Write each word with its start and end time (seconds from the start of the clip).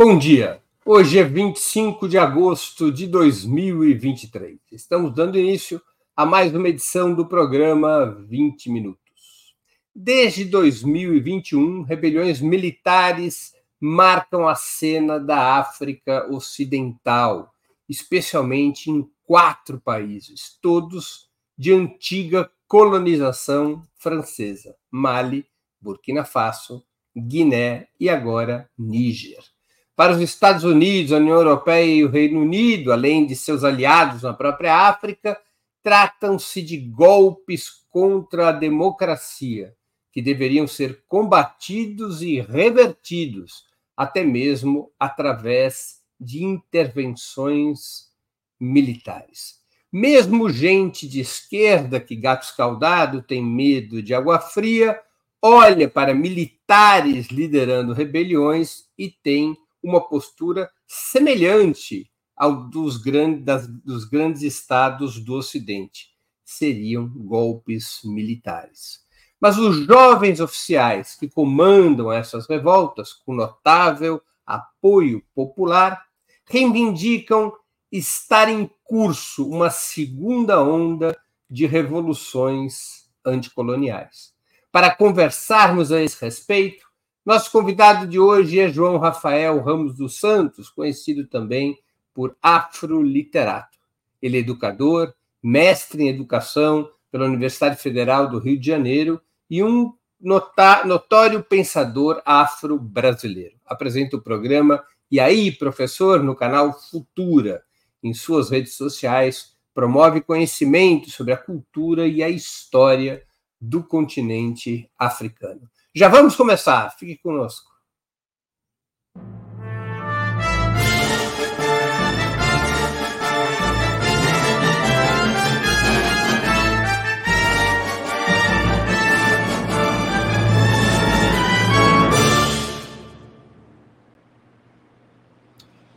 Bom 0.00 0.16
dia. 0.16 0.62
Hoje 0.86 1.18
é 1.18 1.24
25 1.24 2.08
de 2.08 2.16
agosto 2.16 2.92
de 2.92 3.04
2023. 3.08 4.56
Estamos 4.70 5.12
dando 5.12 5.36
início 5.36 5.82
a 6.16 6.24
mais 6.24 6.54
uma 6.54 6.68
edição 6.68 7.12
do 7.12 7.26
programa 7.26 8.06
20 8.28 8.70
Minutos. 8.70 9.56
Desde 9.92 10.44
2021, 10.44 11.82
rebeliões 11.82 12.40
militares 12.40 13.56
marcam 13.80 14.46
a 14.46 14.54
cena 14.54 15.18
da 15.18 15.56
África 15.56 16.32
Ocidental, 16.32 17.52
especialmente 17.88 18.92
em 18.92 19.04
quatro 19.24 19.80
países, 19.80 20.56
todos 20.62 21.28
de 21.58 21.72
antiga 21.72 22.48
colonização 22.68 23.82
francesa: 23.96 24.76
Mali, 24.92 25.44
Burkina 25.80 26.24
Faso, 26.24 26.84
Guiné 27.16 27.88
e 27.98 28.08
agora 28.08 28.70
Níger. 28.78 29.57
Para 29.98 30.12
os 30.12 30.20
Estados 30.20 30.62
Unidos, 30.62 31.12
a 31.12 31.16
União 31.16 31.34
Europeia 31.34 31.92
e 31.92 32.04
o 32.04 32.08
Reino 32.08 32.40
Unido, 32.40 32.92
além 32.92 33.26
de 33.26 33.34
seus 33.34 33.64
aliados 33.64 34.22
na 34.22 34.32
própria 34.32 34.88
África, 34.88 35.36
tratam-se 35.82 36.62
de 36.62 36.76
golpes 36.76 37.68
contra 37.90 38.50
a 38.50 38.52
democracia, 38.52 39.74
que 40.12 40.22
deveriam 40.22 40.68
ser 40.68 41.02
combatidos 41.08 42.22
e 42.22 42.40
revertidos, 42.40 43.64
até 43.96 44.22
mesmo 44.22 44.92
através 45.00 46.00
de 46.20 46.44
intervenções 46.44 48.12
militares. 48.60 49.56
Mesmo 49.92 50.48
gente 50.48 51.08
de 51.08 51.18
esquerda 51.18 51.98
que 51.98 52.14
gato 52.14 52.44
escaldado 52.44 53.20
tem 53.20 53.44
medo 53.44 54.00
de 54.00 54.14
água 54.14 54.38
fria, 54.38 55.00
olha 55.42 55.88
para 55.88 56.14
militares 56.14 57.30
liderando 57.32 57.92
rebeliões 57.92 58.84
e 58.96 59.10
tem 59.10 59.56
uma 59.88 60.06
postura 60.06 60.70
semelhante 60.86 62.10
ao 62.36 62.68
dos, 62.68 62.96
grandes, 62.96 63.44
das, 63.44 63.66
dos 63.66 64.04
grandes 64.04 64.42
estados 64.42 65.18
do 65.18 65.34
Ocidente. 65.34 66.10
Seriam 66.44 67.08
golpes 67.08 68.00
militares. 68.04 69.06
Mas 69.40 69.58
os 69.58 69.86
jovens 69.86 70.40
oficiais 70.40 71.14
que 71.14 71.28
comandam 71.28 72.12
essas 72.12 72.48
revoltas, 72.48 73.12
com 73.12 73.34
notável 73.34 74.20
apoio 74.46 75.22
popular, 75.34 76.04
reivindicam 76.44 77.52
estar 77.90 78.48
em 78.48 78.70
curso 78.84 79.48
uma 79.48 79.70
segunda 79.70 80.62
onda 80.62 81.16
de 81.48 81.66
revoluções 81.66 83.08
anticoloniais. 83.24 84.34
Para 84.72 84.94
conversarmos 84.94 85.92
a 85.92 86.00
esse 86.02 86.22
respeito, 86.22 86.87
nosso 87.28 87.52
convidado 87.52 88.06
de 88.06 88.18
hoje 88.18 88.58
é 88.58 88.70
João 88.70 88.96
Rafael 88.96 89.60
Ramos 89.60 89.94
dos 89.94 90.18
Santos, 90.18 90.70
conhecido 90.70 91.26
também 91.26 91.78
por 92.14 92.34
Afroliterato. 92.40 93.76
Ele 94.22 94.38
é 94.38 94.40
educador, 94.40 95.12
mestre 95.42 96.04
em 96.04 96.08
educação 96.08 96.90
pela 97.12 97.26
Universidade 97.26 97.76
Federal 97.76 98.30
do 98.30 98.38
Rio 98.38 98.58
de 98.58 98.66
Janeiro 98.66 99.20
e 99.50 99.62
um 99.62 99.92
notório 100.18 101.44
pensador 101.44 102.22
afro-brasileiro. 102.24 103.56
Apresenta 103.66 104.16
o 104.16 104.22
programa 104.22 104.82
E 105.10 105.20
aí, 105.20 105.52
professor, 105.52 106.22
no 106.22 106.34
canal 106.34 106.80
Futura. 106.80 107.62
Em 108.02 108.14
suas 108.14 108.48
redes 108.48 108.72
sociais, 108.72 109.54
promove 109.74 110.22
conhecimento 110.22 111.10
sobre 111.10 111.34
a 111.34 111.36
cultura 111.36 112.08
e 112.08 112.22
a 112.22 112.30
história 112.30 113.22
do 113.60 113.82
continente 113.82 114.90
africano. 114.98 115.68
Já 115.98 116.08
vamos 116.08 116.36
começar, 116.36 116.90
fique 116.96 117.20
conosco. 117.20 117.68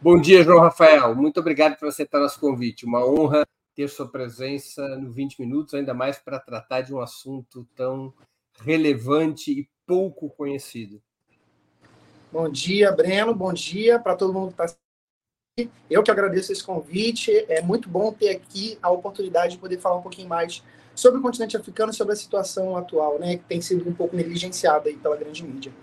Bom 0.02 0.20
dia, 0.20 0.44
João 0.44 0.62
Rafael. 0.62 1.14
Muito 1.14 1.40
obrigado 1.40 1.78
por 1.78 1.90
aceitar 1.90 2.20
nosso 2.20 2.40
convite. 2.40 2.88
Uma 2.88 3.06
honra 3.06 3.46
ter 3.75 3.88
sua 3.88 4.08
presença 4.08 4.98
no 4.98 5.12
20 5.12 5.40
Minutos, 5.40 5.75
ainda 5.75 5.94
mais 5.94 6.18
para 6.18 6.40
tratar 6.40 6.81
de 6.81 6.92
um 6.92 7.00
assunto 7.00 7.68
tão 7.75 8.12
relevante 8.64 9.52
e 9.52 9.70
pouco 9.86 10.30
conhecido. 10.30 11.02
Bom 12.32 12.50
dia, 12.50 12.92
Breno. 12.92 13.36
Bom 13.36 13.52
dia 13.52 14.00
para 14.00 14.16
todo 14.16 14.34
mundo 14.34 14.54
que 14.54 14.62
está 14.62 14.76
aqui. 15.58 15.72
Eu 15.90 16.02
que 16.02 16.12
agradeço 16.12 16.52
esse 16.52 16.64
convite. 16.64 17.32
É 17.50 17.62
muito 17.62 17.90
bom 17.90 18.14
ter 18.14 18.30
aqui 18.30 18.78
a 18.82 18.90
oportunidade 18.90 19.56
de 19.56 19.60
poder 19.60 19.80
falar 19.80 19.98
um 19.98 20.02
pouquinho 20.02 20.30
mais 20.30 20.64
sobre 20.96 21.20
o 21.20 21.22
continente 21.22 21.58
africano, 21.58 21.94
sobre 21.94 22.14
a 22.14 22.16
situação 22.16 22.78
atual, 22.78 23.18
né, 23.18 23.38
que 23.38 23.44
tem 23.44 23.62
sido 23.62 23.90
um 23.90 23.94
pouco 23.94 24.16
negligenciada 24.16 24.90
aí 24.90 24.96
pela 24.96 25.16
grande 25.16 25.44
mídia. 25.44 25.74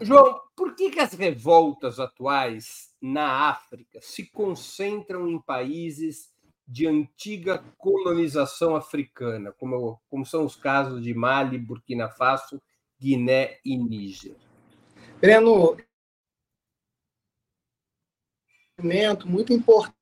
João, 0.00 0.40
por 0.56 0.74
que, 0.74 0.90
que 0.90 1.00
as 1.00 1.12
revoltas 1.12 2.00
atuais 2.00 2.90
na 3.00 3.48
África 3.48 4.00
se 4.02 4.26
concentram 4.26 5.28
em 5.28 5.40
países 5.40 6.29
de 6.70 6.86
antiga 6.86 7.58
colonização 7.76 8.76
africana, 8.76 9.50
como, 9.58 10.00
como 10.08 10.24
são 10.24 10.44
os 10.44 10.54
casos 10.54 11.02
de 11.02 11.12
Mali, 11.12 11.58
Burkina 11.58 12.08
Faso, 12.08 12.62
Guiné 12.96 13.58
e 13.64 13.76
Níger. 13.76 14.36
Breno, 15.20 15.76
muito 19.26 19.52
importante 19.52 19.96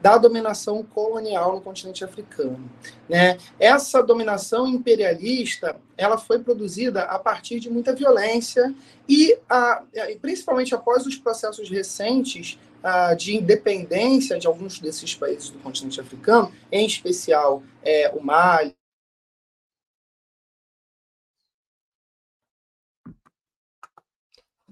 da 0.00 0.16
dominação 0.16 0.82
colonial 0.84 1.54
no 1.56 1.60
continente 1.60 2.04
africano. 2.04 2.70
Né? 3.08 3.36
Essa 3.58 4.00
dominação 4.00 4.68
imperialista 4.68 5.76
ela 5.96 6.18
foi 6.18 6.38
produzida 6.38 7.02
a 7.02 7.18
partir 7.18 7.58
de 7.58 7.68
muita 7.68 7.94
violência 7.94 8.72
e, 9.08 9.36
a, 9.48 9.82
principalmente 10.20 10.72
após 10.72 11.04
os 11.04 11.16
processos 11.16 11.68
recentes 11.68 12.58
uh, 12.84 13.16
de 13.16 13.34
independência 13.34 14.38
de 14.38 14.46
alguns 14.46 14.78
desses 14.78 15.14
países 15.14 15.48
do 15.48 15.58
continente 15.60 16.00
africano, 16.00 16.54
em 16.70 16.86
especial 16.86 17.62
é, 17.82 18.10
o 18.10 18.22
Mali. 18.22 18.76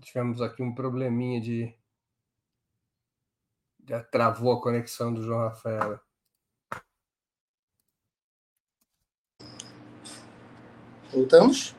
Tivemos 0.00 0.43
aqui 0.43 0.62
um 0.62 0.75
probleminha 0.75 1.41
de. 1.41 1.75
Já 3.89 4.03
travou 4.03 4.53
a 4.53 4.61
conexão 4.61 5.12
do 5.12 5.23
João 5.23 5.41
Rafael. 5.41 5.99
Voltamos? 11.11 11.75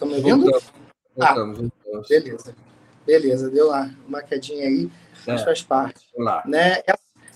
Me 0.00 0.14
ouvindo? 0.14 0.50
Voltamos, 0.50 0.72
voltamos, 1.16 1.58
ah, 1.58 1.62
voltamos. 1.84 2.08
Beleza. 2.08 2.56
Beleza, 3.04 3.50
deu 3.50 3.68
lá 3.68 3.90
uma 4.06 4.22
quedinha 4.22 4.66
aí 4.66 4.90
é. 5.26 5.38
faz 5.38 5.62
parte. 5.62 6.06
Né? 6.46 6.82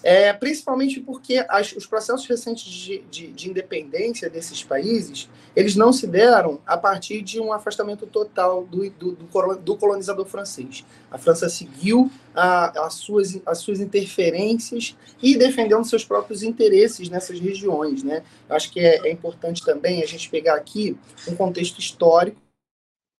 É, 0.02 0.32
principalmente 0.32 1.00
porque 1.00 1.44
as, 1.48 1.72
os 1.72 1.86
processos 1.86 2.26
recentes 2.26 2.64
de, 2.64 2.98
de, 3.02 3.28
de, 3.28 3.50
independência 3.50 4.28
desses 4.28 4.62
países, 4.64 5.28
eles 5.54 5.76
não 5.76 5.92
se 5.92 6.08
deram 6.08 6.60
a 6.66 6.76
partir 6.76 7.22
de 7.22 7.40
um 7.40 7.52
afastamento 7.52 8.04
total 8.06 8.64
do, 8.64 8.90
do, 8.90 9.12
do 9.12 9.76
colonizador 9.76 10.26
francês. 10.26 10.84
A 11.08 11.18
França 11.18 11.48
seguiu 11.48 12.10
a, 12.34 12.84
as, 12.84 12.94
suas, 12.94 13.40
as 13.46 13.58
suas 13.58 13.78
interferências 13.78 14.96
e 15.22 15.36
defendendo 15.36 15.84
seus 15.84 16.04
próprios 16.04 16.42
interesses 16.42 17.08
nessas 17.08 17.38
regiões. 17.38 18.02
Né? 18.02 18.24
Acho 18.50 18.72
que 18.72 18.80
é, 18.80 19.06
é 19.06 19.12
importante 19.12 19.64
também 19.64 20.02
a 20.02 20.06
gente 20.06 20.28
pegar 20.28 20.54
aqui 20.54 20.98
um 21.28 21.36
contexto 21.36 21.78
histórico, 21.78 22.40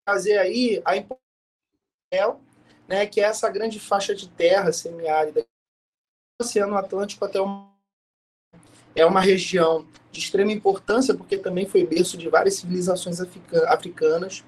fazer 0.05 0.37
aí 0.37 0.83
a 0.85 0.97
importância 0.97 1.23
né, 2.93 3.07
que 3.07 3.23
é 3.23 3.25
essa 3.25 3.49
grande 3.49 3.81
faixa 3.81 4.15
de 4.15 4.29
terra 4.29 4.71
semiárida 4.71 5.41
do 5.41 6.45
Oceano 6.45 6.77
Atlântico 6.77 7.25
até 7.25 7.41
o 7.41 7.73
é 8.95 9.07
uma 9.07 9.23
região 9.23 9.89
de 10.11 10.21
extrema 10.21 10.53
importância 10.53 11.15
porque 11.15 11.39
também 11.39 11.65
foi 11.65 11.87
berço 11.87 12.19
de 12.19 12.29
várias 12.29 12.57
civilizações 12.57 13.19
africanas 13.67 14.45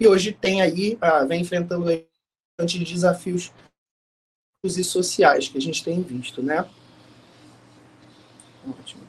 e 0.00 0.08
hoje 0.08 0.32
tem 0.32 0.62
aí 0.62 0.96
ah, 1.02 1.22
vem 1.24 1.42
enfrentando 1.42 1.84
de 2.64 2.78
desafios 2.82 3.52
e 4.64 4.82
sociais 4.82 5.48
que 5.48 5.58
a 5.58 5.60
gente 5.60 5.84
tem 5.84 6.00
visto, 6.02 6.42
né? 6.42 6.66
Ótimo. 8.66 9.02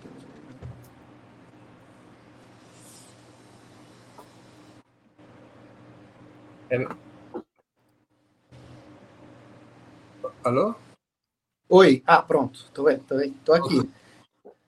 É, 6.69 7.02
Alô? 10.43 10.75
Oi. 11.69 12.03
Ah, 12.05 12.21
pronto. 12.21 12.65
Tô, 12.73 12.83
tô, 12.97 13.15
tô 13.45 13.53
aqui. 13.53 13.89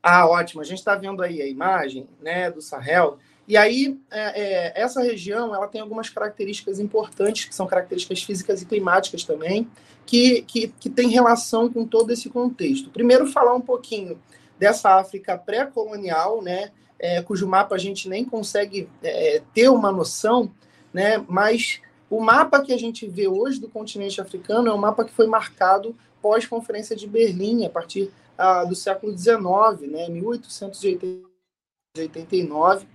Ah, 0.02 0.26
ótimo. 0.26 0.62
A 0.62 0.64
gente 0.64 0.80
está 0.80 0.96
vendo 0.96 1.22
aí 1.22 1.42
a 1.42 1.48
imagem 1.48 2.08
né, 2.22 2.50
do 2.50 2.62
Sahel. 2.62 3.18
E 3.46 3.58
aí, 3.58 4.00
é, 4.10 4.42
é, 4.42 4.82
essa 4.82 5.04
região 5.04 5.54
ela 5.54 5.68
tem 5.68 5.82
algumas 5.82 6.10
características 6.10 6.80
importantes, 6.80 7.44
que 7.46 7.54
são 7.54 7.68
características 7.68 8.24
físicas 8.24 8.62
e 8.62 8.66
climáticas 8.66 9.26
também, 9.26 9.70
que, 10.06 10.44
que, 10.44 10.70
que 10.70 10.90
tem 10.90 11.10
relação 11.10 11.70
com 11.70 11.86
todo 11.86 12.12
esse 12.12 12.30
contexto. 12.30 12.90
Primeiro, 12.90 13.28
falar 13.28 13.54
um 13.54 13.62
pouquinho 13.62 14.18
dessa 14.58 14.98
África 14.98 15.38
pré-colonial, 15.38 16.42
né, 16.42 16.72
é, 16.98 17.22
cujo 17.22 17.46
mapa 17.46 17.76
a 17.76 17.78
gente 17.78 18.08
nem 18.08 18.24
consegue 18.24 18.90
é, 19.04 19.42
ter 19.54 19.68
uma 19.70 19.92
noção, 19.92 20.50
né, 20.94 21.24
mas 21.28 21.82
o 22.10 22.22
mapa 22.22 22.62
que 22.62 22.74
a 22.74 22.78
gente 22.78 23.08
vê 23.08 23.28
hoje 23.28 23.60
do 23.60 23.70
continente 23.70 24.22
africano 24.22 24.70
é 24.70 24.74
um 24.74 24.78
mapa 24.78 25.04
que 25.04 25.12
foi 25.12 25.28
marcado 25.28 25.94
pós-conferência 26.22 26.96
de 26.96 27.06
Berlim, 27.08 27.66
a 27.66 27.70
partir 27.70 28.10
ah, 28.38 28.64
do 28.64 28.76
século 28.76 29.18
XIX, 29.18 29.92
né, 29.92 30.08
1889. 30.10 32.88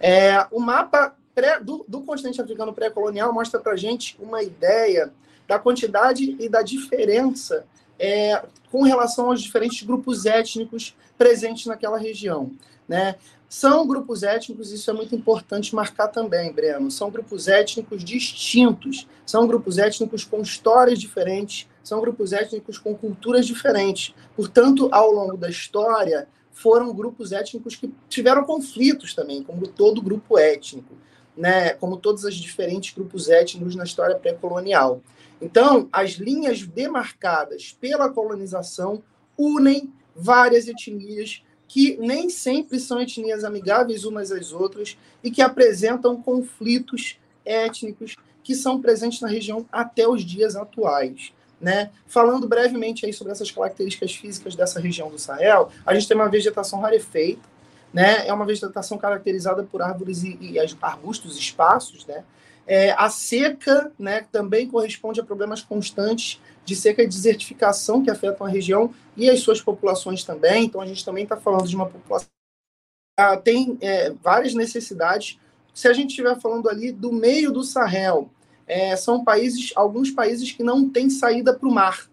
É, 0.00 0.46
o 0.50 0.60
mapa 0.60 1.16
pré, 1.34 1.60
do, 1.60 1.84
do, 1.86 2.00
continente 2.02 2.40
africano 2.40 2.72
pré-colonial 2.72 3.30
mostra 3.32 3.60
para 3.60 3.72
a 3.72 3.76
gente 3.76 4.16
uma 4.20 4.42
ideia 4.42 5.12
da 5.46 5.58
quantidade 5.58 6.36
e 6.38 6.48
da 6.48 6.62
diferença 6.62 7.66
é, 7.98 8.42
com 8.70 8.82
relação 8.82 9.26
aos 9.26 9.42
diferentes 9.42 9.86
grupos 9.86 10.24
étnicos 10.26 10.96
presentes 11.16 11.66
naquela 11.66 11.98
região. 11.98 12.52
Né? 12.88 13.16
São 13.48 13.86
grupos 13.86 14.22
étnicos, 14.22 14.72
isso 14.72 14.90
é 14.90 14.94
muito 14.94 15.14
importante 15.14 15.74
marcar 15.74 16.08
também, 16.08 16.52
Breno. 16.52 16.90
São 16.90 17.10
grupos 17.10 17.48
étnicos 17.48 18.02
distintos, 18.02 19.06
são 19.24 19.46
grupos 19.46 19.78
étnicos 19.78 20.24
com 20.24 20.40
histórias 20.40 20.98
diferentes, 20.98 21.68
são 21.82 22.00
grupos 22.00 22.32
étnicos 22.32 22.78
com 22.78 22.94
culturas 22.94 23.46
diferentes. 23.46 24.14
Portanto, 24.36 24.88
ao 24.92 25.10
longo 25.10 25.36
da 25.36 25.48
história, 25.48 26.28
foram 26.50 26.92
grupos 26.92 27.32
étnicos 27.32 27.76
que 27.76 27.92
tiveram 28.08 28.44
conflitos 28.44 29.14
também, 29.14 29.42
como 29.42 29.68
todo 29.68 30.02
grupo 30.02 30.38
étnico, 30.38 30.94
né? 31.36 31.70
como 31.74 31.96
todos 31.96 32.24
os 32.24 32.34
diferentes 32.34 32.92
grupos 32.94 33.28
étnicos 33.28 33.76
na 33.76 33.84
história 33.84 34.16
pré-colonial. 34.16 35.00
Então, 35.40 35.88
as 35.92 36.12
linhas 36.12 36.66
demarcadas 36.66 37.76
pela 37.80 38.10
colonização 38.10 39.02
unem 39.38 39.92
várias 40.14 40.66
etnias 40.66 41.42
que 41.68 41.98
nem 41.98 42.30
sempre 42.30 42.80
são 42.80 43.00
etnias 43.00 43.44
amigáveis 43.44 44.04
umas 44.04 44.32
às 44.32 44.52
outras 44.52 44.96
e 45.22 45.30
que 45.30 45.42
apresentam 45.42 46.20
conflitos 46.20 47.18
étnicos 47.44 48.16
que 48.42 48.54
são 48.54 48.80
presentes 48.80 49.20
na 49.20 49.28
região 49.28 49.66
até 49.70 50.08
os 50.08 50.24
dias 50.24 50.56
atuais. 50.56 51.32
Né? 51.60 51.90
Falando 52.06 52.48
brevemente 52.48 53.04
aí 53.04 53.12
sobre 53.12 53.32
essas 53.32 53.50
características 53.50 54.14
físicas 54.14 54.54
dessa 54.56 54.80
região 54.80 55.10
do 55.10 55.18
Sahel, 55.18 55.70
a 55.84 55.92
gente 55.92 56.08
tem 56.08 56.16
uma 56.16 56.28
vegetação 56.28 56.80
rarefeita, 56.80 57.42
né? 57.92 58.26
é 58.26 58.32
uma 58.32 58.46
vegetação 58.46 58.96
caracterizada 58.96 59.62
por 59.64 59.82
árvores 59.82 60.22
e, 60.22 60.38
e 60.40 60.58
arbustos 60.80 61.36
esparsos, 61.36 62.06
né? 62.06 62.24
É, 62.70 62.90
a 62.92 63.08
seca 63.08 63.90
né, 63.98 64.26
também 64.30 64.68
corresponde 64.68 65.18
a 65.18 65.24
problemas 65.24 65.62
constantes 65.62 66.38
de 66.66 66.76
seca 66.76 67.02
e 67.02 67.06
desertificação 67.06 68.02
que 68.02 68.10
afetam 68.10 68.46
a 68.46 68.50
região 68.50 68.92
e 69.16 69.30
as 69.30 69.40
suas 69.40 69.62
populações 69.62 70.22
também. 70.22 70.66
Então, 70.66 70.82
a 70.82 70.86
gente 70.86 71.02
também 71.02 71.24
está 71.24 71.34
falando 71.34 71.66
de 71.66 71.74
uma 71.74 71.86
população 71.86 72.28
que 73.18 73.36
tem 73.42 73.78
é, 73.80 74.10
várias 74.22 74.52
necessidades. 74.52 75.38
Se 75.72 75.88
a 75.88 75.94
gente 75.94 76.10
estiver 76.10 76.38
falando 76.38 76.68
ali 76.68 76.92
do 76.92 77.10
meio 77.10 77.50
do 77.50 77.64
Sahel, 77.64 78.30
é, 78.66 78.94
são 78.96 79.24
países, 79.24 79.72
alguns 79.74 80.10
países 80.10 80.52
que 80.52 80.62
não 80.62 80.86
têm 80.90 81.08
saída 81.08 81.54
para 81.54 81.68
o 81.68 81.72
mar. 81.72 82.06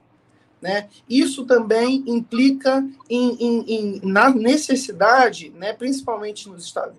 Né? 0.61 0.87
Isso 1.07 1.45
também 1.45 2.01
implica 2.07 2.83
em, 3.09 3.35
em, 3.39 3.65
em, 3.67 4.01
na 4.01 4.29
necessidade, 4.29 5.49
né, 5.49 5.73
principalmente 5.73 6.47
nos 6.47 6.63
Estados 6.63 6.95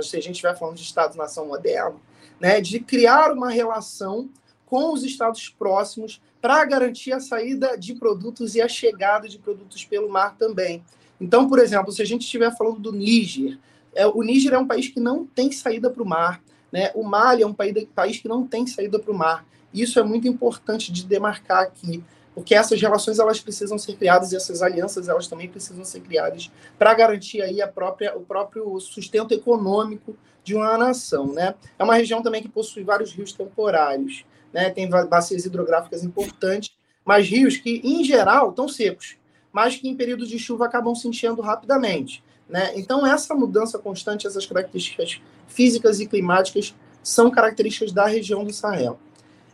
se 0.00 0.16
a 0.16 0.20
gente 0.20 0.36
estiver 0.36 0.56
falando 0.56 0.76
de 0.76 0.82
Estado-nação 0.82 1.46
moderno, 1.46 2.00
né, 2.42 2.60
de 2.60 2.80
criar 2.80 3.30
uma 3.30 3.48
relação 3.48 4.28
com 4.66 4.92
os 4.92 5.04
estados 5.04 5.48
próximos 5.48 6.20
para 6.40 6.64
garantir 6.64 7.12
a 7.12 7.20
saída 7.20 7.78
de 7.78 7.94
produtos 7.94 8.56
e 8.56 8.60
a 8.60 8.66
chegada 8.66 9.28
de 9.28 9.38
produtos 9.38 9.84
pelo 9.84 10.10
mar 10.10 10.34
também. 10.36 10.82
Então, 11.20 11.48
por 11.48 11.60
exemplo, 11.60 11.92
se 11.92 12.02
a 12.02 12.04
gente 12.04 12.22
estiver 12.22 12.50
falando 12.56 12.80
do 12.80 12.90
Níger, 12.90 13.60
é, 13.94 14.04
o 14.08 14.22
Níger 14.22 14.54
é 14.54 14.58
um 14.58 14.66
país 14.66 14.88
que 14.88 14.98
não 14.98 15.24
tem 15.24 15.52
saída 15.52 15.88
para 15.88 16.02
o 16.02 16.06
mar, 16.06 16.42
né? 16.72 16.90
o 16.96 17.04
Mali 17.04 17.44
é 17.44 17.46
um 17.46 17.54
país, 17.54 17.86
país 17.94 18.18
que 18.18 18.26
não 18.26 18.44
tem 18.44 18.66
saída 18.66 18.98
para 18.98 19.12
o 19.12 19.16
mar. 19.16 19.46
Isso 19.72 20.00
é 20.00 20.02
muito 20.02 20.26
importante 20.26 20.90
de 20.90 21.06
demarcar 21.06 21.62
aqui, 21.62 22.02
porque 22.34 22.54
essas 22.54 22.80
relações 22.80 23.18
elas 23.18 23.40
precisam 23.40 23.78
ser 23.78 23.96
criadas 23.96 24.32
e 24.32 24.36
essas 24.36 24.62
alianças 24.62 25.08
elas 25.08 25.26
também 25.26 25.48
precisam 25.48 25.84
ser 25.84 26.00
criadas 26.00 26.50
para 26.78 26.94
garantir 26.94 27.42
aí 27.42 27.60
a 27.60 27.68
própria, 27.68 28.16
o 28.16 28.20
próprio 28.20 28.78
sustento 28.80 29.32
econômico 29.32 30.16
de 30.42 30.54
uma 30.54 30.76
nação, 30.76 31.32
né? 31.32 31.54
É 31.78 31.84
uma 31.84 31.94
região 31.94 32.22
também 32.22 32.42
que 32.42 32.48
possui 32.48 32.82
vários 32.82 33.12
rios 33.12 33.32
temporários, 33.32 34.24
né? 34.52 34.70
Tem 34.70 34.88
bacias 34.88 35.44
hidrográficas 35.44 36.02
importantes, 36.02 36.74
mas 37.04 37.28
rios 37.28 37.56
que, 37.56 37.80
em 37.84 38.02
geral, 38.02 38.50
estão 38.50 38.68
secos, 38.68 39.16
mas 39.52 39.76
que 39.76 39.88
em 39.88 39.94
períodos 39.94 40.28
de 40.28 40.38
chuva 40.38 40.66
acabam 40.66 40.94
se 40.94 41.06
enchendo 41.06 41.42
rapidamente, 41.42 42.24
né? 42.48 42.72
Então, 42.74 43.06
essa 43.06 43.34
mudança 43.34 43.78
constante, 43.78 44.26
essas 44.26 44.46
características 44.46 45.20
físicas 45.46 46.00
e 46.00 46.06
climáticas 46.06 46.74
são 47.02 47.30
características 47.30 47.92
da 47.92 48.06
região 48.06 48.44
do 48.44 48.52
Sahel. 48.52 48.98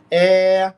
É... 0.09 0.73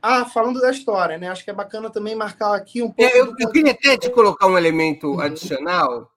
Ah, 0.00 0.24
falando 0.24 0.60
da 0.60 0.70
história, 0.70 1.18
né? 1.18 1.28
Acho 1.28 1.44
que 1.44 1.50
é 1.50 1.54
bacana 1.54 1.90
também 1.90 2.14
marcar 2.14 2.54
aqui 2.54 2.82
um 2.82 2.90
pouco. 2.90 3.02
É, 3.02 3.20
eu, 3.20 3.34
eu, 3.38 3.50
queria 3.50 3.72
até 3.72 3.96
te 3.96 4.10
colocar 4.10 4.46
um 4.46 4.56
elemento 4.56 5.08
uhum. 5.08 5.20
adicional, 5.20 6.10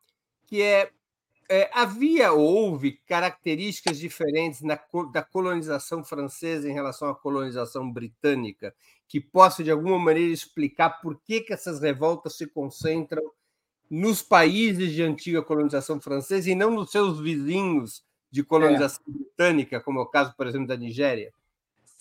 que 0.46 0.62
é 0.62 0.92
é, 1.52 1.70
havia 1.74 2.32
ou 2.32 2.40
houve 2.40 2.94
características 3.06 4.00
diferentes 4.00 4.62
na, 4.62 4.80
da 5.12 5.22
colonização 5.22 6.02
francesa 6.02 6.70
em 6.70 6.72
relação 6.72 7.10
à 7.10 7.16
colonização 7.16 7.92
britânica, 7.92 8.74
que 9.06 9.20
possa, 9.20 9.62
de 9.62 9.70
alguma 9.70 10.00
maneira, 10.00 10.32
explicar 10.32 11.02
por 11.02 11.20
que, 11.20 11.42
que 11.42 11.52
essas 11.52 11.82
revoltas 11.82 12.38
se 12.38 12.48
concentram 12.48 13.22
nos 13.90 14.22
países 14.22 14.94
de 14.94 15.04
antiga 15.04 15.42
colonização 15.42 16.00
francesa 16.00 16.50
e 16.50 16.56
não 16.56 16.72
nos 16.72 16.90
seus 16.90 17.20
vizinhos 17.20 18.02
de 18.32 18.44
colonização 18.44 19.04
é. 19.10 19.12
britânica, 19.12 19.82
como 19.82 20.00
é 20.00 20.04
o 20.04 20.06
caso, 20.06 20.34
por 20.38 20.48
exemplo, 20.48 20.68
da 20.68 20.78
Nigéria? 20.78 21.34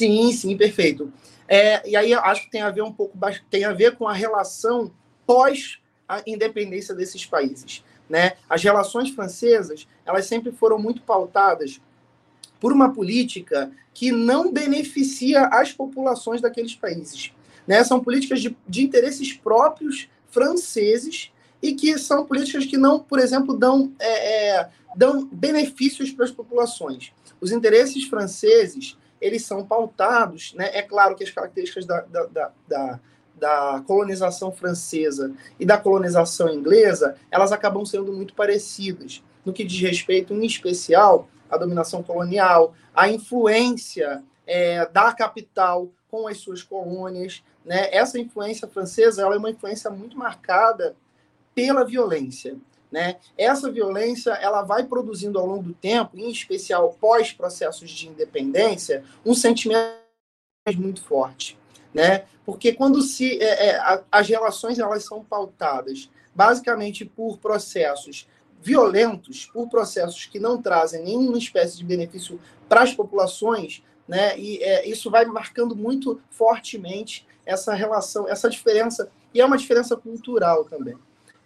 Sim, 0.01 0.33
sim, 0.33 0.57
perfeito. 0.57 1.13
É, 1.47 1.87
e 1.87 1.95
aí 1.95 2.15
acho 2.15 2.45
que 2.45 2.51
tem 2.51 2.63
a 2.63 2.71
ver 2.71 2.81
um 2.81 2.91
pouco 2.91 3.19
tem 3.51 3.65
a 3.65 3.73
ver 3.75 3.97
com 3.97 4.09
a 4.09 4.15
relação 4.15 4.91
pós 5.27 5.79
a 6.09 6.23
independência 6.27 6.95
desses 6.95 7.27
países. 7.27 7.85
Né? 8.09 8.33
As 8.49 8.63
relações 8.63 9.11
francesas 9.11 9.87
elas 10.07 10.25
sempre 10.25 10.53
foram 10.53 10.79
muito 10.79 11.03
pautadas 11.03 11.83
por 12.59 12.73
uma 12.73 12.95
política 12.95 13.71
que 13.93 14.11
não 14.11 14.51
beneficia 14.51 15.49
as 15.49 15.71
populações 15.71 16.41
daqueles 16.41 16.75
países. 16.75 17.31
Né? 17.67 17.85
São 17.85 18.01
políticas 18.01 18.41
de, 18.41 18.57
de 18.67 18.83
interesses 18.83 19.35
próprios 19.35 20.09
franceses 20.31 21.31
e 21.61 21.75
que 21.75 21.99
são 21.99 22.25
políticas 22.25 22.65
que 22.65 22.79
não, 22.79 23.01
por 23.01 23.19
exemplo, 23.19 23.55
dão, 23.55 23.93
é, 23.99 24.61
é, 24.61 24.69
dão 24.97 25.27
benefícios 25.27 26.11
para 26.11 26.25
as 26.25 26.31
populações. 26.31 27.13
Os 27.39 27.53
interesses 27.53 28.05
franceses 28.05 28.97
eles 29.21 29.45
são 29.45 29.67
pautados, 29.67 30.55
né? 30.55 30.71
É 30.73 30.83
claro 30.83 31.15
que 31.15 31.25
as 31.25 31.31
características 31.31 31.87
da, 31.87 32.01
da, 32.03 32.27
da, 32.27 32.53
da 32.67 33.01
da 33.41 33.83
colonização 33.87 34.53
francesa 34.53 35.35
e 35.59 35.65
da 35.65 35.79
colonização 35.79 36.53
inglesa, 36.53 37.17
elas 37.31 37.51
acabam 37.51 37.85
sendo 37.87 38.13
muito 38.13 38.35
parecidas 38.35 39.25
no 39.45 39.53
que 39.53 39.65
diz 39.65 39.81
respeito, 39.81 40.35
em 40.35 40.45
especial, 40.45 41.27
à 41.49 41.57
dominação 41.57 42.03
colonial, 42.03 42.75
à 42.95 43.09
influência 43.09 44.23
é, 44.47 44.87
da 44.87 45.13
capital 45.13 45.89
com 46.11 46.29
as 46.29 46.39
suas 46.39 46.63
colônias. 46.63 47.43
Né? 47.65 47.89
Essa 47.91 48.19
influência 48.19 48.69
francesa 48.69 49.23
ela 49.23 49.35
é 49.35 49.39
uma 49.39 49.51
influência 49.51 49.91
muito 49.91 50.19
marcada 50.19 50.95
pela 51.55 51.85
violência. 51.85 52.57
Né? 52.91 53.17
Essa 53.39 53.71
violência 53.71 54.33
ela 54.33 54.63
vai 54.63 54.85
produzindo 54.85 55.39
ao 55.39 55.47
longo 55.47 55.63
do 55.63 55.75
tempo, 55.75 56.19
em 56.19 56.31
especial 56.31 56.97
pós 57.01 57.33
processos 57.33 57.91
de 57.91 58.09
independência, 58.09 59.05
um 59.25 59.35
sentimento 59.35 59.95
muito 60.77 61.03
forte 61.03 61.57
né? 61.93 62.25
Porque 62.45 62.73
quando 62.73 63.03
se 63.03 63.43
é, 63.43 63.71
é, 63.71 64.03
as 64.11 64.29
relações 64.29 64.79
elas 64.79 65.05
são 65.05 65.25
pautadas 65.25 66.11
basicamente 66.35 67.05
por 67.05 67.39
processos 67.39 68.29
violentos, 68.63 69.47
por 69.53 69.69
processos 69.69 70.27
que 70.27 70.39
não 70.39 70.61
trazem 70.61 71.03
nenhuma 71.03 71.39
espécie 71.39 71.77
de 71.77 71.85
benefício 71.85 72.41
para 72.69 72.83
as 72.83 72.95
populações, 72.95 73.83
né? 74.07 74.39
E 74.39 74.63
é, 74.63 74.89
isso 74.89 75.11
vai 75.11 75.25
marcando 75.25 75.75
muito 75.77 76.21
fortemente 76.31 77.27
essa 77.45 77.75
relação, 77.75 78.29
essa 78.29 78.49
diferença 78.49 79.11
e 79.35 79.41
é 79.41 79.45
uma 79.45 79.57
diferença 79.57 79.97
cultural 79.97 80.65
também, 80.65 80.97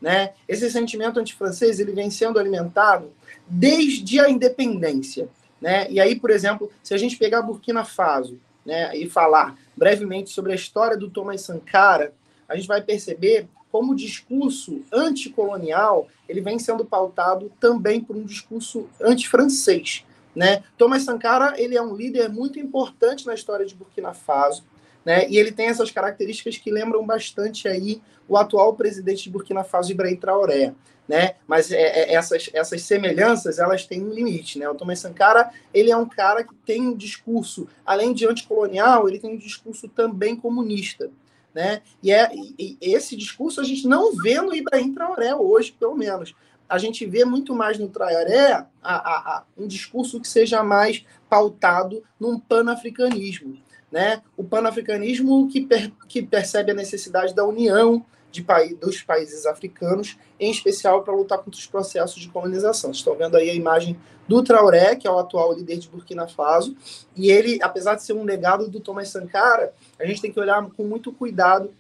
né? 0.05 0.35
Esse 0.47 0.71
sentimento 0.71 1.19
antifrancês 1.19 1.81
ele 1.81 1.93
vem 1.93 2.11
sendo 2.11 2.39
alimentado 2.39 3.11
desde 3.49 4.21
a 4.21 4.29
independência, 4.29 5.31
né? 5.59 5.91
E 5.91 5.99
aí, 5.99 6.15
por 6.15 6.29
exemplo, 6.29 6.71
se 6.83 6.93
a 6.93 6.99
gente 6.99 7.17
pegar 7.17 7.41
Burkina 7.41 7.87
Faso, 7.87 8.39
né, 8.67 8.95
e 8.95 9.09
falar 9.09 9.57
brevemente 9.75 10.29
sobre 10.29 10.53
a 10.53 10.55
história 10.55 10.95
do 10.95 11.09
Thomas 11.09 11.41
Sankara, 11.41 12.13
a 12.47 12.55
gente 12.55 12.69
vai 12.69 12.83
perceber 12.83 13.49
como 13.73 13.97
discurso 13.97 14.83
anticolonial, 14.93 16.07
ele 16.29 16.43
vem 16.43 16.59
sendo 16.59 16.85
pautado 16.85 17.51
também 17.59 17.99
por 17.99 18.15
um 18.15 18.25
discurso 18.25 18.87
anti-francês. 19.01 20.05
Né? 20.37 20.63
Thomas 20.77 21.03
Sankara 21.03 21.55
ele 21.57 21.79
é 21.79 21.83
um 21.83 21.97
líder 21.97 22.29
muito 22.29 22.59
importante 22.59 23.27
na 23.27 23.33
história 23.33 23.65
de 23.65 23.75
Burkina 23.75 24.13
Faso, 24.13 24.65
né? 25.05 25.29
e 25.29 25.37
ele 25.37 25.53
tem 25.53 25.67
essas 25.67 25.91
características 25.91 26.57
que 26.57 26.71
lembram 26.71 27.05
bastante 27.05 27.69
aí 27.69 28.01
o 28.29 28.37
atual 28.37 28.75
presidente 28.75 29.25
de 29.25 29.31
Burkina 29.31 29.63
Faso, 29.63 29.93
Ibrahim 29.93 30.17
Traoré. 30.17 30.75
Né? 31.07 31.35
Mas 31.47 31.71
é, 31.71 31.83
é, 31.83 32.15
essas, 32.15 32.49
essas 32.55 32.81
semelhanças 32.81 33.59
elas 33.59 33.87
têm 33.87 34.03
um 34.03 34.09
limite, 34.09 34.59
né? 34.59 34.67
O 34.67 34.75
Thomas 34.75 35.01
Sankara 35.01 35.51
ele 35.75 35.91
é 35.91 35.97
um 35.97 36.09
cara 36.09 36.43
que 36.43 36.55
tem 36.65 36.81
um 36.81 36.97
discurso, 36.97 37.69
além 37.85 38.15
de 38.15 38.27
anticolonial, 38.27 39.07
ele 39.07 39.19
tem 39.19 39.35
um 39.35 39.37
discurso 39.37 39.87
também 39.87 40.35
comunista, 40.35 41.11
né? 41.55 41.83
E, 42.03 42.11
é, 42.11 42.31
e 42.59 42.79
esse 42.81 43.15
discurso 43.17 43.61
a 43.61 43.65
gente 43.65 43.87
não 43.87 44.17
vê 44.17 44.41
no 44.41 44.55
Ibrahim 44.55 44.95
Traoré 44.95 45.35
hoje, 45.35 45.77
pelo 45.79 45.95
menos. 45.95 46.35
A 46.67 46.79
gente 46.79 47.05
vê 47.05 47.27
muito 47.27 47.55
mais 47.55 47.79
no 47.79 47.91
Traoré 47.91 48.53
a, 48.53 48.67
a, 48.83 49.37
a, 49.37 49.45
um 49.59 49.67
discurso 49.67 50.19
que 50.19 50.27
seja 50.27 50.63
mais 50.63 51.05
pautado 51.29 52.03
num 52.19 52.41
panafricanismo. 52.41 53.59
Né? 53.95 54.21
O 54.37 54.43
panafricanismo 54.43 55.49
que, 55.49 55.61
per, 55.61 55.93
que 56.09 56.21
percebe 56.21 56.73
a 56.73 56.75
necessidade 56.75 57.33
da 57.33 57.45
união 57.45 58.05
de, 58.29 58.45
dos 58.81 59.01
países 59.01 59.47
africanos, 59.47 60.19
em 60.41 60.51
especial 60.51 61.05
para 61.05 61.15
lutar 61.15 61.39
contra 61.39 61.61
os 61.61 61.67
processos 61.69 62.21
de 62.21 62.29
colonização. 62.29 62.91
Estão 62.91 63.15
vendo 63.15 63.37
aí 63.37 63.49
a 63.49 63.55
imagem 63.55 63.97
do 64.27 64.43
Traoré, 64.43 64.97
que 64.97 65.07
é 65.07 65.11
o 65.13 65.17
atual 65.17 65.53
líder 65.53 65.77
de 65.77 65.89
Burkina 65.89 66.27
Faso, 66.27 66.77
e 67.15 67.31
ele, 67.31 67.61
apesar 67.63 67.95
de 67.95 68.03
ser 68.03 68.15
um 68.15 68.25
legado 68.25 68.67
do 68.69 68.81
Thomas 68.81 69.11
Sankara, 69.11 69.73
a 69.97 70.05
gente 70.05 70.21
tem 70.21 70.33
que 70.33 70.41
olhar 70.41 70.61
com 70.77 70.83
muito 70.83 71.13
cuidado 71.13 71.73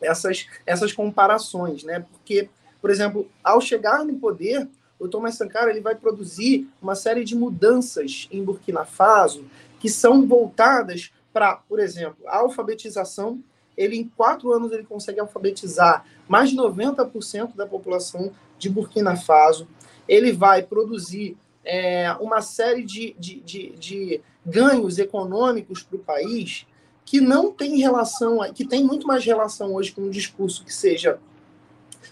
essas, 0.00 0.46
essas 0.64 0.90
comparações, 0.90 1.84
né? 1.84 2.06
Porque, 2.12 2.48
por 2.80 2.88
exemplo, 2.88 3.28
ao 3.44 3.60
chegar 3.60 4.06
no 4.06 4.14
poder, 4.14 4.66
o 4.98 5.06
Thomas 5.06 5.34
Sankara 5.34 5.70
ele 5.70 5.82
vai 5.82 5.96
produzir 5.96 6.66
uma 6.80 6.94
série 6.94 7.24
de 7.24 7.36
mudanças 7.36 8.26
em 8.32 8.42
Burkina 8.42 8.86
Faso 8.86 9.44
que 9.78 9.90
são 9.90 10.26
voltadas 10.26 11.10
para, 11.32 11.56
por 11.56 11.80
exemplo, 11.80 12.18
a 12.26 12.38
alfabetização. 12.38 13.42
Ele, 13.76 13.96
em 13.96 14.08
quatro 14.08 14.52
anos, 14.52 14.70
ele 14.72 14.84
consegue 14.84 15.18
alfabetizar 15.18 16.04
mais 16.28 16.50
de 16.50 16.56
90% 16.56 17.56
da 17.56 17.66
população 17.66 18.32
de 18.58 18.68
Burkina 18.68 19.16
Faso. 19.16 19.66
Ele 20.06 20.32
vai 20.32 20.62
produzir 20.62 21.36
é, 21.64 22.12
uma 22.20 22.42
série 22.42 22.82
de, 22.82 23.14
de, 23.18 23.40
de, 23.40 23.70
de 23.70 24.20
ganhos 24.44 24.98
econômicos 24.98 25.82
para 25.82 25.96
o 25.96 26.00
país 26.00 26.66
que 27.04 27.20
não 27.20 27.52
tem 27.52 27.78
relação, 27.78 28.40
que 28.52 28.64
tem 28.64 28.84
muito 28.84 29.06
mais 29.06 29.24
relação 29.24 29.74
hoje 29.74 29.92
com 29.92 30.02
um 30.02 30.10
discurso 30.10 30.64
que 30.64 30.72
seja 30.72 31.18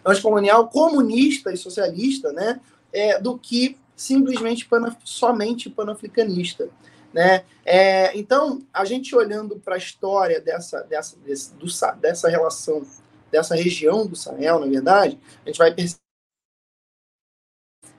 anticolonial, 0.05 0.69
comunista 0.69 1.53
e 1.53 1.57
socialista, 1.57 2.33
né, 2.33 2.61
é, 2.93 3.21
do 3.21 3.39
que 3.39 3.77
simplesmente 3.95 4.67
pana, 4.67 4.97
somente 5.05 5.69
panafricanista. 5.69 6.69
Né? 7.12 7.45
É, 7.64 8.17
então, 8.17 8.62
a 8.73 8.85
gente 8.85 9.14
olhando 9.14 9.57
para 9.57 9.75
a 9.75 9.79
história 9.79 10.40
dessa, 10.40 10.83
dessa, 10.83 11.17
desse, 11.19 11.52
do, 11.55 11.67
dessa 12.00 12.29
relação, 12.29 12.87
dessa 13.31 13.55
região 13.55 14.07
do 14.07 14.14
Sahel, 14.14 14.61
na 14.61 14.67
verdade, 14.67 15.19
a 15.45 15.49
gente 15.49 15.59
vai 15.59 15.73
perceber 15.73 16.00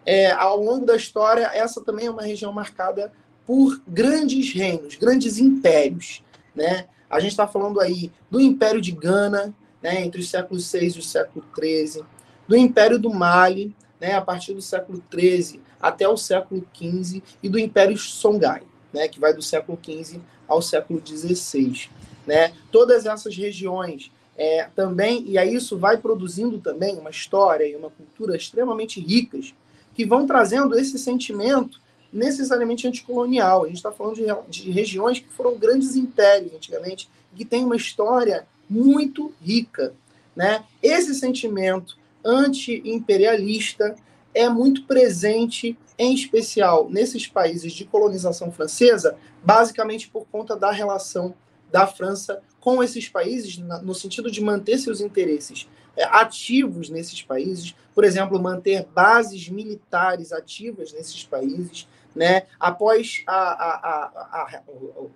é, 0.05 0.31
ao 0.31 0.59
longo 0.61 0.85
da 0.85 0.95
história, 0.95 1.51
essa 1.53 1.81
também 1.81 2.07
é 2.07 2.11
uma 2.11 2.23
região 2.23 2.51
marcada 2.51 3.11
por 3.45 3.81
grandes 3.87 4.51
reinos, 4.53 4.95
grandes 4.95 5.37
impérios. 5.37 6.23
Né? 6.55 6.87
A 7.09 7.19
gente 7.19 7.31
está 7.31 7.47
falando 7.47 7.79
aí 7.79 8.11
do 8.29 8.39
Império 8.39 8.81
de 8.81 8.91
Gana, 8.91 9.53
né, 9.81 10.01
entre 10.01 10.21
os 10.21 10.29
séculos 10.29 10.65
6 10.67 10.93
e 10.93 10.99
o 10.99 11.03
século 11.03 11.45
13, 11.55 12.03
do 12.47 12.55
Império 12.55 12.99
do 12.99 13.09
Mali, 13.09 13.75
né, 13.99 14.13
a 14.13 14.21
partir 14.21 14.53
do 14.53 14.61
século 14.61 14.99
13 15.09 15.61
até 15.79 16.07
o 16.07 16.15
século 16.15 16.65
15, 16.73 17.23
e 17.41 17.49
do 17.49 17.57
Império 17.57 17.97
Songhai, 17.97 18.63
né, 18.93 19.07
que 19.07 19.19
vai 19.19 19.33
do 19.33 19.41
século 19.41 19.77
15 19.77 20.21
ao 20.47 20.61
século 20.61 20.99
16. 20.99 21.89
Né? 22.25 22.53
Todas 22.71 23.05
essas 23.05 23.35
regiões 23.35 24.11
é, 24.37 24.67
também, 24.75 25.23
e 25.27 25.37
aí 25.37 25.53
isso 25.53 25.77
vai 25.77 25.97
produzindo 25.97 26.59
também 26.59 26.97
uma 26.97 27.09
história 27.09 27.65
e 27.65 27.75
uma 27.75 27.89
cultura 27.89 28.35
extremamente 28.35 28.99
ricas, 28.99 29.53
que 29.93 30.05
vão 30.05 30.25
trazendo 30.25 30.77
esse 30.77 30.97
sentimento 30.97 31.79
necessariamente 32.11 32.87
anticolonial. 32.87 33.63
A 33.63 33.67
gente 33.67 33.77
está 33.77 33.91
falando 33.91 34.15
de, 34.15 34.25
de, 34.49 34.71
regiões 34.71 35.19
que 35.19 35.29
foram 35.29 35.57
grandes 35.57 35.95
impérios 35.95 36.53
antigamente, 36.53 37.09
que 37.35 37.45
têm 37.45 37.63
uma 37.63 37.75
história 37.75 38.45
muito 38.69 39.33
rica. 39.41 39.93
Né? 40.35 40.63
Esse 40.81 41.13
sentimento 41.15 41.97
anti-imperialista 42.23 43.95
é 44.33 44.47
muito 44.49 44.83
presente, 44.83 45.77
em 45.97 46.13
especial 46.13 46.89
nesses 46.89 47.27
países 47.27 47.73
de 47.73 47.85
colonização 47.85 48.51
francesa, 48.51 49.17
basicamente 49.43 50.07
por 50.09 50.25
conta 50.25 50.55
da 50.55 50.71
relação 50.71 51.33
da 51.71 51.87
França 51.87 52.41
com 52.59 52.83
esses 52.83 53.09
países, 53.09 53.57
no 53.57 53.95
sentido 53.95 54.29
de 54.29 54.41
manter 54.41 54.77
seus 54.77 55.01
interesses 55.01 55.67
é, 55.97 56.03
ativos 56.05 56.89
nesses 56.89 57.21
países, 57.21 57.75
por 57.93 58.03
exemplo, 58.03 58.41
manter 58.41 58.85
bases 58.93 59.49
militares 59.49 60.31
ativas 60.31 60.93
nesses 60.93 61.23
países. 61.23 61.87
Né? 62.15 62.43
Após 62.59 63.23
a, 63.25 63.33
a, 63.33 64.05
a, 64.31 65.07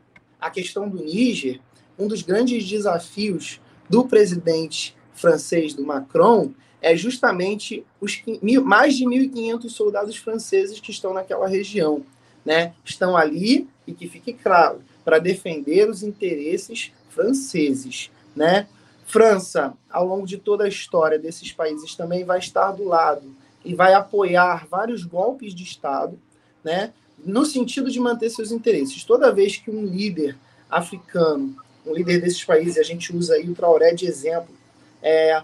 a, 0.41 0.49
questão 0.49 0.89
do 0.89 1.03
Níger, 1.03 1.61
um 1.99 2.07
dos 2.07 2.21
grandes 2.21 2.67
desafios 2.67 3.61
do 3.89 4.05
presidente 4.05 4.95
francês, 5.13 5.73
do 5.73 5.85
Macron, 5.85 6.51
é 6.85 6.95
justamente 6.95 7.83
os 7.99 8.21
mais 8.63 8.95
de 8.95 9.05
1.500 9.05 9.69
soldados 9.69 10.17
franceses 10.17 10.79
que 10.79 10.91
estão 10.91 11.15
naquela 11.15 11.47
região. 11.47 12.05
Né? 12.45 12.75
Estão 12.85 13.17
ali, 13.17 13.67
e 13.87 13.91
que 13.91 14.07
fique 14.07 14.31
claro, 14.31 14.83
para 15.03 15.17
defender 15.17 15.89
os 15.89 16.03
interesses 16.03 16.91
franceses. 17.09 18.11
Né? 18.35 18.67
França, 19.03 19.73
ao 19.89 20.05
longo 20.05 20.27
de 20.27 20.37
toda 20.37 20.65
a 20.65 20.67
história 20.67 21.17
desses 21.17 21.51
países, 21.51 21.95
também 21.95 22.23
vai 22.23 22.37
estar 22.37 22.71
do 22.71 22.83
lado 22.83 23.35
e 23.63 23.73
vai 23.73 23.95
apoiar 23.95 24.67
vários 24.69 25.03
golpes 25.03 25.55
de 25.55 25.63
Estado, 25.63 26.19
né, 26.63 26.93
no 27.25 27.45
sentido 27.45 27.89
de 27.89 27.99
manter 27.99 28.29
seus 28.29 28.51
interesses. 28.51 29.03
Toda 29.03 29.33
vez 29.33 29.57
que 29.57 29.71
um 29.71 29.83
líder 29.83 30.37
africano, 30.69 31.55
um 31.83 31.95
líder 31.95 32.21
desses 32.21 32.43
países, 32.43 32.77
a 32.77 32.83
gente 32.83 33.15
usa 33.15 33.33
aí 33.33 33.49
o 33.49 33.55
Traoré 33.55 33.91
de 33.91 34.05
exemplo, 34.05 34.53
é, 35.01 35.41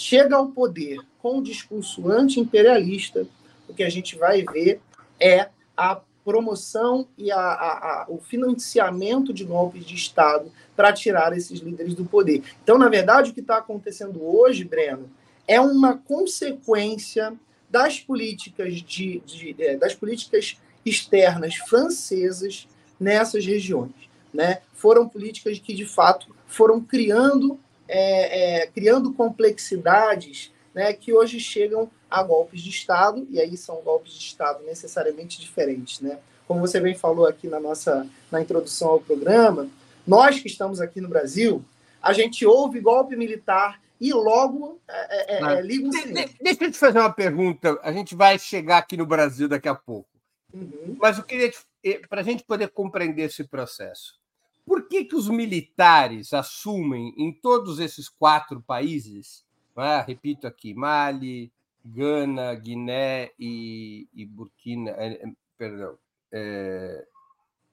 chega 0.00 0.34
ao 0.34 0.48
poder 0.48 0.98
com 1.18 1.38
um 1.38 1.42
discurso 1.42 2.10
anti-imperialista, 2.10 3.26
o 3.68 3.74
que 3.74 3.82
a 3.82 3.90
gente 3.90 4.16
vai 4.16 4.42
ver 4.42 4.80
é 5.20 5.50
a 5.76 6.00
promoção 6.24 7.06
e 7.18 7.30
a, 7.30 7.36
a, 7.36 7.42
a, 7.42 8.06
o 8.08 8.18
financiamento 8.18 9.32
de 9.32 9.44
golpes 9.44 9.84
de 9.84 9.94
Estado 9.94 10.50
para 10.74 10.92
tirar 10.92 11.36
esses 11.36 11.60
líderes 11.60 11.94
do 11.94 12.06
poder. 12.06 12.42
Então, 12.62 12.78
na 12.78 12.88
verdade, 12.88 13.30
o 13.30 13.34
que 13.34 13.40
está 13.40 13.58
acontecendo 13.58 14.24
hoje, 14.24 14.64
Breno, 14.64 15.10
é 15.46 15.60
uma 15.60 15.98
consequência 15.98 17.34
das 17.68 18.00
políticas 18.00 18.76
de, 18.80 19.20
de 19.20 19.54
é, 19.58 19.76
das 19.76 19.94
políticas 19.94 20.56
externas 20.84 21.56
francesas 21.56 22.66
nessas 22.98 23.44
regiões. 23.44 23.92
Né? 24.32 24.62
Foram 24.72 25.08
políticas 25.08 25.58
que, 25.58 25.74
de 25.74 25.84
fato, 25.84 26.34
foram 26.46 26.80
criando, 26.80 27.60
é, 27.90 28.62
é, 28.62 28.66
criando 28.68 29.12
complexidades 29.12 30.52
né, 30.72 30.92
que 30.92 31.12
hoje 31.12 31.40
chegam 31.40 31.90
a 32.08 32.22
golpes 32.22 32.62
de 32.62 32.70
Estado, 32.70 33.26
e 33.30 33.40
aí 33.40 33.56
são 33.56 33.76
golpes 33.82 34.12
de 34.12 34.24
Estado 34.24 34.62
necessariamente 34.64 35.40
diferentes. 35.40 36.00
Né? 36.00 36.18
Como 36.46 36.60
você 36.60 36.80
bem 36.80 36.94
falou 36.94 37.26
aqui 37.26 37.48
na 37.48 37.58
nossa 37.58 38.06
na 38.30 38.40
introdução 38.40 38.90
ao 38.90 39.00
programa, 39.00 39.68
nós 40.06 40.38
que 40.38 40.46
estamos 40.46 40.80
aqui 40.80 41.00
no 41.00 41.08
Brasil, 41.08 41.64
a 42.00 42.12
gente 42.12 42.46
ouve 42.46 42.80
golpe 42.80 43.16
militar 43.16 43.80
e 44.00 44.12
logo 44.12 44.80
é, 44.88 45.36
é, 45.36 45.58
é 45.58 45.60
liga 45.60 45.88
o 45.88 45.90
de, 45.90 46.12
Deixa 46.40 46.64
eu 46.64 46.70
te 46.70 46.78
fazer 46.78 46.98
uma 46.98 47.12
pergunta. 47.12 47.78
A 47.82 47.92
gente 47.92 48.14
vai 48.14 48.38
chegar 48.38 48.78
aqui 48.78 48.96
no 48.96 49.04
Brasil 49.04 49.48
daqui 49.48 49.68
a 49.68 49.74
pouco. 49.74 50.08
Uhum. 50.52 50.96
Mas 50.98 51.18
eu 51.18 51.24
queria, 51.24 51.50
eh, 51.84 52.00
para 52.08 52.20
a 52.20 52.24
gente 52.24 52.44
poder 52.44 52.68
compreender 52.68 53.24
esse 53.24 53.44
processo, 53.44 54.19
por 54.64 54.88
que, 54.88 55.04
que 55.04 55.16
os 55.16 55.28
militares 55.28 56.32
assumem 56.32 57.14
em 57.16 57.32
todos 57.32 57.78
esses 57.78 58.08
quatro 58.08 58.60
países, 58.60 59.44
é? 59.76 60.02
repito 60.06 60.46
aqui, 60.46 60.74
Mali, 60.74 61.52
Gana, 61.84 62.54
Guiné 62.54 63.30
e, 63.38 64.06
e 64.14 64.26
Burkina, 64.26 64.90
eh, 64.92 65.20
eh, 65.22 65.32
perdão, 65.56 65.98
é, 66.30 67.06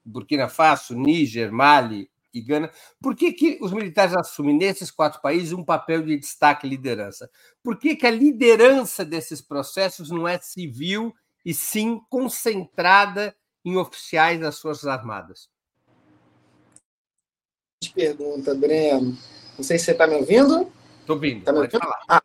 Burkina 0.04 0.48
Faso, 0.48 0.96
Níger, 0.96 1.52
Mali 1.52 2.10
e 2.34 2.42
Gana. 2.42 2.72
Por 3.02 3.16
que, 3.16 3.34
que 3.34 3.58
os 3.62 3.74
militares 3.74 4.16
assumem 4.16 4.56
nesses 4.56 4.90
quatro 4.90 5.22
países 5.22 5.52
um 5.52 5.64
papel 5.64 6.04
de 6.04 6.18
destaque 6.18 6.66
e 6.66 6.70
liderança? 6.70 7.30
Por 7.62 7.78
que, 7.78 7.96
que 7.96 8.08
a 8.08 8.12
liderança 8.12 9.04
desses 9.04 9.42
processos 9.42 10.10
não 10.10 10.28
é 10.28 10.40
civil 10.40 11.14
e 11.46 11.54
sim 11.54 12.02
concentrada 12.10 13.36
em 13.64 13.76
oficiais 13.76 14.40
das 14.40 14.60
Forças 14.60 14.88
Armadas? 14.88 15.50
Pergunta, 17.94 18.56
Breno. 18.56 19.18
Não 19.56 19.64
sei 19.64 19.78
se 19.78 19.86
você 19.86 19.92
está 19.92 20.08
me 20.08 20.16
ouvindo. 20.16 20.72
Estou 21.00 21.20
vindo, 21.20 21.44
tá 21.44 21.54
pode 21.54 21.72
falar. 21.72 22.00
Ah, 22.08 22.22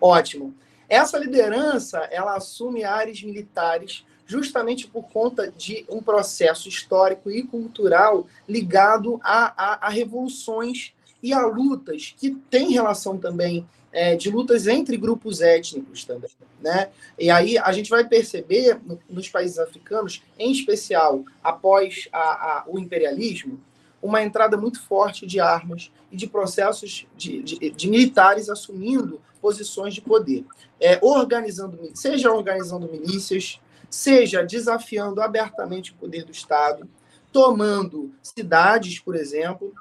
ótimo. 0.00 0.54
Essa 0.88 1.18
liderança, 1.18 1.98
ela 2.10 2.36
assume 2.36 2.82
áreas 2.82 3.22
militares 3.22 4.04
justamente 4.26 4.86
por 4.86 5.04
conta 5.08 5.50
de 5.50 5.84
um 5.88 6.00
processo 6.00 6.68
histórico 6.68 7.30
e 7.30 7.42
cultural 7.42 8.26
ligado 8.48 9.20
a, 9.22 9.52
a, 9.56 9.86
a 9.86 9.90
revoluções 9.90 10.92
e 11.22 11.32
a 11.32 11.44
lutas 11.44 12.14
que 12.16 12.30
têm 12.48 12.72
relação 12.72 13.18
também 13.18 13.66
é, 13.92 14.16
de 14.16 14.30
lutas 14.30 14.66
entre 14.66 14.96
grupos 14.96 15.40
étnicos 15.40 16.04
também, 16.04 16.30
né? 16.60 16.90
E 17.18 17.28
aí 17.28 17.58
a 17.58 17.72
gente 17.72 17.90
vai 17.90 18.06
perceber 18.06 18.78
no, 18.84 18.98
nos 19.08 19.28
países 19.28 19.58
africanos, 19.58 20.22
em 20.38 20.52
especial 20.52 21.24
após 21.42 22.08
a, 22.12 22.18
a, 22.18 22.64
o 22.68 22.78
imperialismo, 22.78 23.60
uma 24.02 24.22
entrada 24.22 24.56
muito 24.56 24.80
forte 24.82 25.26
de 25.26 25.40
armas 25.40 25.92
e 26.10 26.16
de 26.16 26.26
processos 26.26 27.06
de, 27.16 27.42
de, 27.42 27.70
de 27.70 27.90
militares 27.90 28.48
assumindo 28.48 29.20
posições 29.40 29.94
de 29.94 30.00
poder, 30.00 30.44
é, 30.78 30.98
organizando, 31.02 31.78
seja 31.94 32.30
organizando 32.30 32.90
milícias, 32.90 33.60
seja 33.88 34.44
desafiando 34.44 35.20
abertamente 35.20 35.92
o 35.92 35.96
poder 35.96 36.24
do 36.24 36.32
Estado, 36.32 36.88
tomando 37.32 38.12
cidades, 38.22 38.98
por 38.98 39.16
exemplo, 39.16 39.72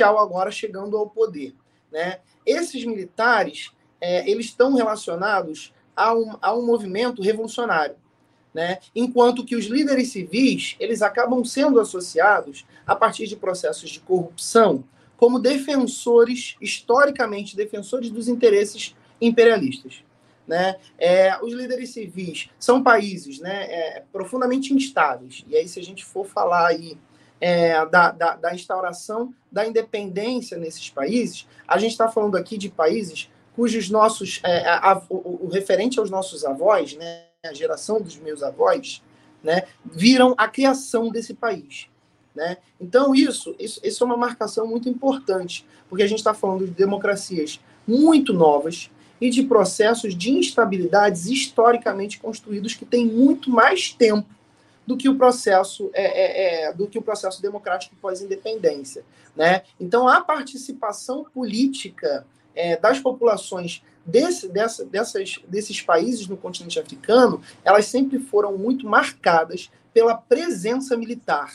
agora 0.00 0.50
chegando 0.50 0.96
ao 0.96 1.08
poder, 1.08 1.54
né? 1.90 2.20
Esses 2.44 2.84
militares, 2.84 3.70
é, 4.00 4.28
eles 4.28 4.46
estão 4.46 4.74
relacionados 4.74 5.72
a 5.94 6.12
um, 6.14 6.36
a 6.42 6.54
um 6.54 6.66
movimento 6.66 7.22
revolucionário, 7.22 7.96
né? 8.54 8.78
Enquanto 8.94 9.44
que 9.44 9.56
os 9.56 9.66
líderes 9.66 10.12
civis, 10.12 10.76
eles 10.78 11.02
acabam 11.02 11.44
sendo 11.44 11.80
associados 11.80 12.64
a 12.86 12.94
partir 12.94 13.26
de 13.26 13.34
processos 13.34 13.90
de 13.90 13.98
corrupção 13.98 14.84
como 15.16 15.38
defensores, 15.38 16.56
historicamente 16.60 17.56
defensores 17.56 18.10
dos 18.10 18.28
interesses 18.28 18.94
imperialistas. 19.20 20.04
Né? 20.46 20.76
É, 20.98 21.42
os 21.42 21.54
líderes 21.54 21.90
civis 21.90 22.50
são 22.58 22.82
países 22.82 23.40
né, 23.40 23.64
é, 23.64 24.02
profundamente 24.12 24.74
instáveis. 24.74 25.44
E 25.48 25.56
aí, 25.56 25.66
se 25.66 25.80
a 25.80 25.82
gente 25.82 26.04
for 26.04 26.26
falar 26.26 26.66
aí 26.66 26.98
é, 27.40 27.84
da, 27.86 28.10
da, 28.10 28.36
da, 28.36 28.54
instauração 28.54 29.34
da 29.50 29.66
independência 29.66 30.58
nesses 30.58 30.90
países, 30.90 31.48
a 31.66 31.78
gente 31.78 31.92
está 31.92 32.08
falando 32.08 32.36
aqui 32.36 32.58
de 32.58 32.68
países 32.68 33.30
cujos 33.56 33.88
nossos, 33.88 34.40
é, 34.44 34.68
a, 34.68 35.02
o, 35.08 35.46
o, 35.46 35.48
referente 35.48 35.98
aos 35.98 36.10
nossos 36.10 36.44
avós, 36.44 36.94
né, 36.94 37.24
a 37.48 37.52
geração 37.52 38.00
dos 38.00 38.16
meus 38.16 38.42
avós, 38.42 39.02
né, 39.42 39.64
viram 39.84 40.34
a 40.38 40.48
criação 40.48 41.10
desse 41.10 41.34
país. 41.34 41.88
Né? 42.34 42.56
Então, 42.80 43.14
isso, 43.14 43.54
isso, 43.58 43.80
isso 43.84 44.02
é 44.02 44.06
uma 44.06 44.16
marcação 44.16 44.66
muito 44.66 44.88
importante, 44.88 45.66
porque 45.88 46.02
a 46.02 46.06
gente 46.06 46.18
está 46.18 46.34
falando 46.34 46.64
de 46.64 46.72
democracias 46.72 47.60
muito 47.86 48.32
novas 48.32 48.90
e 49.20 49.30
de 49.30 49.42
processos 49.44 50.16
de 50.16 50.30
instabilidades 50.32 51.26
historicamente 51.26 52.18
construídos 52.18 52.74
que 52.74 52.84
têm 52.84 53.06
muito 53.06 53.50
mais 53.50 53.92
tempo 53.92 54.28
do 54.86 54.96
que 54.96 55.08
o 55.08 55.16
processo 55.16 55.90
é, 55.94 56.04
é, 56.04 56.64
é, 56.64 56.72
do 56.72 56.86
que 56.86 56.98
o 56.98 57.02
processo 57.02 57.40
democrático 57.40 57.94
pós-independência, 57.96 59.02
né? 59.34 59.62
Então 59.80 60.06
a 60.06 60.20
participação 60.20 61.24
política 61.32 62.26
é, 62.54 62.76
das 62.76 63.00
populações 63.00 63.82
desse, 64.04 64.48
dessa, 64.48 64.84
dessas, 64.84 65.38
desses 65.48 65.80
países 65.80 66.26
no 66.26 66.36
continente 66.36 66.78
africano, 66.78 67.40
elas 67.64 67.86
sempre 67.86 68.18
foram 68.18 68.56
muito 68.56 68.86
marcadas 68.86 69.70
pela 69.92 70.14
presença 70.14 70.96
militar. 70.96 71.52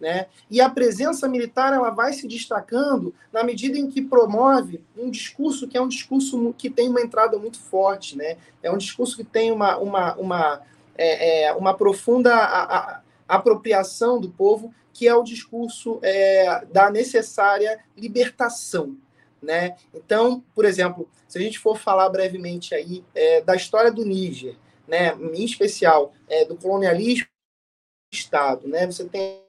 Né? 0.00 0.26
E 0.50 0.60
a 0.60 0.68
presença 0.68 1.28
militar 1.28 1.72
ela 1.72 1.90
vai 1.90 2.12
se 2.12 2.26
destacando 2.26 3.14
na 3.32 3.44
medida 3.44 3.78
em 3.78 3.88
que 3.88 4.02
promove 4.02 4.82
um 4.98 5.08
discurso 5.08 5.68
que 5.68 5.76
é 5.76 5.80
um 5.80 5.86
discurso 5.86 6.52
que 6.58 6.68
tem 6.68 6.88
uma 6.88 7.00
entrada 7.00 7.38
muito 7.38 7.60
forte, 7.60 8.18
né? 8.18 8.36
É 8.60 8.72
um 8.72 8.76
discurso 8.76 9.16
que 9.16 9.22
tem 9.22 9.52
uma, 9.52 9.76
uma, 9.76 10.14
uma 10.16 10.62
é, 10.96 11.44
é, 11.44 11.52
uma 11.52 11.72
profunda 11.72 12.34
a, 12.34 12.78
a, 12.78 13.02
apropriação 13.28 14.20
do 14.20 14.28
povo, 14.28 14.74
que 14.92 15.06
é 15.06 15.14
o 15.14 15.22
discurso 15.22 16.00
é, 16.02 16.64
da 16.72 16.90
necessária 16.90 17.78
libertação. 17.96 18.96
Né? 19.42 19.76
Então, 19.92 20.44
por 20.54 20.64
exemplo, 20.64 21.08
se 21.26 21.36
a 21.36 21.40
gente 21.40 21.58
for 21.58 21.76
falar 21.76 22.08
brevemente 22.08 22.74
aí 22.74 23.04
é, 23.14 23.40
da 23.40 23.56
história 23.56 23.90
do 23.90 24.04
Níger, 24.04 24.56
né, 24.86 25.14
em 25.14 25.44
especial 25.44 26.12
é, 26.28 26.44
do 26.44 26.56
colonialismo 26.56 27.26
do 27.26 28.16
Estado, 28.16 28.68
né, 28.68 28.86
você 28.86 29.04
tem 29.04 29.42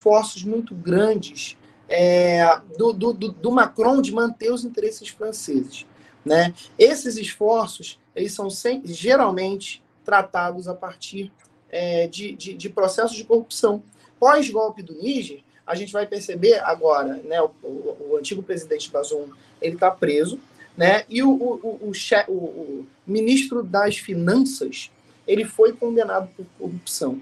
esforços 0.00 0.44
muito 0.44 0.74
grandes 0.74 1.56
é, 1.88 2.42
do, 2.76 2.92
do, 2.92 3.12
do, 3.12 3.50
Macron 3.50 4.00
de 4.00 4.12
manter 4.12 4.52
os 4.52 4.64
interesses 4.64 5.08
franceses. 5.08 5.86
Né? 6.24 6.54
Esses 6.78 7.16
esforços 7.16 7.98
eles 8.14 8.32
são 8.32 8.50
sempre, 8.50 8.92
geralmente 8.92 9.82
tratados 10.04 10.68
a 10.68 10.74
partir 10.74 11.32
é, 11.68 12.06
de, 12.06 12.34
de, 12.34 12.54
de, 12.54 12.68
processos 12.68 13.16
de 13.16 13.24
corrupção. 13.24 13.82
Pós-golpe 14.18 14.82
do 14.82 14.94
Níger, 14.94 15.42
a 15.68 15.74
gente 15.74 15.92
vai 15.92 16.06
perceber 16.06 16.58
agora, 16.64 17.20
né, 17.24 17.40
o, 17.42 17.50
o, 17.62 18.08
o 18.10 18.16
antigo 18.16 18.42
presidente 18.42 18.90
Bazoum, 18.90 19.28
ele 19.60 19.74
está 19.74 19.90
preso, 19.90 20.40
né, 20.76 21.04
e 21.08 21.22
o, 21.22 21.30
o, 21.30 21.92
o, 21.92 22.32
o, 22.32 22.86
ministro 23.06 23.62
das 23.62 23.98
Finanças, 23.98 24.90
ele 25.26 25.44
foi 25.44 25.74
condenado 25.74 26.28
por 26.34 26.46
corrupção. 26.58 27.20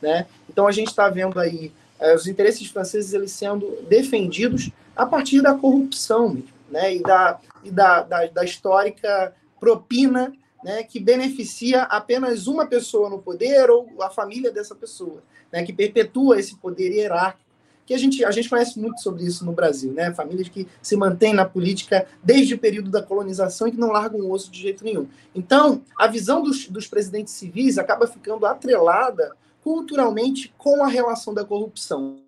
Né? 0.00 0.26
Então 0.48 0.68
a 0.68 0.72
gente 0.72 0.88
está 0.88 1.08
vendo 1.08 1.40
aí 1.40 1.72
é, 1.98 2.14
os 2.14 2.28
interesses 2.28 2.68
franceses 2.68 3.12
eles 3.12 3.32
sendo 3.32 3.82
defendidos 3.88 4.70
a 4.94 5.04
partir 5.04 5.42
da 5.42 5.54
corrupção 5.54 6.40
né, 6.70 6.94
e, 6.94 7.02
da, 7.02 7.40
e 7.64 7.70
da, 7.70 8.02
da, 8.02 8.26
da 8.26 8.44
histórica 8.44 9.34
propina 9.58 10.32
né, 10.62 10.84
que 10.84 11.00
beneficia 11.00 11.82
apenas 11.82 12.46
uma 12.46 12.66
pessoa 12.66 13.10
no 13.10 13.18
poder 13.18 13.70
ou 13.70 13.88
a 14.00 14.10
família 14.10 14.52
dessa 14.52 14.74
pessoa, 14.74 15.22
né, 15.50 15.64
que 15.64 15.72
perpetua 15.72 16.38
esse 16.38 16.56
poder 16.56 16.92
hierárquico. 16.92 17.47
Que 17.88 17.94
a 17.94 17.98
gente, 17.98 18.22
a 18.22 18.30
gente 18.30 18.50
conhece 18.50 18.78
muito 18.78 19.00
sobre 19.00 19.24
isso 19.24 19.46
no 19.46 19.52
Brasil, 19.52 19.94
né? 19.94 20.12
Famílias 20.12 20.50
que 20.50 20.68
se 20.82 20.94
mantêm 20.94 21.32
na 21.32 21.46
política 21.46 22.06
desde 22.22 22.52
o 22.52 22.58
período 22.58 22.90
da 22.90 23.02
colonização 23.02 23.66
e 23.66 23.70
que 23.70 23.78
não 23.78 23.88
largam 23.88 24.20
o 24.20 24.30
osso 24.30 24.50
de 24.50 24.60
jeito 24.60 24.84
nenhum. 24.84 25.08
Então, 25.34 25.82
a 25.96 26.06
visão 26.06 26.42
dos, 26.42 26.68
dos 26.68 26.86
presidentes 26.86 27.32
civis 27.32 27.78
acaba 27.78 28.06
ficando 28.06 28.44
atrelada 28.44 29.34
culturalmente 29.62 30.54
com 30.58 30.84
a 30.84 30.86
relação 30.86 31.32
da 31.32 31.46
corrupção. 31.46 32.22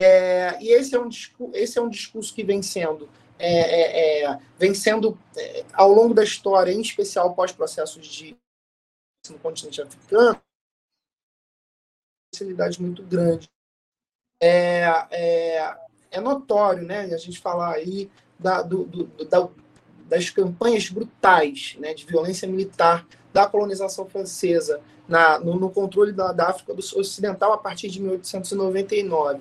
É, 0.00 0.62
e 0.62 0.68
esse 0.68 0.94
é, 0.94 1.00
um, 1.00 1.08
esse 1.54 1.76
é 1.76 1.82
um 1.82 1.88
discurso 1.88 2.32
que 2.32 2.44
vem 2.44 2.62
sendo 2.62 3.08
é, 3.36 3.48
é, 3.48 4.22
é, 4.22 4.40
vem 4.56 4.72
sendo, 4.72 5.18
é, 5.36 5.64
ao 5.72 5.90
longo 5.90 6.14
da 6.14 6.22
história, 6.22 6.70
em 6.70 6.80
especial 6.80 7.34
pós-processos 7.34 8.06
de 8.06 8.36
no 9.28 9.40
continente 9.40 9.82
africano, 9.82 10.40
facilidade 12.32 12.80
muito 12.80 13.02
grande. 13.02 13.48
É, 14.46 15.06
é, 15.10 15.74
é, 16.10 16.20
notório, 16.20 16.82
né, 16.82 17.00
a 17.04 17.16
gente 17.16 17.40
falar 17.40 17.72
aí 17.72 18.10
da, 18.38 18.60
do, 18.60 18.84
do, 18.84 19.24
da, 19.24 19.48
das 20.06 20.28
campanhas 20.28 20.90
brutais 20.90 21.76
né, 21.78 21.94
de 21.94 22.04
violência 22.04 22.46
militar 22.46 23.06
da 23.32 23.46
colonização 23.46 24.04
francesa 24.04 24.82
na, 25.08 25.38
no, 25.38 25.58
no 25.58 25.70
controle 25.70 26.12
da, 26.12 26.30
da 26.30 26.50
África 26.50 26.74
Ocidental 26.74 27.54
a 27.54 27.58
partir 27.58 27.88
de 27.88 28.02
1899. 28.02 29.40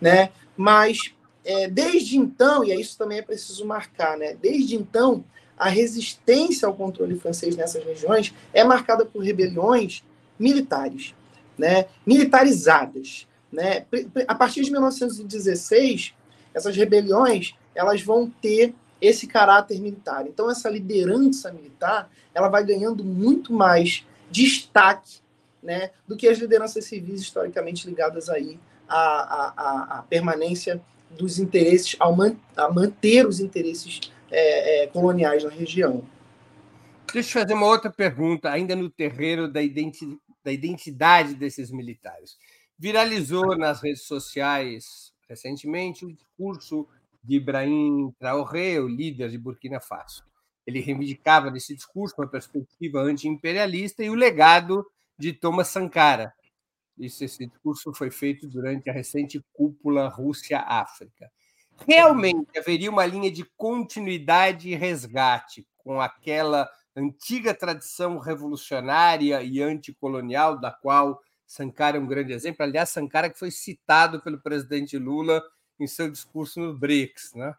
Né? 0.00 0.30
Mas 0.56 1.14
é, 1.44 1.68
desde 1.68 2.16
então, 2.16 2.64
e 2.64 2.72
isso 2.80 2.96
também 2.96 3.18
é 3.18 3.22
preciso 3.22 3.66
marcar, 3.66 4.16
né? 4.16 4.34
Desde 4.40 4.76
então, 4.76 5.22
a 5.58 5.68
resistência 5.68 6.66
ao 6.66 6.74
controle 6.74 7.18
francês 7.18 7.54
nessas 7.54 7.84
regiões 7.84 8.34
é 8.52 8.64
marcada 8.64 9.04
por 9.04 9.22
rebeliões 9.22 10.02
militares, 10.38 11.14
né? 11.56 11.86
Militarizadas, 12.06 13.28
né? 13.52 13.86
A 14.26 14.34
partir 14.34 14.62
de 14.62 14.70
1916, 14.70 16.14
essas 16.54 16.76
rebeliões 16.76 17.54
elas 17.74 18.02
vão 18.02 18.28
ter 18.28 18.74
esse 19.00 19.26
caráter 19.26 19.80
militar. 19.80 20.26
Então, 20.26 20.50
essa 20.50 20.68
liderança 20.68 21.52
militar 21.52 22.10
ela 22.34 22.48
vai 22.48 22.64
ganhando 22.64 23.04
muito 23.04 23.52
mais 23.52 24.04
destaque 24.30 25.20
né, 25.62 25.90
do 26.06 26.16
que 26.16 26.28
as 26.28 26.38
lideranças 26.38 26.84
civis 26.84 27.20
historicamente 27.20 27.88
ligadas 27.88 28.28
aí 28.28 28.58
à, 28.88 28.98
à, 28.98 29.98
à 29.98 30.02
permanência 30.02 30.80
dos 31.10 31.38
interesses, 31.38 31.96
ao 31.98 32.14
man, 32.14 32.36
a 32.56 32.70
manter 32.70 33.26
os 33.26 33.40
interesses 33.40 34.00
é, 34.30 34.84
é, 34.84 34.86
coloniais 34.88 35.44
na 35.44 35.50
região. 35.50 36.04
Deixa 37.12 37.38
eu 37.38 37.42
fazer 37.42 37.54
uma 37.54 37.66
outra 37.66 37.90
pergunta, 37.90 38.50
ainda 38.50 38.76
no 38.76 38.90
terreno 38.90 39.48
da, 39.48 39.62
identi 39.62 40.18
da 40.44 40.52
identidade 40.52 41.34
desses 41.34 41.70
militares. 41.70 42.36
Viralizou 42.78 43.56
nas 43.56 43.82
redes 43.82 44.02
sociais 44.02 45.12
recentemente 45.28 46.06
o 46.06 46.12
discurso 46.12 46.88
de 47.22 47.36
Ibrahim 47.36 48.14
Traoré, 48.18 48.80
o 48.80 48.88
líder 48.88 49.30
de 49.30 49.38
Burkina 49.38 49.80
Faso. 49.80 50.24
Ele 50.66 50.80
reivindicava 50.80 51.50
nesse 51.50 51.74
discurso 51.74 52.14
uma 52.18 52.28
perspectiva 52.28 53.00
anti-imperialista 53.00 54.02
e 54.02 54.10
o 54.10 54.14
legado 54.14 54.86
de 55.18 55.32
Thomas 55.32 55.68
Sankara, 55.68 56.32
isso, 56.98 57.24
esse 57.24 57.46
discurso 57.46 57.94
foi 57.94 58.10
feito 58.10 58.48
durante 58.48 58.90
a 58.90 58.92
recente 58.92 59.40
cúpula 59.52 60.08
Rússia-África. 60.08 61.30
realmente 61.86 62.58
haveria 62.58 62.90
uma 62.90 63.06
linha 63.06 63.30
de 63.30 63.44
continuidade 63.56 64.68
e 64.68 64.74
resgate 64.74 65.64
com 65.76 66.00
aquela 66.00 66.68
antiga 66.96 67.54
tradição 67.54 68.18
revolucionária 68.18 69.40
e 69.44 69.62
anticolonial, 69.62 70.58
da 70.58 70.72
qual 70.72 71.20
Sankara 71.48 71.96
é 71.96 72.00
um 72.00 72.06
grande 72.06 72.34
exemplo. 72.34 72.62
Aliás, 72.62 72.90
Sankara 72.90 73.30
que 73.30 73.38
foi 73.38 73.50
citado 73.50 74.20
pelo 74.20 74.38
presidente 74.38 74.98
Lula 74.98 75.42
em 75.80 75.86
seu 75.86 76.10
discurso 76.10 76.60
no 76.60 76.76
BRICS. 76.76 77.32
Né? 77.34 77.54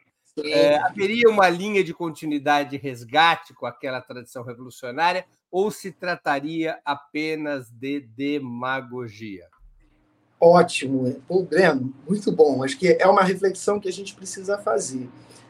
É, 0.46 0.78
haveria 0.78 1.28
uma 1.28 1.50
linha 1.50 1.84
de 1.84 1.92
continuidade 1.92 2.76
e 2.76 2.80
resgate 2.80 3.52
com 3.56 3.66
aquela 3.66 4.00
tradição 4.00 4.44
revolucionária 4.44 5.26
ou 5.52 5.72
se 5.72 5.92
trataria 5.92 6.80
apenas 6.86 7.72
de 7.72 8.02
demagogia? 8.02 9.48
Ótimo, 10.40 11.22
Pô, 11.28 11.42
Breno, 11.42 11.94
muito 12.08 12.32
bom. 12.32 12.64
Acho 12.64 12.78
que 12.78 12.88
é 12.88 13.08
uma 13.08 13.24
reflexão 13.24 13.80
que 13.80 13.90
a 13.90 13.92
gente 13.92 14.14
precisa 14.14 14.58
fazer. 14.60 15.10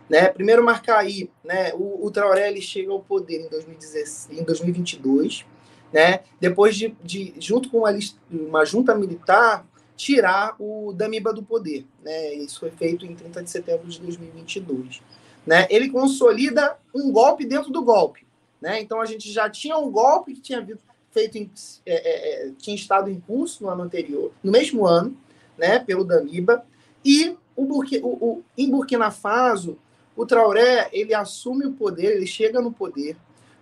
Né? 0.09 0.29
Primeiro, 0.29 0.63
marcar 0.63 0.97
aí, 0.97 1.29
né? 1.43 1.73
o, 1.73 2.05
o 2.05 2.09
Traoré 2.09 2.55
chega 2.61 2.91
ao 2.91 3.03
poder 3.03 3.45
em, 3.45 3.49
2016, 3.49 4.39
em 4.39 4.43
2022, 4.43 5.45
né? 5.91 6.21
depois 6.39 6.75
de, 6.75 6.95
de 7.03 7.33
junto 7.39 7.69
com 7.69 7.79
uma, 7.79 7.97
uma 8.31 8.65
junta 8.65 8.95
militar, 8.95 9.65
tirar 9.95 10.55
o 10.59 10.93
Damiba 10.93 11.33
do 11.33 11.43
poder. 11.43 11.85
Né? 12.03 12.33
Isso 12.35 12.59
foi 12.59 12.71
feito 12.71 13.05
em 13.05 13.15
30 13.15 13.43
de 13.43 13.49
setembro 13.49 13.87
de 13.87 13.99
2022. 13.99 15.01
Né? 15.45 15.67
Ele 15.69 15.89
consolida 15.89 16.77
um 16.95 17.11
golpe 17.11 17.45
dentro 17.45 17.71
do 17.71 17.83
golpe. 17.83 18.25
Né? 18.61 18.81
Então, 18.81 19.01
a 19.01 19.05
gente 19.05 19.31
já 19.31 19.49
tinha 19.49 19.77
um 19.77 19.91
golpe 19.91 20.33
que 20.33 20.41
tinha 20.41 20.65
feito 21.11 21.37
em, 21.37 21.49
é, 21.85 21.93
é, 21.93 22.47
é, 22.47 22.51
tinha 22.57 22.75
estado 22.75 23.09
em 23.09 23.19
curso 23.19 23.63
no 23.63 23.69
ano 23.69 23.83
anterior, 23.83 24.31
no 24.43 24.51
mesmo 24.51 24.85
ano, 24.85 25.17
né, 25.57 25.79
pelo 25.79 26.05
Damiba, 26.05 26.63
e 27.03 27.35
o, 27.55 27.63
o, 27.63 28.07
o, 28.07 28.43
em 28.57 28.69
Burkina 28.69 29.11
Faso, 29.11 29.77
o 30.15 30.25
Traoré 30.25 30.89
ele 30.91 31.13
assume 31.13 31.65
o 31.65 31.73
poder, 31.73 32.15
ele 32.15 32.27
chega 32.27 32.61
no 32.61 32.71
poder 32.71 33.17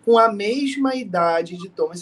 com 0.08 0.18
a 0.18 0.32
mesma 0.32 0.96
idade 0.96 1.58
de 1.58 1.68
Thomas. 1.68 2.02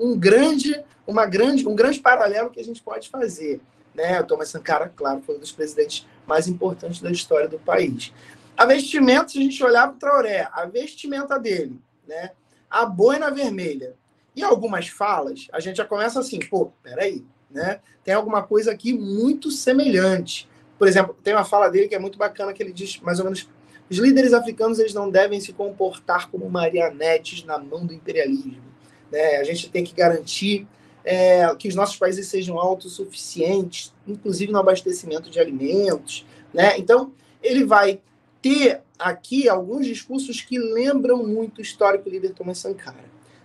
Um 0.00 0.18
grande, 0.18 0.82
uma 1.06 1.26
grande, 1.26 1.68
um 1.68 1.74
grande 1.74 2.00
paralelo 2.00 2.48
que 2.48 2.58
a 2.58 2.64
gente 2.64 2.80
pode 2.80 3.10
fazer. 3.10 3.60
Né? 3.94 4.18
O 4.18 4.24
Thomas 4.24 4.48
Sankara, 4.48 4.88
claro, 4.88 5.20
foi 5.20 5.36
um 5.36 5.38
dos 5.38 5.52
presidentes 5.52 6.06
mais 6.26 6.48
importantes 6.48 7.02
da 7.02 7.10
história 7.10 7.46
do 7.46 7.58
país. 7.58 8.14
A 8.56 8.64
vestimenta, 8.64 9.28
se 9.28 9.38
a 9.38 9.42
gente 9.42 9.62
olhar 9.62 9.88
para 9.88 9.96
o 9.96 9.98
Traoré, 9.98 10.48
a 10.50 10.64
vestimenta 10.64 11.38
dele, 11.38 11.78
né? 12.06 12.30
a 12.70 12.86
boina 12.86 13.30
vermelha 13.30 13.94
e 14.34 14.42
algumas 14.42 14.88
falas, 14.88 15.48
a 15.52 15.60
gente 15.60 15.76
já 15.76 15.84
começa 15.84 16.18
assim, 16.18 16.38
pô, 16.38 16.72
peraí, 16.82 17.26
né? 17.50 17.80
Tem 18.02 18.14
alguma 18.14 18.42
coisa 18.42 18.72
aqui 18.72 18.94
muito 18.94 19.50
semelhante. 19.50 20.48
Por 20.78 20.88
exemplo, 20.88 21.14
tem 21.22 21.34
uma 21.34 21.44
fala 21.44 21.68
dele 21.68 21.88
que 21.88 21.94
é 21.94 21.98
muito 21.98 22.16
bacana, 22.16 22.54
que 22.54 22.62
ele 22.62 22.72
diz 22.72 22.98
mais 23.00 23.18
ou 23.18 23.26
menos 23.26 23.46
os 23.90 23.98
líderes 23.98 24.32
africanos 24.32 24.78
eles 24.78 24.94
não 24.94 25.10
devem 25.10 25.40
se 25.40 25.52
comportar 25.52 26.30
como 26.30 26.48
marionetes 26.48 27.44
na 27.44 27.58
mão 27.58 27.86
do 27.86 27.94
imperialismo. 27.94 28.62
Né? 29.10 29.36
A 29.36 29.44
gente 29.44 29.70
tem 29.70 29.84
que 29.84 29.94
garantir 29.94 30.66
é, 31.04 31.54
que 31.56 31.68
os 31.68 31.74
nossos 31.74 31.96
países 31.96 32.28
sejam 32.28 32.58
autossuficientes, 32.58 33.92
inclusive 34.06 34.52
no 34.52 34.58
abastecimento 34.58 35.30
de 35.30 35.40
alimentos. 35.40 36.26
Né? 36.52 36.78
Então, 36.78 37.12
ele 37.42 37.64
vai 37.64 38.00
ter 38.42 38.82
aqui 38.98 39.48
alguns 39.48 39.86
discursos 39.86 40.40
que 40.40 40.58
lembram 40.58 41.26
muito 41.26 41.58
o 41.58 41.62
histórico 41.62 42.08
líder 42.08 42.34
Thomas 42.34 42.58
Sankara, 42.58 43.04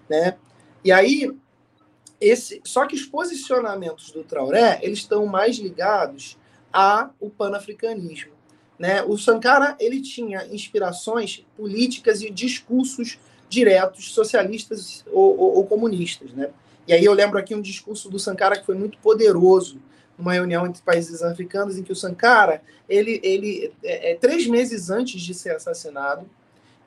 né? 0.10 0.36
E 0.84 0.92
aí 0.92 1.32
esse, 2.20 2.62
só 2.64 2.86
que 2.86 2.96
os 2.96 3.06
posicionamentos 3.06 4.12
do 4.12 4.24
Traoré, 4.24 4.80
eles 4.82 5.00
estão 5.00 5.26
mais 5.26 5.58
ligados 5.58 6.38
ao 6.72 7.30
panafricanismo, 7.38 8.32
né? 8.78 9.04
O 9.04 9.18
Sankara, 9.18 9.76
ele 9.80 10.02
tinha 10.02 10.46
inspirações 10.48 11.46
políticas 11.56 12.22
e 12.22 12.30
discursos 12.30 13.20
diretos 13.50 14.14
socialistas 14.14 15.06
ou, 15.12 15.38
ou, 15.38 15.56
ou 15.58 15.66
comunistas, 15.66 16.32
né? 16.34 16.50
E 16.88 16.94
aí 16.94 17.06
eu 17.06 17.14
lembro 17.14 17.38
aqui 17.38 17.56
um 17.56 17.62
discurso 17.62 18.10
do 18.10 18.20
Sankara 18.20 18.60
que 18.60 18.66
foi 18.66 18.76
muito 18.76 18.98
poderoso, 18.98 19.80
numa 20.18 20.34
reunião 20.34 20.68
entre 20.68 20.82
países 20.82 21.24
africanos 21.24 21.78
em 21.78 21.84
que 21.84 21.92
o 21.92 21.96
Sankara, 21.96 22.62
ele, 22.88 23.20
ele 23.24 23.74
é, 23.84 24.12
é, 24.12 24.16
três 24.16 24.48
meses 24.48 24.90
antes 24.90 25.22
de 25.22 25.34
ser 25.34 25.56
assassinado, 25.56 26.30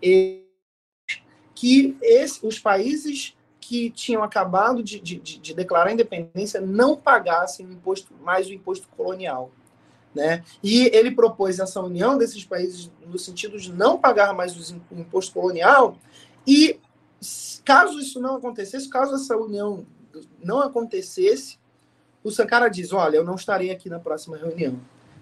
ele, 0.00 0.44
que 1.54 1.96
esse, 2.02 2.44
os 2.46 2.58
países 2.58 3.34
que 3.58 3.90
tinham 3.90 4.22
acabado 4.22 4.82
de, 4.82 5.00
de, 5.00 5.18
de, 5.18 5.54
declarar 5.54 5.92
independência 5.92 6.60
não 6.60 6.96
pagassem 6.96 7.66
o 7.66 7.72
imposto, 7.72 8.14
mais 8.22 8.46
o 8.46 8.52
imposto 8.52 8.86
colonial. 8.96 9.50
Né? 10.16 10.42
E 10.62 10.86
ele 10.94 11.10
propôs 11.10 11.58
essa 11.58 11.78
união 11.78 12.16
desses 12.16 12.42
países 12.42 12.90
no 13.06 13.18
sentido 13.18 13.58
de 13.58 13.70
não 13.70 13.98
pagar 13.98 14.32
mais 14.32 14.56
o 14.56 14.76
imposto 14.92 15.34
colonial 15.34 15.98
e 16.46 16.80
caso 17.62 18.00
isso 18.00 18.18
não 18.18 18.36
acontecesse, 18.36 18.88
caso 18.88 19.14
essa 19.14 19.36
união 19.36 19.84
não 20.42 20.60
acontecesse, 20.60 21.58
o 22.24 22.30
Sankara 22.30 22.70
diz: 22.70 22.94
Olha, 22.94 23.16
eu 23.18 23.24
não 23.24 23.34
estarei 23.34 23.70
aqui 23.70 23.90
na 23.90 23.98
próxima 23.98 24.38
reunião. 24.38 24.80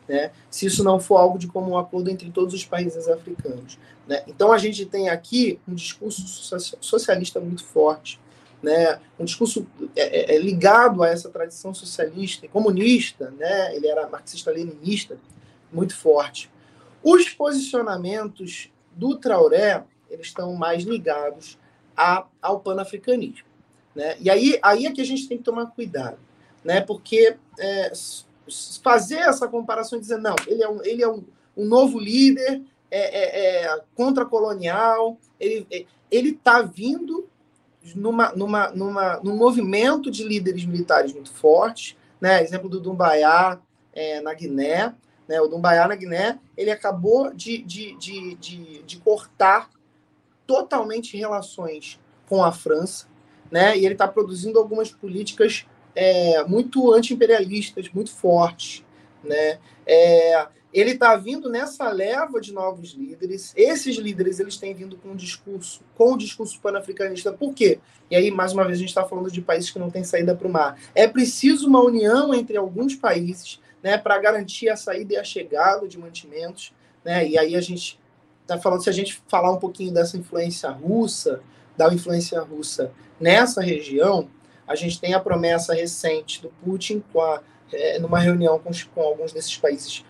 Né? 0.09 0.31
Se 0.49 0.67
isso 0.67 0.85
não 0.85 1.01
for 1.01 1.17
algo 1.17 1.39
de 1.39 1.49
comum 1.49 1.77
acordo 1.77 2.09
entre 2.09 2.31
todos 2.31 2.55
os 2.55 2.65
países 2.65 3.09
africanos. 3.09 3.77
Né? 4.07 4.23
Então 4.29 4.53
a 4.53 4.59
gente 4.59 4.87
tem 4.87 5.09
aqui 5.09 5.59
um 5.67 5.75
discurso 5.75 6.23
socialista 6.81 7.41
muito 7.41 7.65
forte, 7.65 8.21
né? 8.65 9.01
um 9.19 9.25
discurso 9.25 9.67
é, 9.95 10.33
é, 10.33 10.35
é, 10.35 10.39
ligado 10.39 11.03
a 11.03 11.09
essa 11.09 11.29
tradição 11.29 11.73
socialista 11.73 12.47
e 12.47 12.49
comunista, 12.49 13.31
né? 13.39 13.77
ele 13.77 13.87
era 13.87 14.09
marxista-leninista, 14.09 15.19
muito 15.73 15.97
forte. 15.97 16.51
Os 17.03 17.29
posicionamentos 17.29 18.71
do 18.93 19.17
Traoré 19.17 19.85
eles 20.11 20.27
estão 20.27 20.55
mais 20.55 20.85
ligados 20.85 21.59
a, 21.97 22.27
ao 22.41 22.61
panafricanismo. 22.61 23.47
Né? 23.95 24.17
E 24.21 24.31
aí, 24.31 24.59
aí 24.63 24.87
é 24.87 24.93
que 24.93 25.01
a 25.01 25.07
gente 25.07 25.29
tem 25.29 25.39
que 25.39 25.45
tomar 25.45 25.67
cuidado 25.67 26.19
né? 26.65 26.81
Porque 26.81 27.37
é, 27.59 27.93
fazer 28.83 29.19
essa 29.19 29.47
comparação 29.47 29.99
e 29.99 30.01
dizer, 30.01 30.17
não, 30.19 30.35
ele 30.47 30.63
é 30.63 30.69
um, 30.69 30.83
ele 30.83 31.03
é 31.03 31.09
um, 31.09 31.23
um 31.57 31.67
novo 31.67 31.99
líder 31.99 32.63
é, 32.91 33.61
é, 33.61 33.65
é 33.65 33.81
contra-colonial, 33.95 35.19
ele 35.39 35.67
está 36.11 36.63
vindo 36.63 37.29
numa, 37.95 38.33
numa, 38.33 38.71
numa, 38.71 39.21
num 39.23 39.37
movimento 39.37 40.11
de 40.11 40.25
líderes 40.25 40.65
militares 40.65 41.13
muito 41.13 41.33
fortes, 41.33 41.97
né? 42.21 42.43
exemplo 42.43 42.69
do 42.69 42.81
Dumbaiá 42.81 43.59
é, 43.93 44.21
na 44.21 44.33
Guiné, 44.33 44.95
né? 45.29 45.41
o 45.41 45.49
Dumbaiá 45.49 45.87
na 45.87 45.95
Guiné, 45.95 46.39
ele 46.57 46.71
acabou 46.71 47.33
de, 47.35 47.59
de, 47.59 47.97
de, 47.99 48.35
de, 48.37 48.83
de 48.83 48.97
cortar 48.99 49.69
totalmente 50.47 51.17
relações 51.17 52.01
com 52.29 52.43
a 52.43 52.53
França, 52.53 53.07
né? 53.51 53.77
e 53.77 53.85
ele 53.85 53.95
está 53.95 54.09
produzindo 54.09 54.59
algumas 54.59 54.91
políticas 54.91 55.67
é, 55.95 56.43
muito 56.45 56.93
anti-imperialistas, 56.93 57.91
muito 57.93 58.11
fortes. 58.13 58.85
Né? 59.23 59.59
É, 59.87 60.47
ele 60.75 60.91
está 60.91 61.15
vindo 61.15 61.49
nessa 61.49 61.89
leva 61.89 62.41
de 62.41 62.53
novos 62.53 62.91
líderes. 62.91 63.53
Esses 63.57 63.97
líderes 63.97 64.41
eles 64.41 64.57
têm 64.57 64.75
vindo 64.75 64.97
com 64.97 65.11
um 65.11 65.17
discurso, 65.17 65.81
com 65.95 66.13
o 66.13 66.19
discurso 66.19 66.59
panafricanista. 66.61 67.33
Por 67.33 67.55
quê? 67.55 67.79
E 68.11 68.17
aí, 68.17 68.31
mais 68.31 68.53
uma 68.53 68.65
vez, 68.65 68.79
a 68.79 68.81
gente 68.81 68.89
está 68.89 69.05
falando 69.05 69.31
de 69.31 69.41
países 69.41 69.71
que 69.71 69.79
não 69.79 69.89
têm 69.89 70.03
saída 70.03 70.35
para 70.35 70.49
o 70.49 70.51
mar. 70.51 70.77
É 70.95 71.07
preciso 71.07 71.69
uma 71.69 71.81
união 71.81 72.35
entre 72.35 72.57
alguns 72.57 72.97
países 72.97 73.61
né, 73.83 73.97
para 73.97 74.19
garantir 74.19 74.69
a 74.69 74.77
saída 74.77 75.15
e 75.15 75.17
a 75.17 75.25
chegada 75.25 75.87
de 75.87 75.97
mantimentos. 75.97 76.73
Né? 77.05 77.29
E 77.29 77.39
aí 77.39 77.55
a 77.55 77.61
gente 77.61 78.01
está 78.43 78.59
falando, 78.59 78.83
se 78.83 78.91
a 78.91 78.93
gente 78.93 79.23
falar 79.29 79.53
um 79.53 79.59
pouquinho 79.59 79.93
dessa 79.93 80.17
influência 80.17 80.71
russa, 80.71 81.41
da 81.77 81.93
influência 81.93 82.41
russa 82.41 82.93
nessa 83.21 83.63
região, 83.63 84.29
a 84.67 84.75
gente 84.75 85.01
tem 85.01 85.15
a 85.15 85.21
promessa 85.21 85.75
recente 85.75 86.43
do 86.43 86.49
Putin 86.65 87.03
com 87.13 87.21
a, 87.21 87.41
é, 87.73 87.99
numa 87.99 88.19
reunião 88.19 88.59
com, 88.59 88.71
com, 88.95 89.03
alguns 89.03 89.33
desses 89.33 89.57
países. 89.57 90.05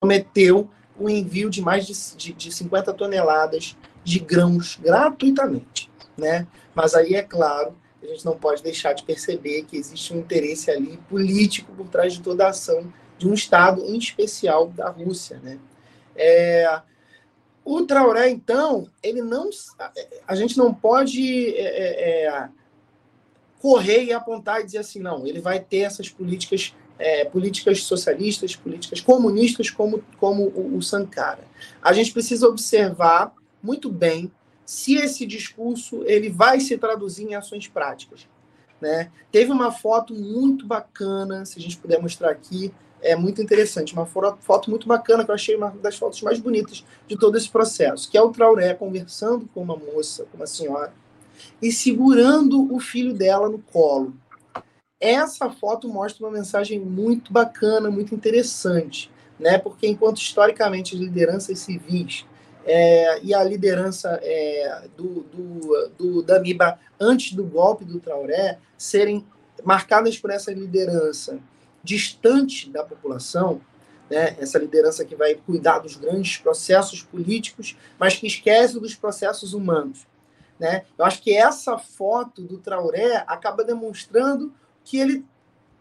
Prometeu 0.00 0.68
o 0.98 1.08
envio 1.08 1.50
de 1.50 1.60
mais 1.60 1.86
de, 1.86 2.16
de, 2.16 2.32
de 2.32 2.52
50 2.52 2.92
toneladas 2.94 3.76
de 4.02 4.18
grãos 4.18 4.76
gratuitamente. 4.82 5.90
Né? 6.16 6.46
Mas 6.74 6.94
aí, 6.94 7.14
é 7.14 7.22
claro, 7.22 7.76
a 8.02 8.06
gente 8.06 8.24
não 8.24 8.36
pode 8.36 8.62
deixar 8.62 8.94
de 8.94 9.02
perceber 9.02 9.64
que 9.64 9.76
existe 9.76 10.12
um 10.14 10.18
interesse 10.18 10.70
ali 10.70 10.98
político 11.08 11.72
por 11.74 11.88
trás 11.88 12.14
de 12.14 12.22
toda 12.22 12.46
a 12.46 12.50
ação 12.50 12.92
de 13.18 13.28
um 13.28 13.34
Estado, 13.34 13.84
em 13.84 13.98
especial 13.98 14.68
da 14.68 14.88
Rússia. 14.88 15.38
Né? 15.42 15.58
É, 16.16 16.80
o 17.64 17.82
Traoré, 17.82 18.30
então, 18.30 18.88
ele 19.02 19.22
não. 19.22 19.50
A 20.26 20.34
gente 20.34 20.56
não 20.56 20.72
pode 20.72 21.54
é, 21.54 21.62
é, 21.62 22.24
é, 22.26 22.48
correr 23.60 24.04
e 24.04 24.12
apontar 24.12 24.60
e 24.60 24.64
dizer 24.64 24.78
assim, 24.78 25.00
não, 25.00 25.26
ele 25.26 25.40
vai 25.40 25.60
ter 25.60 25.80
essas 25.80 26.08
políticas, 26.08 26.74
é, 27.00 27.24
políticas 27.24 27.82
socialistas, 27.82 28.54
políticas 28.54 29.00
comunistas, 29.00 29.70
como, 29.70 30.04
como 30.18 30.44
o, 30.48 30.76
o 30.76 30.82
Sankara. 30.82 31.44
A 31.82 31.92
gente 31.92 32.12
precisa 32.12 32.46
observar 32.46 33.32
muito 33.62 33.90
bem 33.90 34.30
se 34.64 34.94
esse 34.94 35.26
discurso 35.26 36.04
ele 36.04 36.28
vai 36.28 36.60
se 36.60 36.78
traduzir 36.78 37.24
em 37.24 37.34
ações 37.34 37.66
práticas. 37.66 38.28
Né? 38.80 39.10
Teve 39.32 39.50
uma 39.50 39.72
foto 39.72 40.14
muito 40.14 40.66
bacana, 40.66 41.44
se 41.44 41.58
a 41.58 41.62
gente 41.62 41.76
puder 41.76 42.00
mostrar 42.00 42.30
aqui, 42.30 42.72
é 43.02 43.16
muito 43.16 43.42
interessante. 43.42 43.92
Uma 43.92 44.06
foto 44.06 44.70
muito 44.70 44.86
bacana 44.86 45.24
que 45.24 45.30
eu 45.30 45.34
achei 45.34 45.56
uma 45.56 45.70
das 45.70 45.96
fotos 45.96 46.20
mais 46.22 46.38
bonitas 46.38 46.84
de 47.08 47.16
todo 47.16 47.36
esse 47.36 47.48
processo, 47.48 48.10
que 48.10 48.16
é 48.16 48.22
o 48.22 48.30
Traoré 48.30 48.74
conversando 48.74 49.48
com 49.52 49.62
uma 49.62 49.76
moça, 49.76 50.26
com 50.30 50.36
uma 50.36 50.46
senhora, 50.46 50.92
e 51.60 51.72
segurando 51.72 52.72
o 52.72 52.78
filho 52.78 53.14
dela 53.14 53.48
no 53.48 53.58
colo. 53.58 54.14
Essa 55.00 55.50
foto 55.50 55.88
mostra 55.88 56.26
uma 56.26 56.32
mensagem 56.32 56.78
muito 56.78 57.32
bacana, 57.32 57.90
muito 57.90 58.14
interessante, 58.14 59.10
né? 59.38 59.56
Porque 59.56 59.86
enquanto 59.86 60.20
historicamente 60.20 60.94
as 60.94 61.00
lideranças 61.00 61.58
civis 61.60 62.26
é, 62.66 63.22
e 63.22 63.34
a 63.34 63.42
liderança 63.42 64.20
é, 64.22 64.82
do, 64.96 65.22
do, 65.22 65.88
do 65.98 66.22
Damiba 66.22 66.78
antes 67.00 67.32
do 67.32 67.44
golpe 67.44 67.84
do 67.84 67.98
Traoré 67.98 68.58
serem 68.76 69.24
marcadas 69.64 70.18
por 70.18 70.30
essa 70.30 70.52
liderança 70.52 71.38
distante 71.82 72.68
da 72.68 72.84
população, 72.84 73.60
né, 74.10 74.36
essa 74.38 74.58
liderança 74.58 75.04
que 75.04 75.14
vai 75.14 75.34
cuidar 75.34 75.78
dos 75.78 75.96
grandes 75.96 76.36
processos 76.36 77.02
políticos, 77.02 77.76
mas 77.98 78.16
que 78.16 78.26
esquece 78.26 78.78
dos 78.78 78.94
processos 78.94 79.54
humanos. 79.54 80.06
Né? 80.58 80.84
Eu 80.98 81.04
acho 81.06 81.22
que 81.22 81.34
essa 81.34 81.78
foto 81.78 82.42
do 82.42 82.58
Traoré 82.58 83.24
acaba 83.26 83.64
demonstrando 83.64 84.52
que 84.84 84.98
ele 84.98 85.24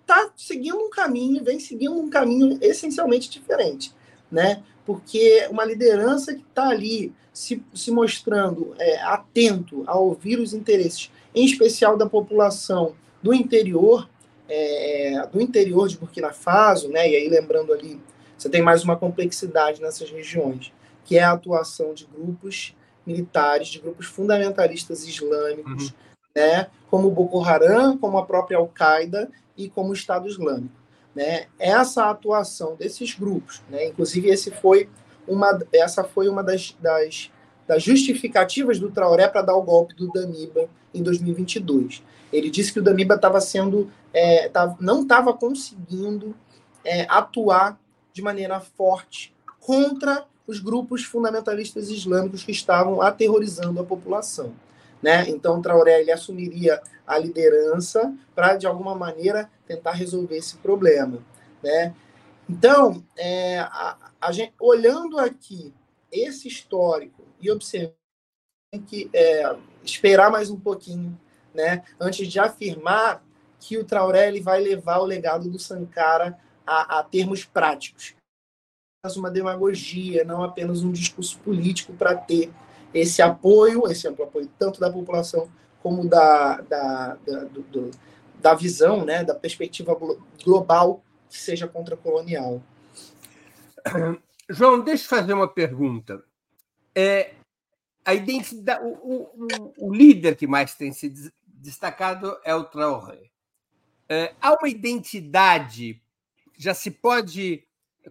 está 0.01 0.31
seguindo 0.35 0.77
um 0.77 0.89
caminho, 0.89 1.43
vem 1.43 1.59
seguindo 1.59 1.99
um 1.99 2.09
caminho 2.09 2.57
essencialmente 2.61 3.29
diferente. 3.29 3.93
Né? 4.31 4.63
Porque 4.85 5.47
uma 5.49 5.65
liderança 5.65 6.33
que 6.33 6.41
está 6.41 6.69
ali 6.69 7.13
se, 7.33 7.63
se 7.73 7.91
mostrando 7.91 8.75
é, 8.77 9.01
atento 9.01 9.83
a 9.87 9.97
ouvir 9.97 10.39
os 10.39 10.53
interesses, 10.53 11.11
em 11.33 11.45
especial 11.45 11.95
da 11.95 12.07
população 12.07 12.95
do 13.21 13.33
interior, 13.33 14.09
é, 14.47 15.27
do 15.31 15.41
interior 15.41 15.87
de 15.87 15.97
Burkina 15.97 16.33
Faso, 16.33 16.89
né? 16.89 17.09
E 17.09 17.15
aí 17.15 17.29
lembrando 17.29 17.71
ali, 17.71 17.99
você 18.37 18.49
tem 18.49 18.61
mais 18.61 18.83
uma 18.83 18.95
complexidade 18.95 19.81
nessas 19.81 20.09
regiões, 20.09 20.73
que 21.05 21.17
é 21.17 21.23
a 21.23 21.31
atuação 21.31 21.93
de 21.93 22.05
grupos 22.05 22.75
militares, 23.05 23.67
de 23.67 23.79
grupos 23.79 24.07
fundamentalistas 24.07 25.07
islâmicos, 25.07 25.89
uhum. 25.89 25.93
Né? 26.35 26.67
Como 26.89 27.07
o 27.07 27.11
Boko 27.11 27.43
Haram, 27.43 27.97
como 27.97 28.17
a 28.17 28.25
própria 28.25 28.57
Al-Qaeda 28.57 29.29
e 29.57 29.69
como 29.69 29.89
o 29.89 29.93
Estado 29.93 30.27
Islâmico, 30.27 30.75
né? 31.15 31.45
Essa 31.59 32.09
atuação 32.09 32.75
desses 32.75 33.13
grupos, 33.13 33.61
né? 33.69 33.87
Inclusive 33.87 34.29
esse 34.29 34.51
foi 34.51 34.89
uma, 35.27 35.59
essa 35.71 36.03
foi 36.03 36.27
uma 36.27 36.43
das, 36.43 36.75
das 36.79 37.31
das 37.69 37.83
justificativas 37.83 38.79
do 38.79 38.89
Traoré 38.89 39.27
para 39.27 39.43
dar 39.43 39.55
o 39.55 39.61
golpe 39.61 39.93
do 39.93 40.11
Damiba 40.11 40.67
em 40.91 41.03
2022. 41.03 42.01
Ele 42.33 42.49
disse 42.49 42.73
que 42.73 42.79
o 42.79 42.81
Damiba 42.81 43.13
estava 43.13 43.39
sendo, 43.39 43.91
é, 44.11 44.49
tava, 44.49 44.75
não 44.79 45.03
estava 45.03 45.31
conseguindo 45.35 46.35
é, 46.83 47.05
atuar 47.07 47.79
de 48.11 48.23
maneira 48.23 48.59
forte 48.59 49.35
contra 49.59 50.25
os 50.47 50.59
grupos 50.59 51.03
fundamentalistas 51.03 51.89
islâmicos 51.91 52.43
que 52.43 52.51
estavam 52.51 53.03
aterrorizando 53.03 53.79
a 53.79 53.83
população. 53.83 54.51
Né? 55.01 55.29
Então, 55.29 55.61
Traoré 55.61 56.01
ele 56.01 56.11
assumiria 56.11 56.81
a 57.07 57.17
liderança 57.17 58.13
para, 58.35 58.55
de 58.55 58.67
alguma 58.67 58.93
maneira, 58.95 59.49
tentar 59.65 59.91
resolver 59.91 60.37
esse 60.37 60.57
problema. 60.57 61.19
Né? 61.63 61.93
Então, 62.49 63.03
é, 63.17 63.59
a, 63.59 64.11
a 64.19 64.31
gente, 64.31 64.53
olhando 64.59 65.19
aqui 65.19 65.73
esse 66.11 66.47
histórico 66.47 67.23
e 67.39 67.49
observando 67.49 67.93
que 68.87 69.09
é, 69.13 69.55
esperar 69.83 70.31
mais 70.31 70.49
um 70.49 70.59
pouquinho 70.59 71.19
né, 71.53 71.83
antes 71.99 72.27
de 72.27 72.39
afirmar 72.39 73.23
que 73.59 73.77
o 73.77 73.83
Traoré 73.83 74.27
ele 74.27 74.41
vai 74.41 74.59
levar 74.61 74.99
o 74.99 75.05
legado 75.05 75.49
do 75.49 75.59
Sankara 75.59 76.37
a, 76.65 76.99
a 76.99 77.03
termos 77.03 77.43
práticos. 77.43 78.15
Uma 79.15 79.31
demagogia, 79.31 80.23
não 80.23 80.43
apenas 80.43 80.83
um 80.83 80.91
discurso 80.91 81.39
político 81.39 81.93
para 81.93 82.15
ter 82.15 82.51
esse 82.93 83.21
apoio, 83.21 83.87
esse 83.87 84.07
amplo 84.07 84.25
apoio 84.25 84.49
tanto 84.57 84.79
da 84.79 84.91
população 84.91 85.49
como 85.81 86.07
da, 86.07 86.61
da, 86.61 87.17
da, 87.25 87.43
do, 87.45 87.61
do, 87.63 87.91
da 88.41 88.53
visão, 88.53 89.05
né, 89.05 89.23
da 89.23 89.35
perspectiva 89.35 89.97
global 90.43 91.03
que 91.29 91.37
seja 91.37 91.67
contra-colonial. 91.67 92.61
João, 94.49 94.81
deixa 94.81 95.05
eu 95.05 95.09
fazer 95.09 95.33
uma 95.33 95.47
pergunta. 95.47 96.23
É, 96.95 97.33
a 98.03 98.13
identidade, 98.13 98.83
o, 98.83 99.23
o, 99.23 99.73
o, 99.77 99.93
líder 99.93 100.35
que 100.35 100.47
mais 100.47 100.73
tem 100.73 100.91
se 100.91 101.13
destacado 101.47 102.37
é 102.43 102.53
o 102.55 102.63
Traoré. 102.63 103.29
É, 104.07 104.33
há 104.41 104.53
uma 104.53 104.67
identidade, 104.67 106.01
já 106.57 106.73
se 106.73 106.89
pode 106.89 107.63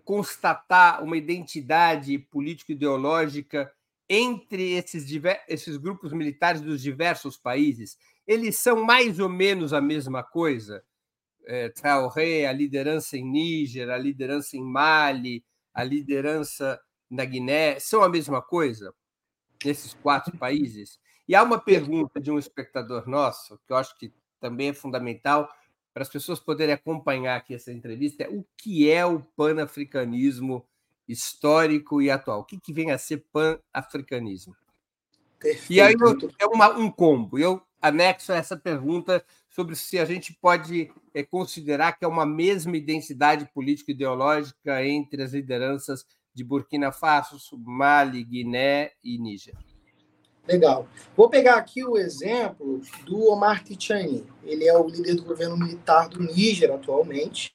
constatar 0.05 1.03
uma 1.03 1.17
identidade 1.17 2.17
político-ideológica 2.19 3.73
entre 4.09 4.73
esses, 4.73 5.07
esses 5.49 5.77
grupos 5.77 6.13
militares 6.13 6.61
dos 6.61 6.81
diversos 6.83 7.37
países? 7.37 7.99
Eles 8.27 8.59
são 8.59 8.85
mais 8.85 9.19
ou 9.19 9.29
menos 9.29 9.73
a 9.73 9.81
mesma 9.81 10.23
coisa? 10.23 10.83
É, 11.47 11.69
Traoré, 11.71 12.47
a 12.47 12.53
liderança 12.53 13.17
em 13.17 13.25
Níger, 13.25 13.91
a 13.91 13.99
liderança 13.99 14.57
em 14.57 14.63
Mali, 14.63 15.45
a 15.73 15.83
liderança 15.85 16.81
na 17.11 17.25
Guiné, 17.25 17.79
são 17.81 18.03
a 18.03 18.09
mesma 18.09 18.43
coisa 18.43 18.95
nesses 19.65 19.95
quatro 19.95 20.37
países? 20.37 20.99
E 21.27 21.35
há 21.35 21.43
uma 21.43 21.59
pergunta 21.59 22.21
de 22.21 22.31
um 22.31 22.39
espectador 22.39 23.09
nosso, 23.09 23.59
que 23.67 23.73
eu 23.73 23.77
acho 23.77 23.97
que 23.99 24.13
também 24.41 24.69
é 24.69 24.75
fundamental 24.75 25.49
para 25.93 26.03
as 26.03 26.09
pessoas 26.09 26.39
poderem 26.39 26.75
acompanhar 26.75 27.37
aqui 27.37 27.55
essa 27.55 27.73
entrevista, 27.73 28.23
é 28.23 28.29
o 28.29 28.47
que 28.57 28.91
é 28.91 29.05
o 29.05 29.21
panafricanismo 29.37 30.67
histórico 31.09 32.03
e 32.03 32.11
atual? 32.11 32.41
O 32.41 32.45
que, 32.45 32.61
que 32.61 32.73
vem 32.73 32.91
a 32.91 32.99
ser 32.99 33.25
panafricanismo? 33.33 34.55
E 35.71 35.81
aí 35.81 35.95
é 36.39 36.47
uma, 36.47 36.71
um 36.77 36.91
combo. 36.91 37.39
Eu 37.39 37.63
anexo 37.81 38.33
essa 38.33 38.57
pergunta 38.57 39.25
sobre 39.49 39.75
se 39.77 39.99
a 39.99 40.05
gente 40.05 40.33
pode 40.35 40.91
é, 41.15 41.23
considerar 41.23 41.93
que 41.93 42.05
é 42.05 42.09
uma 42.09 42.27
mesma 42.27 42.77
identidade 42.77 43.49
político-ideológica 43.55 44.85
entre 44.85 45.23
as 45.23 45.33
lideranças 45.33 46.05
de 46.35 46.45
Burkina 46.45 46.93
Faso, 46.93 47.39
Mali, 47.59 48.23
Guiné 48.25 48.93
e 49.03 49.19
Níger. 49.19 49.55
Legal. 50.47 50.89
Vou 51.17 51.29
pegar 51.29 51.57
aqui 51.57 51.85
o 51.85 51.99
exemplo 51.99 52.81
do 53.05 53.31
Omar 53.31 53.63
Tichani. 53.63 54.25
Ele 54.45 54.67
é 54.67 54.77
o 54.77 54.89
líder 54.89 55.15
do 55.15 55.25
governo 55.25 55.57
militar 55.57 56.09
do 56.09 56.21
Níger 56.21 56.73
atualmente. 56.73 57.55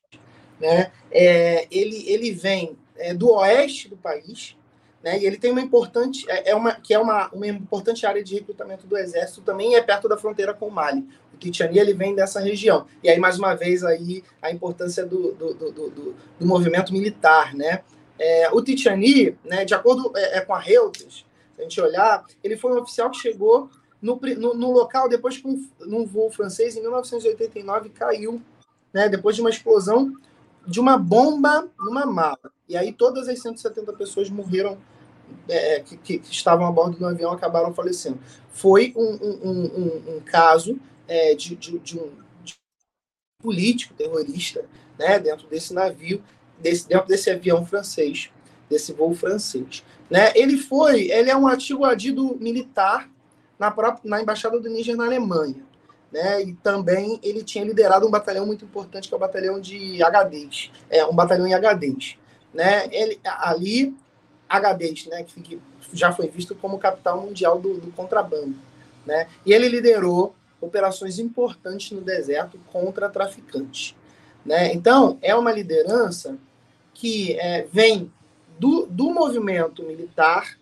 Né? 0.60 0.92
É, 1.10 1.68
ele, 1.72 2.08
ele 2.08 2.32
vem 2.32 2.78
é, 2.96 3.14
do 3.14 3.32
oeste 3.32 3.90
do 3.90 3.98
país, 3.98 4.56
né? 5.04 5.20
E 5.20 5.26
ele 5.26 5.38
tem 5.38 5.52
uma 5.52 5.62
importante, 5.62 6.26
é, 6.30 6.52
é 6.52 6.56
uma, 6.56 6.74
que 6.76 6.94
é 6.94 7.00
uma, 7.00 7.30
uma 7.34 7.46
importante 7.46 8.06
área 8.06 8.24
de 8.24 8.36
recrutamento 8.36 8.88
do 8.88 8.98
exército, 8.98 9.42
também 9.42 9.76
é 9.76 9.82
perto 9.82 10.08
da 10.08 10.18
fronteira 10.18 10.54
com 10.54 10.68
o 10.68 10.72
Mali. 10.72 11.06
O 11.34 11.38
Tichani 11.38 11.78
ele 11.78 11.94
vem 11.94 12.16
dessa 12.16 12.40
região. 12.40 12.88
E 13.04 13.10
aí 13.10 13.20
mais 13.20 13.38
uma 13.38 13.54
vez 13.54 13.84
aí 13.84 14.24
a 14.42 14.50
importância 14.50 15.06
do, 15.06 15.34
do, 15.34 15.54
do, 15.54 15.72
do, 15.72 16.16
do 16.40 16.46
movimento 16.46 16.94
militar, 16.94 17.54
né? 17.54 17.84
É, 18.18 18.50
o 18.52 18.62
Tichani, 18.62 19.38
né, 19.44 19.66
de 19.66 19.74
acordo 19.74 20.14
é, 20.16 20.38
é 20.38 20.42
com 20.42 20.54
a 20.54 20.60
Reuters, 20.60 21.26
se 21.56 21.62
a 21.62 21.64
gente 21.64 21.82
olhar, 21.82 22.24
ele 22.44 22.56
foi 22.56 22.72
um 22.72 22.80
oficial 22.80 23.10
que 23.12 23.18
chegou 23.18 23.70
no, 24.02 24.20
no, 24.38 24.54
no 24.54 24.72
local 24.72 25.10
depois 25.10 25.38
que 25.38 25.48
um, 25.48 25.68
num 25.82 26.06
voo 26.06 26.32
francês, 26.32 26.78
em 26.78 26.82
1989, 26.82 27.90
caiu, 27.90 28.42
né, 28.94 29.10
depois 29.10 29.36
de 29.36 29.42
uma 29.42 29.50
explosão 29.50 30.14
de 30.66 30.80
uma 30.80 30.98
bomba 30.98 31.68
numa 31.80 32.06
mala. 32.06 32.52
E 32.68 32.78
aí 32.78 32.92
todas 32.92 33.28
as 33.28 33.42
170 33.42 33.94
pessoas 33.94 34.30
morreram, 34.30 34.78
é, 35.48 35.80
que, 35.82 35.98
que, 35.98 36.20
que, 36.20 36.32
estavam 36.32 36.66
a 36.66 36.72
bordo 36.72 36.98
do 36.98 37.06
avião, 37.06 37.32
acabaram 37.32 37.74
falecendo. 37.74 38.20
Foi 38.50 38.94
um, 38.96 39.14
um, 39.14 39.50
um, 39.50 40.16
um 40.16 40.20
caso 40.22 40.80
é, 41.08 41.36
de, 41.36 41.56
de, 41.56 41.80
de, 41.80 42.00
um 42.00 42.10
de 42.44 42.56
político 43.42 43.94
terrorista 43.94 44.66
né, 44.98 45.20
dentro 45.20 45.48
desse 45.48 45.74
navio, 45.74 46.24
desse, 46.60 46.88
dentro 46.88 47.08
desse 47.08 47.30
avião 47.30 47.66
francês, 47.66 48.30
desse 48.70 48.94
voo 48.94 49.14
francês. 49.14 49.84
Né? 50.10 50.32
Ele 50.36 50.58
foi, 50.58 51.12
ele 51.12 51.30
é 51.30 51.36
um 51.36 51.48
antigo 51.48 51.84
adido 51.84 52.38
militar 52.40 53.10
na, 53.60 53.72
própria, 53.72 54.10
na 54.10 54.22
Embaixada 54.22 54.60
do 54.60 54.70
Níger 54.70 54.96
na 54.96 55.06
Alemanha. 55.06 55.64
Né? 56.14 56.44
E 56.44 56.54
também 56.54 57.20
ele 57.24 57.44
tinha 57.44 57.66
liderado 57.66 58.06
um 58.06 58.12
batalhão 58.12 58.46
muito 58.46 58.64
importante, 58.64 59.08
que 59.08 59.14
é 59.16 59.18
o 59.18 59.20
batalhão 59.20 59.60
de 59.60 59.98
HDs, 60.04 60.72
é 60.88 61.04
um 61.04 61.16
batalhão 61.16 61.48
em 61.48 61.56
HDs. 61.56 62.18
Né? 62.54 62.88
Ele, 62.92 63.20
ali, 63.24 63.98
HDs, 64.48 65.08
né? 65.08 65.24
que 65.24 65.60
já 65.92 66.14
foi 66.14 66.28
visto 66.28 66.54
como 66.54 66.78
capital 66.78 67.20
mundial 67.20 67.60
do, 67.60 67.80
do 67.80 67.92
contrabando. 67.94 68.56
Né? 69.04 69.28
E 69.44 69.52
ele 69.52 69.68
liderou 69.68 70.36
operações 70.62 71.18
importantes 71.18 71.90
no 71.90 72.02
deserto 72.02 72.60
contra 72.72 73.10
traficantes. 73.10 73.96
Né? 74.46 74.72
Então, 74.72 75.18
é 75.20 75.34
uma 75.36 75.52
liderança 75.52 76.38
que 76.94 77.34
é, 77.40 77.64
vem 77.74 78.12
do, 78.60 78.86
do 78.86 79.10
movimento 79.10 79.82
militar, 79.82 80.60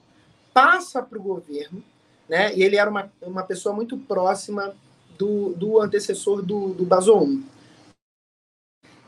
passa 0.54 1.04
para 1.04 1.20
o 1.20 1.22
governo, 1.22 1.84
né? 2.30 2.56
E 2.56 2.64
ele 2.64 2.78
era 2.78 2.90
uma, 2.90 3.12
uma 3.22 3.44
pessoa 3.44 3.76
muito 3.76 3.98
próxima 3.98 4.74
do, 5.22 5.54
do 5.54 5.80
antecessor 5.80 6.42
do, 6.42 6.74
do 6.74 6.84
Bazoum. 6.84 7.44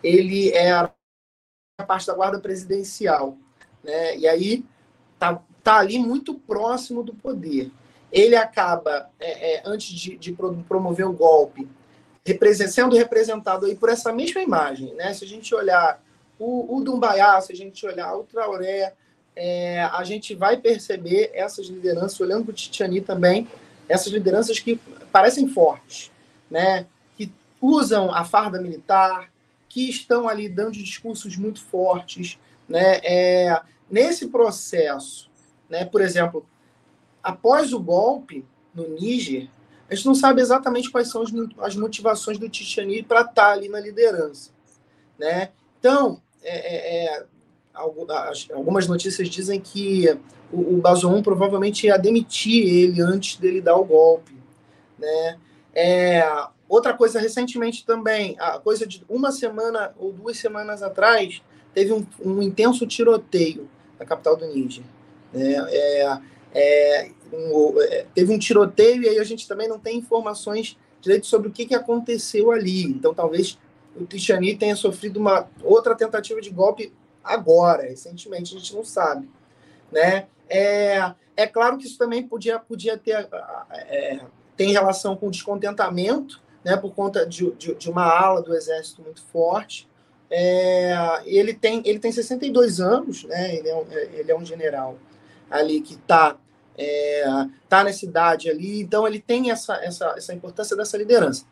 Ele 0.03 0.51
é 0.51 0.71
a 0.71 0.91
parte 1.87 2.05
da 2.05 2.13
guarda 2.13 2.39
presidencial, 2.39 3.35
né? 3.83 4.15
E 4.15 4.27
aí 4.27 4.63
tá, 5.17 5.41
tá 5.63 5.77
ali 5.77 5.97
muito 5.97 6.35
próximo 6.35 7.01
do 7.01 7.15
poder. 7.15 7.71
Ele 8.11 8.35
acaba, 8.35 9.09
é, 9.19 9.55
é, 9.55 9.63
antes 9.65 9.87
de, 9.87 10.15
de, 10.15 10.37
promover 10.67 11.07
o 11.07 11.13
golpe, 11.13 11.67
sendo 12.69 12.95
representado 12.95 13.65
aí 13.65 13.75
por 13.75 13.89
essa 13.89 14.13
mesma 14.13 14.39
imagem, 14.39 14.93
né? 14.93 15.15
Se 15.15 15.25
a 15.25 15.27
gente 15.27 15.55
olhar 15.55 15.99
o, 16.37 16.77
o 16.77 17.41
se 17.41 17.53
a 17.53 17.55
gente 17.55 17.83
olhar 17.87 18.15
o 18.15 18.23
Traoré, 18.23 18.93
é, 19.35 19.81
a 19.81 20.03
gente 20.03 20.35
vai 20.35 20.57
perceber 20.57 21.31
essas 21.33 21.65
lideranças, 21.65 22.19
olhando 22.21 22.45
para 22.45 22.51
o 22.51 22.55
Titiani 22.55 23.01
também, 23.01 23.47
essas 23.87 24.11
lideranças 24.11 24.59
que 24.59 24.79
parecem 25.11 25.47
fortes, 25.47 26.11
né? 26.49 26.87
que 27.15 27.31
usam 27.61 28.13
a 28.13 28.23
farda 28.23 28.61
militar, 28.61 29.31
que 29.67 29.89
estão 29.89 30.27
ali 30.27 30.47
dando 30.47 30.71
discursos 30.71 31.35
muito 31.37 31.61
fortes. 31.61 32.39
Né? 32.67 32.99
É, 33.03 33.61
nesse 33.89 34.27
processo, 34.27 35.29
né? 35.69 35.85
por 35.85 36.01
exemplo, 36.01 36.45
após 37.21 37.73
o 37.73 37.79
golpe 37.79 38.45
no 38.73 38.87
Níger, 38.89 39.49
a 39.89 39.95
gente 39.95 40.05
não 40.05 40.15
sabe 40.15 40.41
exatamente 40.41 40.89
quais 40.89 41.09
são 41.09 41.23
as 41.59 41.75
motivações 41.75 42.39
do 42.39 42.49
Titiani 42.49 43.03
para 43.03 43.21
estar 43.21 43.33
tá 43.33 43.51
ali 43.51 43.69
na 43.69 43.79
liderança. 43.79 44.51
Né? 45.19 45.51
Então, 45.79 46.21
é, 46.41 46.75
é, 46.75 47.05
é 47.05 47.25
algumas 47.73 48.87
notícias 48.87 49.27
dizem 49.29 49.59
que 49.59 50.07
o, 50.51 50.77
Bazoum 50.77 51.23
provavelmente 51.23 51.87
ia 51.87 51.97
demitir 51.97 52.67
ele 52.67 53.01
antes 53.01 53.37
dele 53.37 53.59
dar 53.59 53.75
o 53.75 53.83
golpe, 53.83 54.35
né? 54.99 55.39
É, 55.73 56.23
outra 56.69 56.93
coisa, 56.93 57.19
recentemente 57.19 57.83
também, 57.85 58.35
a 58.39 58.59
coisa 58.59 58.85
de 58.85 59.03
uma 59.09 59.31
semana 59.31 59.93
ou 59.97 60.13
duas 60.13 60.37
semanas 60.37 60.83
atrás, 60.83 61.41
teve 61.73 61.91
um, 61.91 62.05
um 62.23 62.41
intenso 62.41 62.85
tiroteio 62.85 63.67
na 63.99 64.05
capital 64.05 64.35
do 64.35 64.45
Níger. 64.45 64.83
Né? 65.33 65.55
É, 65.71 66.19
é, 66.53 67.11
um, 67.33 67.81
é, 67.81 68.05
teve 68.13 68.31
um 68.31 68.37
tiroteio 68.37 69.01
e 69.01 69.09
aí 69.09 69.19
a 69.19 69.23
gente 69.23 69.47
também 69.47 69.67
não 69.67 69.79
tem 69.79 69.97
informações 69.97 70.77
direito 71.01 71.25
sobre 71.25 71.47
o 71.49 71.51
que, 71.51 71.65
que 71.65 71.75
aconteceu 71.75 72.51
ali. 72.51 72.83
Então, 72.83 73.13
talvez 73.13 73.57
o 73.95 74.05
Tixani 74.05 74.55
tenha 74.55 74.75
sofrido 74.75 75.19
uma 75.19 75.47
outra 75.63 75.95
tentativa 75.95 76.39
de 76.39 76.51
golpe 76.51 76.93
agora, 77.23 77.83
recentemente, 77.83 78.55
a 78.55 78.59
gente 78.59 78.75
não 78.75 78.83
sabe. 78.83 79.29
Né? 79.91 80.27
É, 80.49 81.13
é 81.35 81.47
claro 81.47 81.77
que 81.77 81.85
isso 81.85 81.97
também 81.97 82.27
podia, 82.27 82.59
podia 82.59 82.97
ter 82.97 83.27
é, 83.71 84.19
tem 84.55 84.71
relação 84.71 85.15
com 85.15 85.29
descontentamento, 85.29 86.41
né, 86.63 86.77
por 86.77 86.93
conta 86.93 87.25
de, 87.25 87.51
de, 87.53 87.75
de 87.75 87.89
uma 87.89 88.05
ala 88.05 88.41
do 88.41 88.55
exército 88.55 89.01
muito 89.01 89.21
forte. 89.23 89.89
É, 90.29 91.21
ele, 91.25 91.53
tem, 91.53 91.81
ele 91.85 91.99
tem 91.99 92.11
62 92.11 92.79
anos, 92.79 93.23
né, 93.25 93.55
ele, 93.55 93.69
é 93.69 93.75
um, 93.75 93.85
ele 93.91 94.31
é 94.31 94.37
um 94.37 94.45
general 94.45 94.97
ali 95.49 95.81
que 95.81 95.93
está 95.93 96.37
é, 96.77 97.23
tá 97.69 97.83
nessa 97.83 98.05
idade 98.05 98.49
ali, 98.49 98.81
então 98.81 99.07
ele 99.07 99.19
tem 99.19 99.51
essa, 99.51 99.75
essa, 99.75 100.15
essa 100.17 100.33
importância 100.33 100.75
dessa 100.75 100.97
liderança. 100.97 101.45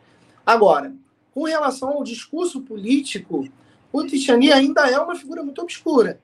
Agora, 0.46 0.94
com 1.34 1.44
relação 1.44 1.90
ao 1.90 2.04
discurso 2.04 2.62
político, 2.62 3.48
o 3.92 4.06
Tixani 4.06 4.52
ainda 4.52 4.90
é 4.90 4.98
uma 5.00 5.16
figura 5.16 5.44
muito 5.44 5.62
obscura. 5.62 6.20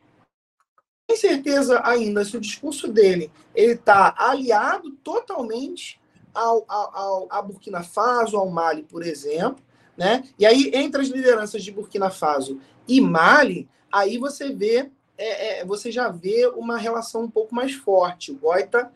Tem 1.08 1.16
certeza 1.16 1.82
ainda 1.86 2.26
se 2.26 2.36
o 2.36 2.42
discurso 2.42 2.92
dele 2.92 3.32
ele 3.56 3.74
está 3.74 4.14
aliado 4.18 4.92
totalmente 5.04 6.00
ao, 6.34 6.66
ao, 6.68 7.28
ao, 7.30 7.44
Burkina 7.48 7.82
Faso, 7.82 8.38
ao 8.38 8.50
Mali, 8.50 8.84
por 8.84 9.04
exemplo, 9.04 9.64
né? 9.96 10.24
E 10.38 10.46
aí 10.46 10.70
entre 10.74 11.02
as 11.02 11.08
lideranças 11.08 11.64
de 11.64 11.72
Burkina 11.72 12.10
Faso 12.10 12.60
e 12.88 13.02
Mali, 13.02 13.68
aí 13.92 14.18
você 14.18 14.54
vê, 14.54 14.92
é, 15.18 15.62
é, 15.62 15.66
você 15.66 15.92
já 15.92 16.10
vê 16.10 16.46
uma 16.56 16.78
relação 16.78 17.24
um 17.24 17.32
pouco 17.32 17.56
mais 17.56 17.74
forte. 17.74 18.32
O 18.32 18.36
Goita, 18.36 18.92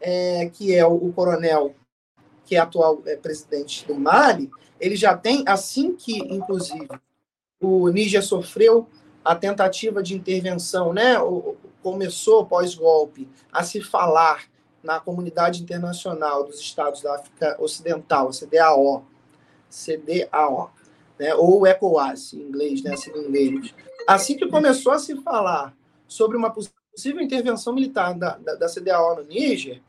é, 0.00 0.48
que 0.52 0.74
é 0.74 0.86
o, 0.86 0.94
o, 0.94 1.12
coronel 1.12 1.74
que 2.44 2.54
é 2.54 2.60
atual 2.60 3.02
é, 3.06 3.16
presidente 3.16 3.84
do 3.86 3.94
Mali, 3.96 4.48
ele 4.80 4.94
já 4.94 5.16
tem, 5.16 5.42
assim 5.46 5.94
que, 5.94 6.16
inclusive, 6.18 6.88
o 7.60 7.88
Níger 7.88 8.22
sofreu 8.22 8.86
a 9.24 9.34
tentativa 9.34 10.02
de 10.02 10.14
intervenção, 10.14 10.92
né? 10.92 11.14
Começou 11.82 12.46
pós-golpe 12.46 13.28
a 13.52 13.62
se 13.62 13.80
falar 13.80 14.44
na 14.82 15.00
comunidade 15.00 15.62
internacional 15.62 16.44
dos 16.44 16.60
estados 16.60 17.02
da 17.02 17.16
África 17.16 17.56
Ocidental, 17.60 18.30
CDAO, 18.30 19.04
CDAO, 19.70 20.70
né? 21.18 21.34
Ou 21.34 21.66
ECOWAS, 21.66 22.34
em 22.34 22.42
inglês, 22.42 22.82
né? 22.82 22.96
Segundo 22.96 23.34
eles. 23.34 23.74
Assim 24.06 24.36
que 24.36 24.46
começou 24.46 24.92
a 24.92 24.98
se 24.98 25.16
falar 25.22 25.74
sobre 26.06 26.36
uma 26.36 26.50
possível 26.50 27.20
intervenção 27.20 27.74
militar 27.74 28.14
da, 28.14 28.36
da, 28.36 28.54
da 28.54 28.68
CDAO 28.68 29.16
no 29.16 29.24
Níger, 29.24 29.82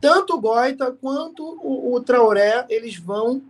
tanto 0.00 0.34
o 0.34 0.40
Goita 0.40 0.90
quanto 0.90 1.44
o, 1.44 1.94
o 1.94 2.00
Traoré 2.00 2.64
eles 2.68 2.96
vão 2.96 3.42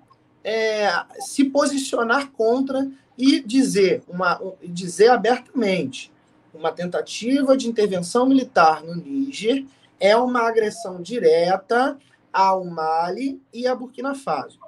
é, 0.42 0.90
se 1.20 1.44
posicionar 1.44 2.30
contra 2.32 2.90
e 3.20 3.40
dizer, 3.40 4.02
uma, 4.08 4.40
dizer 4.62 5.10
abertamente 5.10 6.10
uma 6.54 6.72
tentativa 6.72 7.54
de 7.54 7.68
intervenção 7.68 8.26
militar 8.26 8.82
no 8.82 8.94
Níger 8.94 9.66
é 10.00 10.16
uma 10.16 10.48
agressão 10.48 11.02
direta 11.02 11.98
ao 12.32 12.64
Mali 12.64 13.42
e 13.52 13.66
a 13.66 13.74
Burkina 13.74 14.14
Faso. 14.14 14.58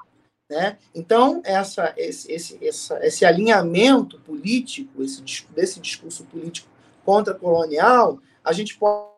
Né? 0.51 0.79
Então, 0.95 1.41
essa, 1.45 1.95
esse, 1.97 2.31
esse, 2.31 2.65
essa, 2.65 3.05
esse 3.05 3.25
alinhamento 3.25 4.21
político, 4.21 5.03
esse, 5.03 5.23
desse 5.51 5.81
discurso 5.81 6.25
político 6.25 6.69
contra 7.05 7.35
colonial, 7.35 8.21
a 8.45 8.53
gente 8.53 8.77
pode 8.77 9.11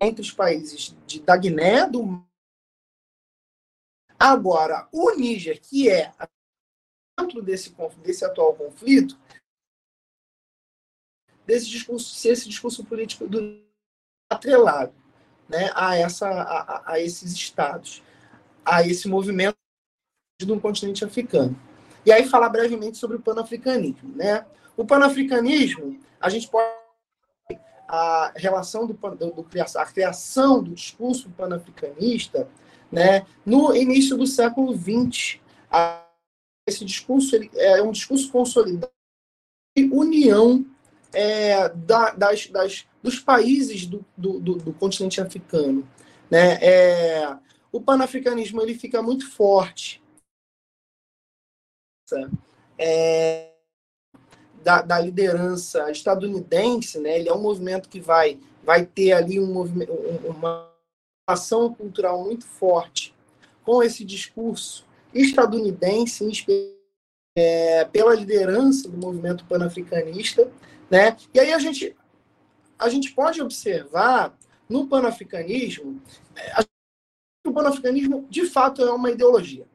entre 0.00 0.22
os 0.22 0.30
países 0.30 0.94
de, 1.06 1.20
da 1.20 1.36
Guiné, 1.36 1.86
do 1.88 2.22
Agora, 4.18 4.88
o 4.92 5.10
Níger, 5.16 5.60
que 5.60 5.90
é 5.90 6.12
dentro 7.18 7.42
desse, 7.42 7.74
desse 8.02 8.24
atual 8.24 8.54
conflito, 8.54 9.18
desse 11.46 11.68
discurso, 11.68 12.28
esse 12.28 12.48
discurso 12.48 12.84
político 12.84 13.26
do 13.26 13.62
atrelado 14.30 14.94
né, 15.48 15.70
a, 15.74 15.96
essa, 15.96 16.28
a, 16.28 16.92
a 16.92 17.00
esses 17.00 17.32
estados, 17.32 18.02
a 18.64 18.86
esse 18.86 19.08
movimento 19.08 19.56
do 20.40 20.60
continente 20.60 21.04
africano. 21.04 21.58
E 22.04 22.12
aí 22.12 22.26
falar 22.26 22.48
brevemente 22.48 22.98
sobre 22.98 23.16
o 23.16 23.20
panafricanismo. 23.20 24.14
Né? 24.16 24.44
O 24.76 24.84
panafricanismo, 24.84 25.98
a 26.20 26.28
gente 26.28 26.48
pode 26.48 26.74
a 27.86 28.32
relação 28.34 28.86
do, 28.86 28.94
do, 28.94 29.30
do 29.30 29.46
a 29.76 29.86
criação 29.86 30.62
do 30.62 30.74
discurso 30.74 31.28
panafricanista 31.30 32.48
né, 32.90 33.26
no 33.44 33.76
início 33.76 34.16
do 34.16 34.26
século 34.26 34.74
XX. 34.74 35.38
Esse 36.66 36.84
discurso 36.84 37.36
ele 37.36 37.50
é 37.54 37.82
um 37.82 37.90
discurso 37.90 38.30
consolidado 38.30 38.92
de 39.76 39.84
união 39.84 40.64
é, 41.12 41.68
da, 41.68 42.10
das, 42.10 42.46
das, 42.48 42.86
dos 43.02 43.20
países 43.20 43.86
do, 43.86 44.04
do, 44.16 44.40
do, 44.40 44.54
do 44.56 44.72
continente 44.72 45.20
africano. 45.20 45.88
Né? 46.30 46.54
É, 46.62 47.36
o 47.70 47.80
panafricanismo 47.80 48.62
ele 48.62 48.74
fica 48.74 49.02
muito 49.02 49.30
forte 49.30 50.02
é, 52.78 53.52
da, 54.62 54.82
da, 54.82 54.98
liderança 54.98 55.90
estadunidense, 55.90 56.98
né? 56.98 57.18
ele 57.18 57.28
é 57.28 57.34
um 57.34 57.42
movimento 57.42 57.88
que 57.88 58.00
vai, 58.00 58.40
vai 58.62 58.84
ter 58.86 59.12
ali 59.12 59.38
um 59.38 59.52
uma 60.24 60.72
ação 61.26 61.72
cultural 61.74 62.22
muito 62.22 62.46
forte 62.46 63.14
com 63.64 63.82
esse 63.82 64.04
discurso 64.04 64.84
estadunidense, 65.14 66.24
é, 67.36 67.84
pela 67.86 68.14
liderança 68.14 68.88
do 68.88 68.96
movimento 68.96 69.44
panafricanista, 69.46 70.50
né? 70.90 71.16
E 71.32 71.40
aí 71.40 71.52
a 71.52 71.58
gente, 71.58 71.96
a 72.78 72.88
gente 72.88 73.12
pode 73.12 73.42
observar 73.42 74.36
no 74.68 74.86
panafricanismo, 74.86 76.00
é, 76.36 76.64
o 77.46 77.52
panafricanismo 77.52 78.26
de 78.30 78.46
fato 78.46 78.82
é 78.82 78.90
uma 78.90 79.10
ideologia. 79.10 79.66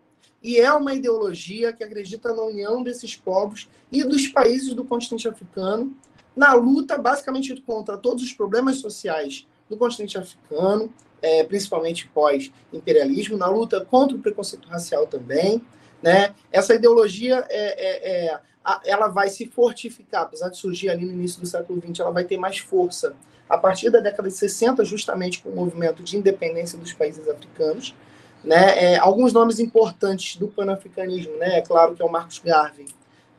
E 0.42 0.58
é 0.58 0.72
uma 0.72 0.94
ideologia 0.94 1.74
que 1.74 1.84
acredita 1.84 2.34
na 2.34 2.42
união 2.44 2.82
desses 2.82 3.16
povos 3.16 3.70
e 3.92 4.04
dos 4.04 4.28
países 4.30 4.74
do 4.74 4.86
continente 4.86 5.28
africano, 5.28 5.96
na 6.36 6.54
luta 6.54 6.98
basicamente 6.98 7.60
contra 7.62 7.98
todos 7.98 8.24
os 8.24 8.32
problemas 8.32 8.78
sociais 8.78 9.46
do 9.70 9.76
continente 9.76 10.18
africano, 10.18 10.92
é, 11.22 11.44
principalmente 11.44 12.08
pós-imperialismo, 12.14 13.38
na 13.38 13.48
luta 13.48 13.84
contra 13.86 14.16
o 14.16 14.20
preconceito 14.20 14.68
racial 14.68 15.08
também. 15.08 15.62
Né? 16.02 16.34
Essa 16.52 16.76
ideologia 16.76 17.46
é, 17.50 17.88
é, 17.88 18.28
é 18.28 18.40
ela 18.86 19.08
vai 19.08 19.30
se 19.30 19.48
fortificar, 19.48 20.24
apesar 20.24 20.50
de 20.50 20.58
surgir 20.58 20.90
ali 20.90 21.06
no 21.06 21.14
início 21.14 21.42
do 21.42 21.48
século 21.48 21.82
XX, 21.82 22.00
ela 22.00 22.12
vai 22.12 22.24
ter 22.24 22.38
mais 22.38 22.60
força 22.60 23.16
a 23.48 23.58
partir 23.58 23.90
da 23.90 24.00
década 24.00 24.30
de 24.30 24.36
60, 24.36 24.86
justamente 24.86 25.42
com 25.42 25.50
o 25.50 25.56
movimento 25.56 26.04
de 26.04 26.18
independência 26.18 26.78
dos 26.78 26.94
países 26.94 27.28
africanos. 27.28 27.96
Né? 28.44 28.94
É, 28.94 28.98
alguns 28.98 29.34
nomes 29.34 29.60
importantes 29.60 30.36
do 30.36 30.48
panafricanismo, 30.48 31.36
né? 31.38 31.58
é 31.58 31.62
claro 31.62 31.96
que 31.96 32.02
é 32.02 32.06
o 32.06 32.12
Marcos 32.12 32.40
Garvey, 32.40 32.88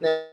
né? 0.00 0.26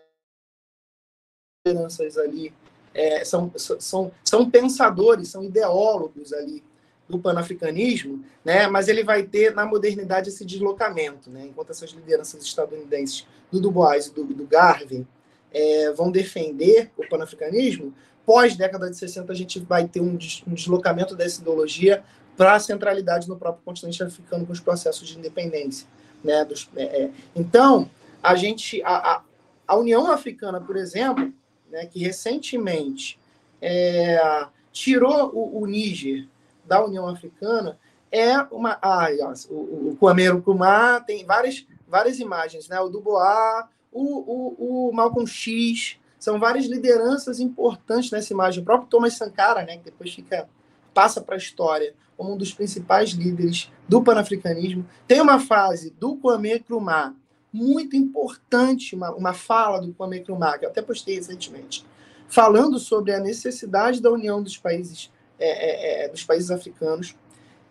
lideranças 1.65 2.17
ali, 2.17 2.53
é, 2.93 3.23
são, 3.23 3.51
são, 3.55 4.11
são 4.23 4.49
pensadores, 4.49 5.29
são 5.29 5.43
ideólogos 5.43 6.33
ali 6.33 6.63
do 7.09 7.17
panafricanismo, 7.17 8.23
né? 8.43 8.67
mas 8.67 8.87
ele 8.87 9.03
vai 9.03 9.23
ter 9.23 9.53
na 9.53 9.65
modernidade 9.65 10.29
esse 10.29 10.43
deslocamento, 10.43 11.29
né? 11.29 11.45
enquanto 11.45 11.71
essas 11.71 11.91
lideranças 11.91 12.43
estadunidenses 12.43 13.25
do 13.51 13.61
Du 13.61 13.71
Bois 13.71 14.07
e 14.07 14.13
do, 14.13 14.25
do 14.25 14.45
Garvey 14.45 15.07
é, 15.53 15.91
vão 15.93 16.11
defender 16.11 16.91
o 16.97 17.07
panafricanismo, 17.07 17.93
pós 18.25 18.57
década 18.57 18.89
de 18.89 18.97
60 18.97 19.31
a 19.31 19.35
gente 19.35 19.59
vai 19.59 19.87
ter 19.87 20.01
um, 20.01 20.17
um 20.47 20.53
deslocamento 20.53 21.15
dessa 21.15 21.39
ideologia 21.39 22.03
para 22.35 22.55
a 22.55 22.59
centralidade 22.59 23.27
no 23.29 23.37
próprio 23.37 23.63
continente 23.63 24.03
africano 24.03 24.45
com 24.45 24.51
os 24.51 24.59
processos 24.59 25.07
de 25.07 25.17
independência. 25.17 25.87
Né? 26.23 26.43
Dos, 26.43 26.69
é, 26.75 27.03
é. 27.03 27.11
então, 27.35 27.89
a 28.21 28.35
gente, 28.35 28.81
a, 28.83 29.13
a, 29.13 29.21
a, 29.65 29.75
União 29.77 30.11
Africana, 30.11 30.59
por 30.59 30.75
exemplo, 30.75 31.33
né, 31.71 31.85
que 31.85 31.99
recentemente 31.99 33.17
é, 33.61 34.45
tirou 34.71 35.31
o, 35.33 35.61
o 35.61 35.65
Níger 35.65 36.27
da 36.67 36.83
União 36.83 37.07
Africana, 37.07 37.77
é 38.11 38.37
uma. 38.51 38.77
Ah, 38.81 39.07
o, 39.49 39.89
o 39.89 39.97
Kwame 39.99 40.29
Nkrumah 40.29 41.01
tem 41.01 41.25
várias, 41.25 41.65
várias 41.87 42.19
imagens, 42.19 42.67
né? 42.67 42.79
O 42.79 42.89
Dubois, 42.89 43.65
o, 43.91 44.03
o, 44.03 44.89
o 44.89 44.93
Malcolm 44.93 45.27
X, 45.27 45.97
são 46.19 46.39
várias 46.39 46.65
lideranças 46.65 47.39
importantes 47.39 48.11
nessa 48.11 48.33
imagem. 48.33 48.61
O 48.61 48.65
próprio 48.65 48.89
Thomas 48.89 49.13
Sankara, 49.13 49.63
né, 49.63 49.77
que 49.77 49.85
depois 49.85 50.13
fica 50.13 50.47
passa 50.93 51.21
para 51.21 51.35
a 51.35 51.37
história 51.37 51.93
como 52.17 52.33
um 52.33 52.37
dos 52.37 52.51
principais 52.51 53.11
líderes 53.11 53.71
do 53.87 54.01
panafricanismo. 54.01 54.83
Tem 55.07 55.21
uma 55.21 55.39
fase 55.39 55.91
do 55.91 56.15
Kwame 56.15 56.55
Nkrumah 56.55 57.13
muito 57.53 57.95
importante, 57.95 58.95
uma, 58.95 59.11
uma 59.11 59.33
fala 59.33 59.79
do 59.79 59.93
Kwame 59.93 60.19
Nkrumah, 60.19 60.57
que 60.57 60.65
eu 60.65 60.69
até 60.69 60.81
postei 60.81 61.15
recentemente, 61.15 61.85
falando 62.27 62.79
sobre 62.79 63.13
a 63.13 63.19
necessidade 63.19 64.01
da 64.01 64.11
união 64.11 64.41
dos 64.41 64.57
países, 64.57 65.11
é, 65.39 65.49
é, 65.49 66.05
é, 66.05 66.09
dos 66.09 66.23
países 66.23 66.51
africanos. 66.51 67.15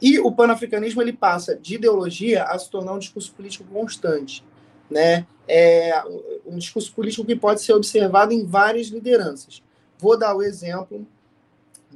E 0.01 0.19
o 0.19 0.31
panafricanismo 0.31 1.01
ele 1.01 1.13
passa 1.13 1.57
de 1.57 1.77
ideologia 1.77 2.45
a 2.45 2.59
se 2.59 2.71
tornar 2.71 2.93
um 2.93 2.99
discurso 2.99 3.33
político 3.33 3.65
constante. 3.65 4.45
Né? 4.91 5.27
É 5.49 6.03
um 6.45 6.59
discurso 6.59 6.93
político 6.93 7.27
que 7.27 7.35
pode 7.35 7.63
ser 7.63 7.73
observado 7.73 8.33
em 8.33 8.45
várias 8.45 8.89
lideranças. 8.89 9.63
Vou 9.99 10.19
dar 10.19 10.37
o 10.37 10.43
exemplo 10.43 11.07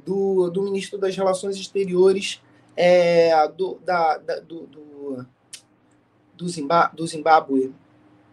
do, 0.05 0.49
do 0.49 0.63
ministro 0.63 0.97
das 0.97 1.15
Relações 1.15 1.55
Exteriores 1.57 2.41
é, 2.75 3.47
do, 3.49 3.79
da, 3.85 4.17
da, 4.17 4.39
do, 4.39 4.65
do, 4.67 5.25
do, 6.35 6.49
Zimba, 6.49 6.91
do 6.93 7.05
Zimbábue. 7.05 7.73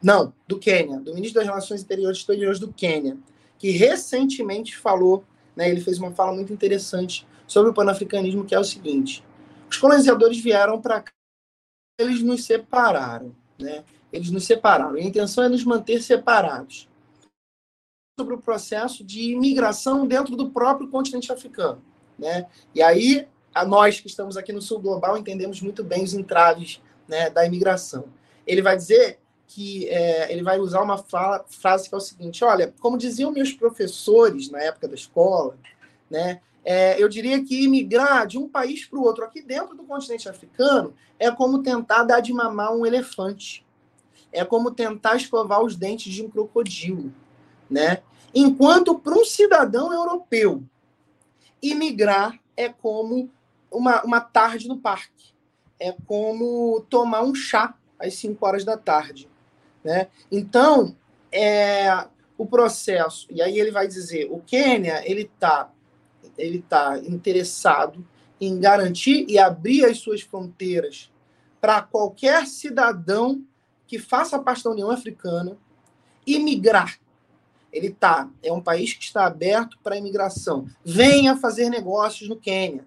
Não, 0.03 0.33
do 0.47 0.59
Quênia, 0.59 1.01
do 1.01 1.15
ministro 1.15 1.41
das 1.41 1.49
Relações 1.49 1.81
Exteriores 1.81 2.59
do 2.59 2.73
Quênia, 2.73 3.19
que 3.59 3.71
recentemente 3.71 4.77
falou, 4.77 5.25
né, 5.59 5.69
ele 5.69 5.81
fez 5.81 5.99
uma 5.99 6.13
fala 6.13 6.33
muito 6.33 6.53
interessante 6.53 7.27
sobre 7.45 7.71
o 7.71 7.75
panafricanismo, 7.75 8.45
que 8.45 8.55
é 8.55 8.61
o 8.61 8.65
seguinte: 8.65 9.25
os 9.69 9.77
colonizadores 9.77 10.39
vieram 10.39 10.81
para 10.81 11.01
cá, 11.01 11.11
eles 11.99 12.23
nos 12.23 12.45
separaram, 12.45 13.35
né? 13.59 13.85
Eles 14.13 14.31
nos 14.31 14.45
separaram. 14.45 14.95
A 14.95 15.01
intenção 15.01 15.43
é 15.43 15.49
nos 15.49 15.65
manter 15.65 16.01
separados 16.01 16.89
sobre 18.19 18.35
o 18.35 18.41
processo 18.41 19.03
de 19.03 19.33
imigração 19.33 20.07
dentro 20.07 20.37
do 20.37 20.49
próprio 20.51 20.89
continente 20.89 21.33
africano. 21.33 21.83
Né? 22.17 22.47
E 22.73 22.81
aí, 22.81 23.27
a 23.53 23.65
nós 23.65 24.01
que 24.01 24.07
estamos 24.07 24.37
aqui 24.37 24.53
no 24.53 24.63
sul 24.63 24.79
global 24.81 25.19
entendemos 25.19 25.61
muito 25.61 25.83
bem 25.83 26.05
os 26.05 26.15
entraves 26.15 26.81
né, 27.07 27.31
da 27.31 27.45
imigração. 27.45 28.05
Ele 28.47 28.63
vai 28.63 28.77
dizer 28.77 29.19
que 29.49 29.89
é, 29.89 30.31
ele 30.33 30.43
vai 30.43 30.61
usar 30.61 30.83
uma 30.83 30.99
fala, 30.99 31.45
frase 31.49 31.89
que 31.89 31.95
é 31.95 31.99
o 31.99 32.01
seguinte: 32.01 32.45
olha, 32.45 32.73
como 32.81 32.97
diziam 32.97 33.33
meus 33.33 33.53
professores 33.53 34.51
na 34.51 34.61
época 34.61 34.87
da 34.87 34.95
escola, 34.95 35.59
né, 36.09 36.41
é, 36.65 37.03
eu 37.03 37.09
diria 37.09 37.43
que 37.43 37.65
imigrar 37.65 38.27
de 38.27 38.39
um 38.39 38.49
país 38.49 38.85
para 38.85 38.99
o 38.99 39.03
outro 39.03 39.25
aqui 39.25 39.43
dentro 39.43 39.77
do 39.77 39.83
continente 39.83 40.29
africano 40.29 40.95
é 41.19 41.31
como 41.31 41.63
tentar 41.63 42.05
dar 42.05 42.21
de 42.21 42.33
mamar 42.33 42.73
um 42.73 42.87
elefante, 42.87 43.67
é 44.31 44.45
como 44.45 44.71
tentar 44.71 45.17
escovar 45.17 45.63
os 45.63 45.75
dentes 45.75 46.13
de 46.13 46.23
um 46.23 46.29
crocodilo 46.29 47.13
né? 47.69 48.03
Enquanto 48.35 48.99
para 48.99 49.15
um 49.15 49.25
cidadão 49.25 49.93
europeu, 49.93 50.63
imigrar 51.63 52.39
é 52.57 52.69
como 52.69 53.31
uma, 53.71 54.03
uma 54.03 54.21
tarde 54.21 54.69
no 54.69 54.79
parque, 54.79 55.33
é 55.79 55.93
como 56.07 56.81
tomar 56.89 57.23
um 57.23 57.35
chá 57.35 57.75
às 57.99 58.15
5 58.15 58.45
horas 58.45 58.65
da 58.65 58.77
tarde. 58.77 59.29
Né? 59.85 60.09
Então, 60.31 60.97
é, 61.31 62.07
o 62.37 62.47
processo, 62.47 63.27
e 63.31 63.41
aí 63.41 63.59
ele 63.59 63.71
vai 63.71 63.87
dizer, 63.87 64.29
o 64.31 64.41
Quênia 64.41 65.03
ele 65.09 65.23
está 65.23 65.71
ele 66.37 66.63
tá 66.63 66.99
interessado 66.99 68.07
em 68.41 68.61
garantir 68.61 69.27
e 69.29 69.39
abrir 69.39 69.85
as 69.85 69.99
suas 69.99 70.21
fronteiras 70.21 71.11
para 71.61 71.83
qualquer 71.83 72.47
cidadão 72.47 73.43
que 73.87 73.99
faça 73.99 74.39
parte 74.39 74.63
da 74.63 74.71
União 74.71 74.91
Africana 74.91 75.57
imigrar 76.25 76.99
ele 77.73 77.91
tá, 77.91 78.29
é 78.43 78.53
um 78.53 78.61
país 78.61 78.93
que 78.93 79.05
está 79.05 79.27
aberto 79.27 79.79
para 79.83 79.97
imigração. 79.97 80.67
Venha 80.85 81.37
fazer 81.37 81.69
negócios 81.69 82.29
no 82.29 82.37
Quênia. 82.37 82.85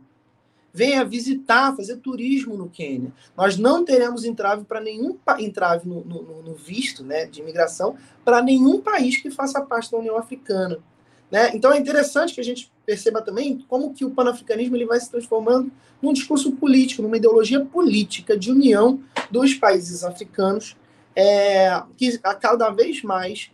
Venha 0.73 1.03
visitar, 1.03 1.75
fazer 1.75 1.97
turismo 1.97 2.55
no 2.55 2.69
Quênia. 2.69 3.11
Nós 3.35 3.57
não 3.57 3.83
teremos 3.83 4.23
entrave 4.23 4.63
para 4.63 4.79
nenhum 4.79 5.17
entrave 5.39 5.87
no, 5.87 6.03
no, 6.03 6.41
no, 6.41 6.55
visto 6.55 7.03
né, 7.03 7.25
de 7.25 7.41
imigração 7.41 7.95
para 8.23 8.41
nenhum 8.41 8.79
país 8.79 9.17
que 9.17 9.29
faça 9.29 9.61
parte 9.61 9.91
da 9.91 9.97
União 9.97 10.17
Africana. 10.17 10.79
Né? 11.29 11.51
Então 11.53 11.71
é 11.71 11.77
interessante 11.77 12.33
que 12.33 12.41
a 12.41 12.43
gente 12.43 12.71
perceba 12.85 13.21
também 13.21 13.65
como 13.67 13.93
que 13.93 14.03
o 14.03 14.11
panafricanismo 14.11 14.75
ele 14.75 14.85
vai 14.85 14.99
se 14.99 15.09
transformando 15.09 15.71
num 16.01 16.11
discurso 16.11 16.51
político, 16.53 17.01
numa 17.01 17.17
ideologia 17.17 17.63
política 17.63 18.37
de 18.37 18.51
união 18.51 19.01
dos 19.29 19.53
países 19.53 20.03
africanos, 20.03 20.75
é, 21.15 21.81
que 21.95 22.17
cada 22.17 22.69
vez 22.69 23.01
mais 23.03 23.51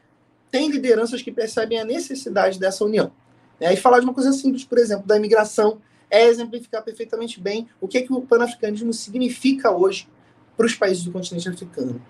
tem 0.49 0.69
lideranças 0.71 1.21
que 1.21 1.31
percebem 1.31 1.79
a 1.79 1.85
necessidade 1.85 2.59
dessa 2.59 2.83
união. 2.83 3.11
Né? 3.59 3.73
E 3.73 3.77
falar 3.77 3.99
de 3.99 4.05
uma 4.05 4.13
coisa 4.13 4.31
simples, 4.31 4.63
por 4.63 4.77
exemplo, 4.77 5.05
da 5.05 5.17
imigração, 5.17 5.79
é 6.09 6.25
exemplificar 6.25 6.83
perfeitamente 6.83 7.39
bem 7.39 7.67
o 7.79 7.87
que, 7.87 7.97
é 7.97 8.01
que 8.01 8.13
o 8.13 8.21
panafricanismo 8.21 8.93
significa 8.93 9.71
hoje 9.71 10.07
para 10.55 10.65
os 10.65 10.75
países 10.75 11.03
do 11.03 11.11
continente 11.11 11.49
africano. 11.49 12.01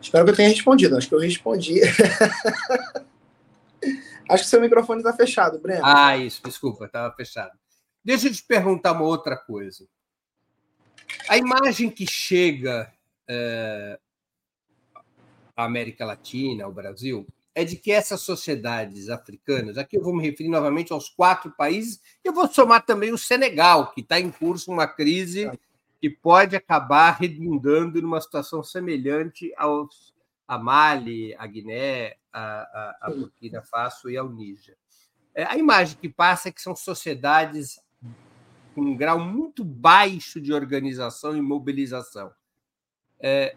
Espero 0.00 0.24
que 0.24 0.30
eu 0.30 0.36
tenha 0.36 0.48
respondido. 0.48 0.96
Acho 0.96 1.08
que 1.08 1.14
eu 1.14 1.18
respondi. 1.18 1.80
Acho 4.28 4.42
que 4.44 4.50
seu 4.50 4.60
microfone 4.60 5.00
está 5.00 5.12
fechado, 5.12 5.58
Breno. 5.58 5.82
Ah, 5.84 6.16
isso, 6.16 6.42
desculpa, 6.44 6.86
estava 6.86 7.14
fechado. 7.14 7.56
Deixa 8.04 8.28
eu 8.28 8.32
te 8.32 8.42
perguntar 8.42 8.92
uma 8.92 9.02
outra 9.02 9.36
coisa. 9.36 9.86
A 11.28 11.36
imagem 11.36 11.90
que 11.90 12.06
chega 12.08 12.92
é, 13.28 13.98
a 15.56 15.64
América 15.64 16.04
Latina, 16.04 16.68
o 16.68 16.72
Brasil, 16.72 17.26
é 17.56 17.64
de 17.64 17.74
que 17.74 17.90
essas 17.90 18.20
sociedades 18.20 19.08
africanas, 19.08 19.78
aqui 19.78 19.96
eu 19.96 20.02
vou 20.02 20.14
me 20.14 20.22
referir 20.22 20.50
novamente 20.50 20.92
aos 20.92 21.08
quatro 21.08 21.50
países, 21.52 21.98
eu 22.22 22.30
vou 22.30 22.46
somar 22.46 22.84
também 22.84 23.14
o 23.14 23.18
Senegal, 23.18 23.92
que 23.92 24.02
está 24.02 24.20
em 24.20 24.30
curso 24.30 24.70
uma 24.70 24.86
crise 24.86 25.50
que 25.98 26.10
pode 26.10 26.54
acabar 26.54 27.12
redundando 27.12 28.02
numa 28.02 28.20
situação 28.20 28.62
semelhante 28.62 29.54
aos, 29.56 30.14
a 30.46 30.58
Mali, 30.58 31.34
a 31.38 31.46
Guiné, 31.46 32.16
a, 32.30 32.40
a, 32.40 32.98
a 33.00 33.10
Burkina 33.10 33.62
Faso 33.62 34.10
e 34.10 34.18
ao 34.18 34.28
Níger. 34.28 34.76
É, 35.34 35.44
a 35.44 35.56
imagem 35.56 35.96
que 35.98 36.10
passa 36.10 36.50
é 36.50 36.52
que 36.52 36.60
são 36.60 36.76
sociedades 36.76 37.80
com 38.74 38.82
um 38.82 38.94
grau 38.94 39.18
muito 39.18 39.64
baixo 39.64 40.42
de 40.42 40.52
organização 40.52 41.34
e 41.34 41.40
mobilização. 41.40 42.30
É, 43.18 43.56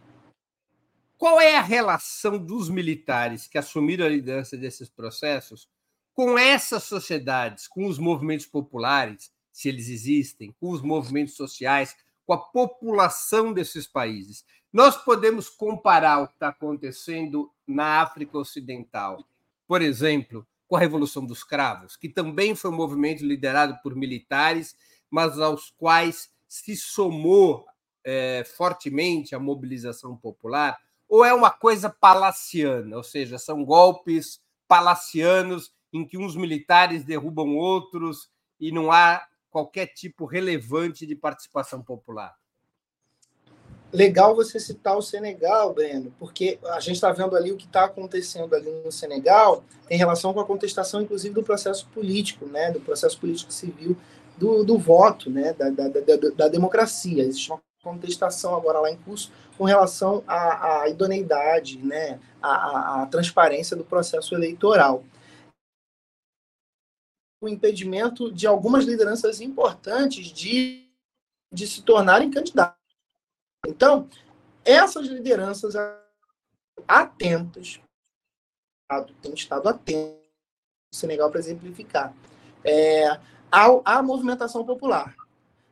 qual 1.20 1.42
é 1.42 1.58
a 1.58 1.62
relação 1.62 2.38
dos 2.38 2.70
militares 2.70 3.46
que 3.46 3.58
assumiram 3.58 4.06
a 4.06 4.10
liderança 4.10 4.56
desses 4.56 4.90
processos 4.90 5.68
com 6.14 6.40
essas 6.40 6.84
sociedades, 6.84 7.68
com 7.68 7.86
os 7.86 8.00
movimentos 8.00 8.46
populares, 8.46 9.30
se 9.52 9.68
eles 9.68 9.90
existem, 9.90 10.56
com 10.62 10.72
os 10.72 10.82
movimentos 10.82 11.36
sociais, 11.36 11.94
com 12.26 12.32
a 12.32 12.38
população 12.38 13.52
desses 13.52 13.86
países? 13.86 14.46
Nós 14.72 14.96
podemos 14.96 15.50
comparar 15.50 16.20
o 16.20 16.28
que 16.28 16.36
está 16.36 16.48
acontecendo 16.48 17.52
na 17.68 18.02
África 18.02 18.38
Ocidental, 18.38 19.22
por 19.68 19.82
exemplo, 19.82 20.48
com 20.70 20.78
a 20.78 20.80
Revolução 20.80 21.26
dos 21.26 21.44
Cravos, 21.44 21.98
que 21.98 22.08
também 22.08 22.56
foi 22.56 22.72
um 22.72 22.78
movimento 22.78 23.26
liderado 23.26 23.78
por 23.84 23.94
militares, 23.94 24.74
mas 25.12 25.38
aos 25.38 25.70
quais 25.72 26.30
se 26.48 26.78
somou 26.78 27.66
é, 28.06 28.46
fortemente 28.56 29.36
a 29.36 29.40
mobilização 29.40 30.16
popular 30.16 30.80
ou 31.10 31.26
é 31.26 31.34
uma 31.34 31.50
coisa 31.50 31.90
palaciana, 31.90 32.96
ou 32.96 33.04
seja, 33.04 33.40
são 33.40 33.66
golpes 33.66 34.40
palacianos 34.68 35.74
em 35.92 36.06
que 36.06 36.18
uns 36.18 36.36
militares 36.36 37.04
derrubam 37.04 37.58
outros 37.58 38.30
e 38.60 38.72
não 38.72 38.92
há 38.92 39.26
qualquer 39.50 39.88
tipo 39.88 40.26
relevante 40.26 41.08
de 41.08 41.16
participação 41.16 41.82
popular? 41.82 42.36
Legal 43.92 44.36
você 44.36 44.60
citar 44.60 44.96
o 44.96 45.02
Senegal, 45.02 45.74
Breno, 45.74 46.14
porque 46.20 46.60
a 46.64 46.80
gente 46.80 46.96
está 46.96 47.12
vendo 47.12 47.36
ali 47.36 47.52
o 47.52 47.58
que 47.58 47.66
está 47.66 47.86
acontecendo 47.86 48.54
ali 48.54 48.70
no 48.86 48.92
Senegal 48.92 49.64
em 49.90 49.98
relação 49.98 50.32
com 50.32 50.40
a 50.40 50.46
contestação, 50.46 51.02
inclusive, 51.02 51.34
do 51.34 51.42
processo 51.42 51.88
político, 51.88 52.46
né, 52.46 52.72
do 52.72 52.80
processo 52.80 53.20
político 53.20 53.52
civil, 53.52 53.98
do, 54.38 54.64
do 54.64 54.78
voto, 54.78 55.32
né, 55.32 55.54
da, 55.54 55.72
da, 55.72 55.88
da, 55.88 56.30
da 56.36 56.48
democracia. 56.48 57.24
Existe 57.24 57.52
uma 57.52 57.60
contestação 57.82 58.56
agora 58.56 58.80
lá 58.80 58.92
em 58.92 58.98
curso 58.98 59.32
com 59.58 59.64
relação 59.64 60.24
à, 60.28 60.82
à 60.82 60.90
idoneidade, 60.90 61.78
né, 61.80 62.20
à, 62.42 63.02
à, 63.02 63.06
transparência 63.08 63.76
do 63.76 63.84
processo 63.84 64.36
eleitoral. 64.36 65.04
O 67.42 67.48
impedimento 67.48 68.32
de 68.32 68.46
algumas 68.46 68.86
lideranças 68.86 69.40
importantes 69.40 70.28
de, 70.28 70.90
de 71.52 71.68
se 71.68 71.82
tornarem 71.82 72.30
candidatos. 72.30 72.78
Então, 73.66 74.10
essas 74.66 75.08
lideranças 75.08 75.74
atentas, 76.88 77.80
tem 79.22 79.34
estado 79.34 79.70
atento 79.70 80.20
Senegal 80.92 81.30
para 81.30 81.40
exemplificar, 81.40 82.14
é, 82.64 83.08
à, 83.52 83.68
à 83.86 84.02
movimentação 84.02 84.66
popular. 84.66 85.16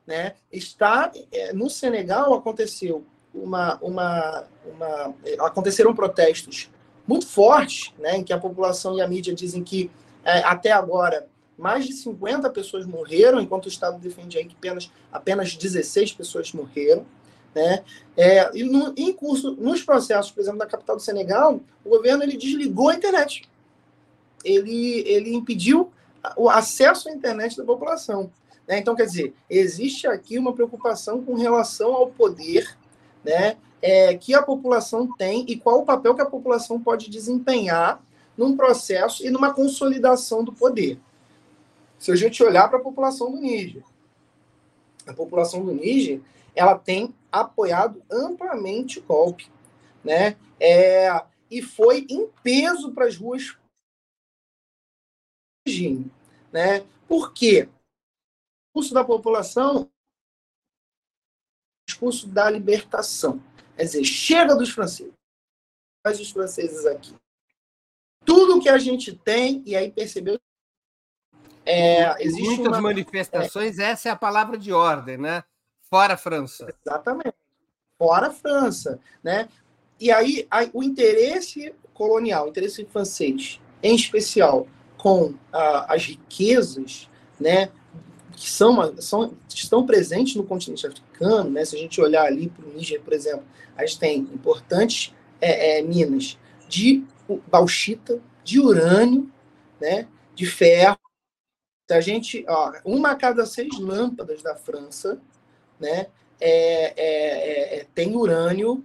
Né? 0.08 0.36
Está, 0.50 1.12
é, 1.32 1.52
no 1.52 1.70
Senegal 1.70 2.34
aconteceu 2.34 3.06
uma, 3.34 3.78
uma, 3.82 4.46
uma, 4.66 5.14
aconteceram 5.46 5.94
protestos 5.94 6.72
muito 7.06 7.28
fortes, 7.28 7.94
né, 8.00 8.18
em 8.18 8.24
que 8.24 8.34
a 8.34 8.38
população 8.38 8.98
e 8.98 9.02
a 9.02 9.08
mídia 9.08 9.34
dizem 9.34 9.64
que 9.64 9.92
é, 10.24 10.40
até 10.40 10.72
agora 10.72 11.28
mais 11.58 11.86
de 11.86 11.94
50 11.94 12.50
pessoas 12.52 12.86
morreram, 12.86 13.40
enquanto 13.40 13.66
o 13.66 13.70
Estado 13.70 13.98
defende 13.98 14.38
aí 14.38 14.46
que 14.46 14.56
apenas, 14.56 14.92
apenas 15.12 15.56
16 15.56 16.14
pessoas 16.14 16.54
morreram. 16.54 17.06
Né? 17.56 17.84
É, 18.16 18.50
e 18.54 18.64
no, 18.64 18.94
em 18.96 19.12
curso, 19.12 19.56
nos 19.56 19.82
processos, 19.82 20.32
por 20.32 20.42
exemplo, 20.42 20.60
da 20.60 20.68
capital 20.68 20.96
do 20.96 21.02
Senegal, 21.02 21.60
o 21.84 21.90
governo 21.90 22.24
ele 22.24 22.38
desligou 22.38 22.90
a 22.90 22.96
internet. 22.96 23.50
Ele, 24.44 25.00
ele 25.08 25.34
impediu 25.34 25.92
o 26.36 26.50
acesso 26.50 27.10
à 27.10 27.12
internet 27.12 27.58
da 27.58 27.64
população. 27.64 28.30
Né? 28.68 28.80
Então, 28.80 28.96
quer 28.96 29.06
dizer, 29.06 29.34
existe 29.50 30.08
aqui 30.08 30.38
uma 30.38 30.54
preocupação 30.54 31.24
com 31.24 31.36
relação 31.36 31.94
ao 31.94 32.08
poder 32.08 32.78
né, 33.24 33.58
é, 33.82 34.16
que 34.16 34.34
a 34.34 34.44
população 34.44 35.16
tem 35.16 35.46
e 35.48 35.58
qual 35.58 35.80
o 35.80 35.86
papel 35.86 36.14
que 36.16 36.22
a 36.22 36.26
população 36.26 36.80
pode 36.80 37.10
desempenhar 37.10 38.02
num 38.38 38.56
processo 38.56 39.26
e 39.26 39.30
numa 39.30 39.54
consolidação 39.54 40.44
do 40.44 40.52
poder. 40.52 41.00
Se 41.98 42.12
a 42.12 42.16
gente 42.16 42.44
olhar 42.44 42.68
para 42.68 42.78
a 42.78 42.84
população 42.84 43.32
do 43.32 43.38
Níger, 43.38 43.84
a 45.08 45.14
população 45.14 45.66
do 45.66 45.74
Níger 45.74 46.22
ela 46.54 46.78
tem 46.78 47.14
apoiado 47.32 48.02
amplamente 48.12 49.00
o 49.00 49.04
golpe, 49.04 49.50
né? 50.04 50.36
É, 50.60 51.24
e 51.50 51.62
foi 51.62 52.06
em 52.10 52.28
peso 52.44 52.92
para 52.92 53.06
as 53.06 53.16
ruas 53.16 53.56
né? 56.52 56.84
Por 57.08 57.34
quê? 57.34 57.68
O 58.78 58.80
discurso 58.80 58.94
da 58.94 59.04
população 59.04 59.90
discurso 61.88 62.28
da 62.28 62.48
libertação. 62.48 63.42
Quer 63.76 63.86
dizer, 63.86 64.04
chega 64.04 64.56
dos 64.56 64.70
franceses. 64.70 65.14
Faz 66.06 66.20
os 66.20 66.30
franceses 66.30 66.86
aqui. 66.86 67.16
Tudo 68.24 68.62
que 68.62 68.70
a 68.70 68.78
gente 68.78 69.16
tem, 69.16 69.64
e 69.66 69.76
aí 69.76 69.92
percebeu. 69.92 70.40
É, 71.66 72.24
existe 72.24 72.44
Muitas 72.44 72.68
uma, 72.68 72.82
manifestações, 72.82 73.80
é, 73.80 73.86
essa 73.92 74.10
é 74.10 74.12
a 74.12 74.16
palavra 74.16 74.60
de 74.60 74.72
ordem, 74.72 75.18
né? 75.18 75.44
Fora 75.90 76.14
a 76.14 76.18
França. 76.18 76.68
Exatamente. 76.86 77.36
Fora 77.98 78.28
a 78.28 78.32
França. 78.32 79.00
Né? 79.24 79.50
E 80.00 80.12
aí 80.12 80.46
a, 80.52 80.70
o 80.72 80.84
interesse 80.84 81.74
colonial, 81.96 82.46
o 82.46 82.50
interesse 82.50 82.86
francês, 82.86 83.60
em 83.82 83.96
especial 83.96 84.68
com 84.98 85.34
a, 85.52 85.96
as 85.96 86.06
riquezas, 86.06 87.10
né, 87.40 87.72
que 88.38 88.50
são, 88.50 88.96
são, 89.02 89.34
estão 89.50 89.86
presentes 89.86 90.36
no 90.36 90.44
continente 90.44 90.88
africano, 90.88 91.50
né? 91.50 91.66
se 91.66 91.76
a 91.76 91.80
gente 91.80 92.00
olhar 92.00 92.24
ali 92.24 92.48
para 92.48 92.66
o 92.66 92.74
Níger, 92.74 93.02
por 93.02 93.12
exemplo, 93.12 93.44
a 93.76 93.86
gente 93.86 94.00
tem 94.00 94.20
importantes 94.20 95.14
é, 95.42 95.80
é, 95.80 95.82
minas 95.82 96.38
de 96.70 97.04
bauxita, 97.50 98.22
de 98.44 98.60
urânio, 98.60 99.30
né? 99.82 100.08
de 100.36 100.46
ferro. 100.46 100.98
A 101.90 102.00
gente, 102.00 102.46
ó, 102.48 102.74
uma 102.86 103.12
a 103.12 103.16
cada 103.16 103.46
seis 103.46 103.78
lâmpadas 103.80 104.42
da 104.44 104.56
França 104.56 105.20
né? 105.80 106.08
É, 106.40 106.94
é, 106.96 107.80
é 107.80 107.86
tem 107.96 108.16
urânio, 108.16 108.84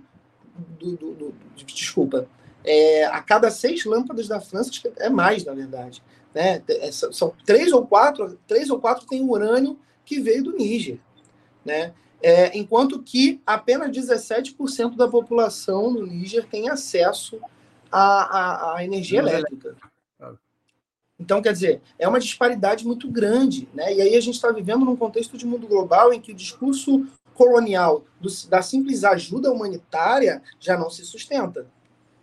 do, 0.79 0.97
do, 0.97 1.15
do, 1.15 1.35
desculpa, 1.65 2.29
é, 2.65 3.05
a 3.05 3.21
cada 3.23 3.51
seis 3.51 3.85
lâmpadas 3.85 4.29
da 4.29 4.41
França, 4.41 4.71
é 4.99 5.09
mais, 5.09 5.45
na 5.45 5.53
verdade, 5.53 6.03
né? 6.35 6.63
É, 6.69 6.91
são 6.91 7.35
três 7.45 7.73
ou 7.73 7.87
quatro, 7.87 8.39
três 8.47 8.71
ou 8.71 8.81
quatro 8.81 9.07
tem 9.07 9.23
urânio 9.23 9.79
que 10.05 10.21
veio 10.21 10.45
do 10.45 10.57
Níger, 10.57 10.99
né? 11.65 11.93
É, 12.23 12.57
enquanto 12.57 13.03
que 13.03 13.41
apenas 13.45 13.91
17% 13.91 14.97
da 14.97 15.09
população 15.09 15.91
no 15.91 16.07
Níger 16.07 16.47
tem 16.47 16.69
acesso 16.69 17.41
à, 17.91 18.73
à, 18.73 18.77
à 18.77 18.85
energia 18.85 19.19
elétrica. 19.19 19.77
Então, 21.19 21.41
quer 21.41 21.53
dizer, 21.53 21.81
é 21.99 22.09
uma 22.09 22.19
disparidade 22.19 22.85
muito 22.85 23.09
grande. 23.09 23.69
Né? 23.73 23.95
E 23.95 24.03
aí 24.03 24.17
a 24.17 24.21
gente 24.21 24.35
está 24.35 24.51
vivendo 24.51 24.85
num 24.85 24.97
contexto 24.97 25.39
de 25.39 25.47
mundo 25.47 25.69
global 25.69 26.13
em 26.13 26.21
que 26.21 26.33
o 26.33 26.35
discurso 26.35 27.07
colonial 27.33 28.05
do, 28.21 28.29
da 28.49 28.61
simples 28.61 29.05
ajuda 29.05 29.53
humanitária 29.53 30.43
já 30.59 30.77
não 30.77 30.91
se 30.91 31.05
sustenta. 31.05 31.67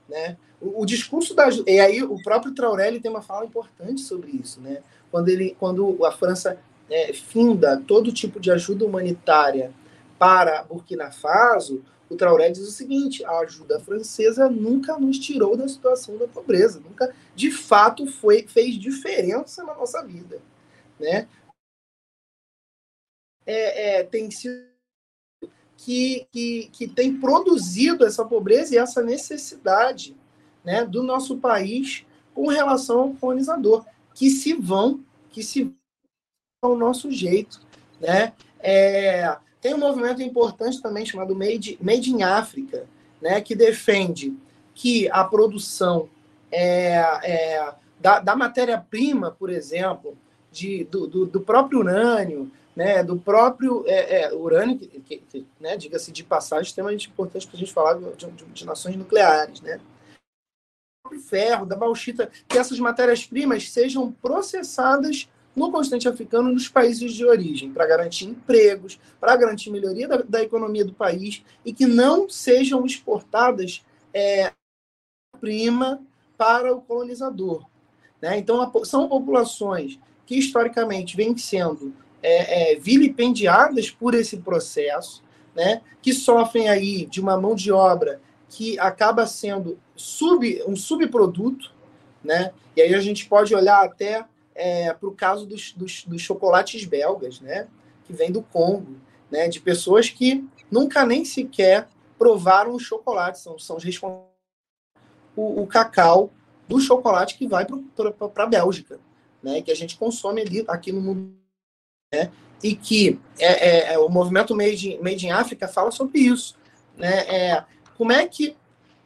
Né? 0.07 0.37
O, 0.61 0.85
discurso 0.85 1.33
da 1.33 1.47
e 1.65 1.79
aí 1.79 2.03
o 2.03 2.21
próprio 2.21 2.53
Traorelli 2.53 2.99
tem 2.99 3.09
uma 3.09 3.21
fala 3.21 3.45
importante 3.45 4.01
sobre 4.01 4.31
isso, 4.31 4.59
né? 4.59 4.83
Quando 5.09 5.29
ele, 5.29 5.55
quando 5.57 6.05
a 6.05 6.11
França 6.11 6.59
é, 6.89 7.13
finda 7.13 7.81
todo 7.87 8.11
tipo 8.11 8.39
de 8.39 8.51
ajuda 8.51 8.85
humanitária 8.85 9.71
para 10.17 10.63
Burkina 10.63 11.11
Faso, 11.11 11.81
o 12.09 12.15
Traoré 12.15 12.49
diz 12.49 12.67
o 12.67 12.71
seguinte: 12.71 13.23
a 13.23 13.39
ajuda 13.39 13.79
francesa 13.79 14.49
nunca 14.49 14.97
nos 14.97 15.17
tirou 15.17 15.55
da 15.55 15.67
situação 15.67 16.17
da 16.17 16.27
pobreza, 16.27 16.79
nunca 16.79 17.13
de 17.35 17.51
fato 17.51 18.05
foi, 18.05 18.45
fez 18.47 18.75
diferença 18.75 19.63
na 19.63 19.73
nossa 19.73 20.03
vida. 20.03 20.41
Né? 20.99 21.27
É, 23.45 23.99
é, 23.99 24.03
tem 24.03 24.29
sido 24.29 24.67
que, 25.77 26.27
que, 26.31 26.69
que 26.73 26.87
tem 26.87 27.17
produzido 27.17 28.05
essa 28.05 28.25
pobreza 28.25 28.75
e 28.75 28.77
essa 28.77 29.01
necessidade 29.01 30.15
né, 30.63 30.85
do 30.85 31.03
nosso 31.03 31.37
país 31.37 32.05
com 32.33 32.47
relação 32.47 32.99
ao 32.99 33.09
colonizador, 33.13 33.85
que 34.13 34.29
se 34.29 34.53
vão, 34.53 35.01
que 35.29 35.43
se 35.43 35.63
vão 35.63 36.71
ao 36.71 36.77
nosso 36.77 37.11
jeito. 37.11 37.61
Né? 37.99 38.33
É, 38.59 39.37
tem 39.61 39.73
um 39.73 39.79
movimento 39.79 40.21
importante 40.21 40.81
também 40.81 41.05
chamado 41.05 41.35
Made, 41.35 41.77
Made 41.81 42.11
in 42.11 42.23
África, 42.23 42.85
né, 43.21 43.41
que 43.41 43.55
defende 43.55 44.33
que 44.73 45.09
a 45.11 45.23
produção 45.25 46.09
é, 46.51 46.95
é, 47.23 47.73
da, 47.99 48.19
da 48.19 48.35
matéria-prima, 48.35 49.31
por 49.31 49.49
exemplo, 49.49 50.17
de, 50.51 50.85
do, 50.85 51.07
do, 51.07 51.25
do, 51.25 51.41
próprio 51.41 51.79
urânio, 51.79 52.49
né, 52.75 53.03
do 53.03 53.17
próprio 53.17 53.83
é, 53.85 54.23
é 54.23 54.33
urânio, 54.33 54.79
que, 54.79 54.87
que, 54.87 55.17
que 55.17 55.45
né, 55.59 55.75
diga-se 55.75 56.11
de 56.11 56.23
passagem, 56.23 56.67
extremamente 56.67 57.09
importante 57.09 57.45
para 57.45 57.57
a 57.57 57.59
gente 57.59 57.73
falar 57.73 57.95
de, 57.95 58.15
de, 58.15 58.45
de, 58.45 58.65
nações 58.65 58.95
nucleares, 58.95 59.61
né? 59.61 59.79
Ferro, 61.17 61.65
da 61.65 61.75
bauxita, 61.75 62.29
que 62.47 62.57
essas 62.57 62.79
matérias-primas 62.79 63.71
sejam 63.71 64.11
processadas 64.11 65.27
no 65.55 65.71
continente 65.71 66.07
africano 66.07 66.51
nos 66.51 66.69
países 66.69 67.13
de 67.13 67.25
origem, 67.25 67.71
para 67.71 67.87
garantir 67.87 68.25
empregos, 68.25 68.99
para 69.19 69.35
garantir 69.35 69.71
melhoria 69.71 70.07
da, 70.07 70.17
da, 70.17 70.41
economia 70.41 70.85
do 70.85 70.93
país 70.93 71.43
e 71.65 71.73
que 71.73 71.85
não 71.85 72.29
sejam 72.29 72.85
exportadas 72.85 73.83
é, 74.13 74.51
prima 75.39 76.01
para 76.37 76.73
o 76.73 76.81
colonizador. 76.81 77.65
Né? 78.21 78.37
Então, 78.37 78.71
são 78.85 79.09
populações 79.09 79.99
que 80.25 80.37
historicamente 80.37 81.17
vêm 81.17 81.35
sendo 81.35 81.93
é, 82.21 82.73
é, 82.73 82.75
vilipendiadas 82.75 83.89
por 83.89 84.13
esse 84.13 84.37
processo, 84.37 85.23
né? 85.55 85.81
que 86.01 86.13
sofrem 86.13 86.69
aí 86.69 87.05
de 87.05 87.19
uma 87.19 87.39
mão 87.39 87.55
de 87.55 87.71
obra 87.71 88.21
que 88.49 88.79
acaba 88.79 89.27
sendo 89.27 89.79
sub, 89.95 90.63
um 90.67 90.75
subproduto, 90.75 91.71
né? 92.23 92.51
e 92.75 92.81
aí 92.81 92.93
a 92.93 92.99
gente 92.99 93.27
pode 93.27 93.53
olhar 93.55 93.83
até 93.83 94.25
é, 94.55 94.93
para 94.93 95.07
o 95.07 95.13
caso 95.13 95.45
dos, 95.45 95.71
dos, 95.73 96.03
dos, 96.03 96.21
chocolates 96.21 96.83
belgas, 96.83 97.39
né? 97.39 97.67
Que 98.05 98.11
vem 98.11 98.29
do 98.29 98.41
Congo, 98.41 98.97
né? 99.31 99.47
De 99.47 99.61
pessoas 99.61 100.09
que 100.09 100.45
nunca 100.69 101.05
nem 101.05 101.23
sequer 101.23 101.87
provaram 102.17 102.73
o 102.73 102.79
chocolate, 102.79 103.39
são, 103.39 103.57
são 103.57 103.77
responsáveis 103.77 104.29
o, 105.39 105.61
o 105.61 105.67
cacau 105.67 106.29
do 106.67 106.79
chocolate 106.79 107.37
que 107.37 107.47
vai 107.47 107.65
para 107.65 108.43
a 108.43 108.47
Bélgica, 108.47 108.99
né? 109.41 109.61
Que 109.61 109.71
a 109.71 109.75
gente 109.75 109.97
consome 109.97 110.41
ali 110.41 110.65
aqui 110.67 110.91
no 110.91 110.99
mundo 110.99 111.33
né? 112.13 112.31
e 112.61 112.75
que 112.75 113.19
é, 113.39 113.69
é, 113.69 113.93
é, 113.93 113.99
o 113.99 114.09
movimento 114.09 114.55
Made 114.55 114.93
in, 114.93 114.99
Made 115.01 115.25
in 115.25 115.31
África 115.31 115.67
fala 115.67 115.91
sobre 115.91 116.19
isso. 116.19 116.55
Né? 116.97 117.19
É, 117.27 117.63
como 117.99 118.13
é 118.13 118.25
que 118.25 118.55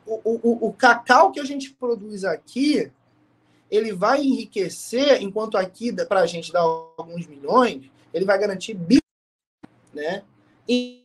o, 0.06 0.22
o, 0.24 0.68
o 0.68 0.74
cacau 0.74 1.32
que 1.32 1.40
a 1.40 1.44
gente 1.44 1.74
produz 1.74 2.24
aqui 2.24 2.92
ele 3.72 3.92
vai 3.92 4.22
enriquecer, 4.22 5.20
enquanto 5.24 5.58
aqui, 5.58 5.92
para 6.06 6.20
a 6.20 6.28
gente 6.28 6.54
dar 6.54 6.62
alguns 6.62 7.26
milhões, 7.26 7.90
ele 8.14 8.24
vai 8.24 8.38
garantir 8.38 8.78
né, 9.92 10.24
em 10.68 11.04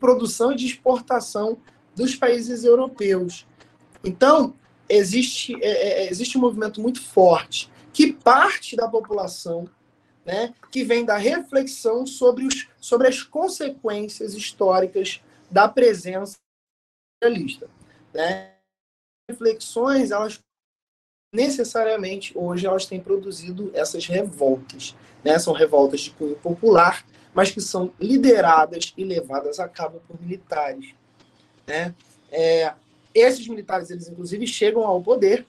produção 0.00 0.50
e 0.50 0.56
de 0.56 0.66
exportação 0.66 1.58
dos 1.94 2.16
países 2.16 2.64
europeus. 2.64 3.46
Então, 4.02 4.56
existe, 4.88 5.54
é, 5.62 6.06
é, 6.06 6.10
existe 6.10 6.36
um 6.36 6.40
movimento 6.40 6.80
muito 6.80 7.00
forte 7.00 7.70
que 7.92 8.12
parte 8.12 8.74
da 8.74 8.88
população 8.88 9.70
né, 10.26 10.52
que 10.72 10.82
vem 10.82 11.04
da 11.04 11.16
reflexão 11.16 12.04
sobre, 12.04 12.44
os, 12.46 12.68
sobre 12.80 13.06
as 13.06 13.22
consequências 13.22 14.34
históricas 14.34 15.22
da 15.50 15.68
presença 15.68 16.38
realista. 17.22 17.68
Né? 18.12 18.54
Reflexões, 19.28 20.10
elas 20.10 20.40
necessariamente 21.32 22.36
hoje 22.36 22.66
elas 22.66 22.86
têm 22.86 23.00
produzido 23.00 23.70
essas 23.74 24.06
revoltas. 24.06 24.96
Né? 25.24 25.38
São 25.38 25.52
revoltas 25.52 26.00
de 26.00 26.10
cunho 26.10 26.36
popular, 26.36 27.04
mas 27.32 27.50
que 27.50 27.60
são 27.60 27.92
lideradas 28.00 28.92
e 28.96 29.04
levadas 29.04 29.60
a 29.60 29.68
cabo 29.68 30.00
por 30.06 30.20
militares. 30.20 30.94
Né? 31.66 31.94
É, 32.30 32.74
esses 33.14 33.46
militares, 33.46 33.90
eles 33.90 34.08
inclusive 34.08 34.46
chegam 34.46 34.84
ao 34.84 35.02
poder 35.02 35.46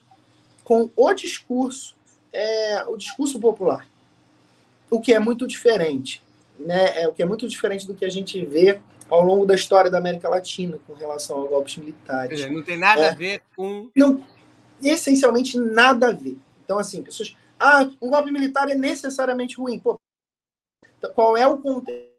com 0.64 0.90
o 0.94 1.12
discurso, 1.12 1.94
é, 2.32 2.84
o 2.84 2.96
discurso 2.96 3.38
popular, 3.40 3.88
o 4.90 5.00
que 5.00 5.12
é 5.12 5.18
muito 5.18 5.46
diferente, 5.46 6.22
né? 6.58 7.02
É 7.02 7.08
o 7.08 7.12
que 7.12 7.22
é 7.22 7.26
muito 7.26 7.48
diferente 7.48 7.86
do 7.86 7.94
que 7.94 8.04
a 8.04 8.10
gente 8.10 8.44
vê 8.44 8.80
ao 9.12 9.22
longo 9.22 9.44
da 9.44 9.54
história 9.54 9.90
da 9.90 9.98
América 9.98 10.26
Latina 10.26 10.78
com 10.86 10.94
relação 10.94 11.44
a 11.44 11.46
golpes 11.46 11.76
militares. 11.76 12.38
Dizer, 12.38 12.50
não 12.50 12.62
tem 12.62 12.78
nada 12.78 13.02
é, 13.02 13.10
a 13.10 13.14
ver 13.14 13.42
com 13.54 13.90
não, 13.94 14.24
essencialmente 14.82 15.58
nada 15.58 16.08
a 16.08 16.12
ver. 16.12 16.38
Então 16.64 16.78
assim, 16.78 17.02
pessoas, 17.02 17.36
ah, 17.60 17.90
um 18.00 18.08
golpe 18.08 18.32
militar 18.32 18.70
é 18.70 18.74
necessariamente 18.74 19.56
ruim. 19.56 19.78
Pô, 19.78 20.00
qual 21.14 21.36
é 21.36 21.46
o 21.46 21.58
contexto 21.58 22.10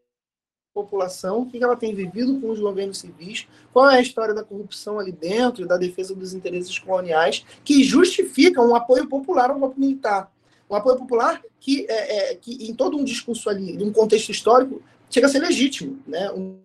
população, 0.71 1.41
o 1.41 1.45
que 1.45 1.63
ela 1.63 1.75
tem 1.75 1.93
vivido 1.93 2.39
com 2.41 2.49
os 2.49 2.59
governos 2.59 2.97
civis, 2.97 3.47
qual 3.71 3.91
é 3.91 3.97
a 3.97 4.01
história 4.01 4.33
da 4.33 4.43
corrupção 4.43 4.99
ali 4.99 5.11
dentro 5.11 5.67
da 5.67 5.77
defesa 5.77 6.15
dos 6.15 6.33
interesses 6.33 6.79
coloniais 6.79 7.45
que 7.63 7.83
justifica 7.83 8.59
um 8.59 8.75
apoio 8.75 9.07
popular 9.07 9.51
ao 9.51 9.59
golpe 9.59 9.79
militar. 9.79 10.31
Um 10.67 10.75
apoio 10.75 10.97
popular 10.97 11.41
que, 11.59 11.85
é, 11.87 12.31
é, 12.31 12.35
que 12.35 12.67
em 12.67 12.73
todo 12.73 12.97
um 12.97 13.03
discurso 13.03 13.49
ali, 13.49 13.83
um 13.83 13.93
contexto 13.93 14.31
histórico, 14.31 14.81
chega 15.11 15.27
a 15.27 15.29
ser 15.29 15.39
legítimo. 15.39 15.99
Né? 16.07 16.31
Um... 16.31 16.62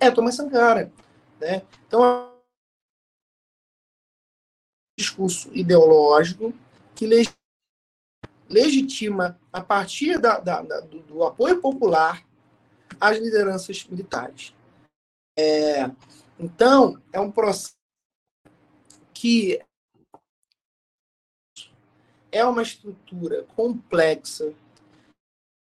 É 0.00 0.10
Thomas 0.10 0.34
Sankara. 0.34 0.90
Né? 1.38 1.62
Então, 1.86 2.34
discurso 4.98 5.50
ideológico 5.54 6.52
que 6.94 7.06
legitima, 8.48 9.40
a 9.52 9.60
partir 9.62 10.18
da, 10.18 10.38
da, 10.38 10.60
da, 10.62 10.80
do, 10.80 11.00
do, 11.00 11.24
apoio 11.24 11.60
popular, 11.60 12.26
as 13.00 13.18
lideranças 13.18 13.84
militares. 13.84 14.54
É, 15.38 15.90
então, 16.38 17.00
é 17.12 17.20
um 17.20 17.30
processo 17.30 17.74
que 19.14 19.62
é 22.32 22.44
uma 22.44 22.62
estrutura 22.62 23.44
complexa 23.56 24.52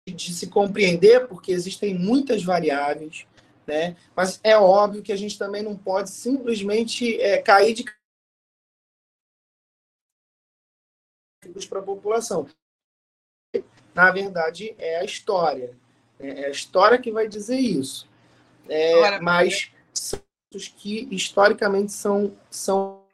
de 0.07 0.33
se 0.33 0.47
compreender, 0.47 1.27
porque 1.27 1.51
existem 1.51 1.97
muitas 1.97 2.43
variáveis, 2.43 3.25
né? 3.71 3.95
mas 4.15 4.39
é 4.43 4.57
óbvio 4.57 5.01
que 5.01 5.11
a 5.11 5.15
gente 5.15 5.37
também 5.37 5.63
não 5.63 5.77
pode 5.77 6.09
simplesmente 6.09 7.19
é, 7.21 7.41
cair 7.41 7.73
de 7.73 7.85
para 11.67 11.79
a 11.79 11.83
população 11.83 12.47
na 13.93 14.11
verdade, 14.11 14.75
é 14.77 14.99
a 14.99 15.03
história. 15.03 15.77
É 16.19 16.45
a 16.45 16.49
história 16.49 16.99
que 16.99 17.11
vai 17.11 17.27
dizer 17.27 17.59
isso. 17.59 18.09
É, 18.69 18.93
Agora, 18.93 19.21
mas 19.21 19.71
são 19.93 20.21
que 20.77 21.07
historicamente 21.13 21.91
são, 21.91 22.37
são 22.49 23.05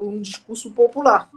um 0.00 0.20
discurso 0.20 0.72
popular. 0.72 1.30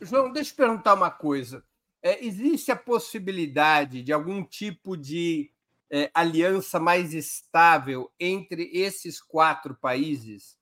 João, 0.00 0.32
deixa 0.32 0.52
eu 0.52 0.56
perguntar 0.56 0.94
uma 0.94 1.10
coisa. 1.10 1.64
É, 2.02 2.24
existe 2.24 2.70
a 2.70 2.76
possibilidade 2.76 4.02
de 4.02 4.12
algum 4.12 4.44
tipo 4.44 4.96
de 4.96 5.50
é, 5.90 6.10
aliança 6.14 6.78
mais 6.78 7.14
estável 7.14 8.10
entre 8.18 8.70
esses 8.72 9.20
quatro 9.20 9.74
países 9.74 10.56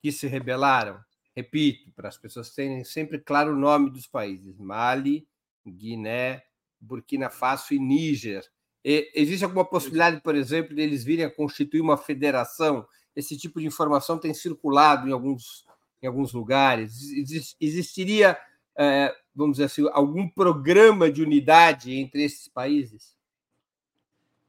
que 0.00 0.10
se 0.10 0.26
rebelaram? 0.26 1.00
Repito, 1.34 1.90
para 1.92 2.08
as 2.08 2.18
pessoas 2.18 2.54
terem 2.54 2.84
sempre 2.84 3.18
claro 3.18 3.52
o 3.52 3.58
nome 3.58 3.90
dos 3.90 4.06
países: 4.06 4.58
Mali, 4.58 5.26
Guiné, 5.66 6.42
Burkina 6.80 7.30
Faso 7.30 7.72
e 7.72 7.78
Níger. 7.78 8.44
E, 8.84 9.10
existe 9.14 9.44
alguma 9.44 9.64
possibilidade, 9.64 10.20
por 10.20 10.34
exemplo, 10.34 10.74
de 10.74 10.82
eles 10.82 11.04
virem 11.04 11.24
a 11.24 11.30
constituir 11.30 11.80
uma 11.80 11.96
federação? 11.96 12.86
Esse 13.14 13.36
tipo 13.36 13.60
de 13.60 13.66
informação 13.66 14.18
tem 14.18 14.34
circulado 14.34 15.08
em 15.08 15.12
alguns, 15.12 15.64
em 16.02 16.06
alguns 16.06 16.32
lugares. 16.32 17.00
existiria, 17.60 18.38
é, 18.76 19.14
vamos 19.34 19.56
dizer 19.56 19.64
assim, 19.64 19.88
algum 19.92 20.28
programa 20.28 21.10
de 21.10 21.22
unidade 21.22 21.94
entre 21.94 22.24
esses 22.24 22.48
países? 22.48 23.16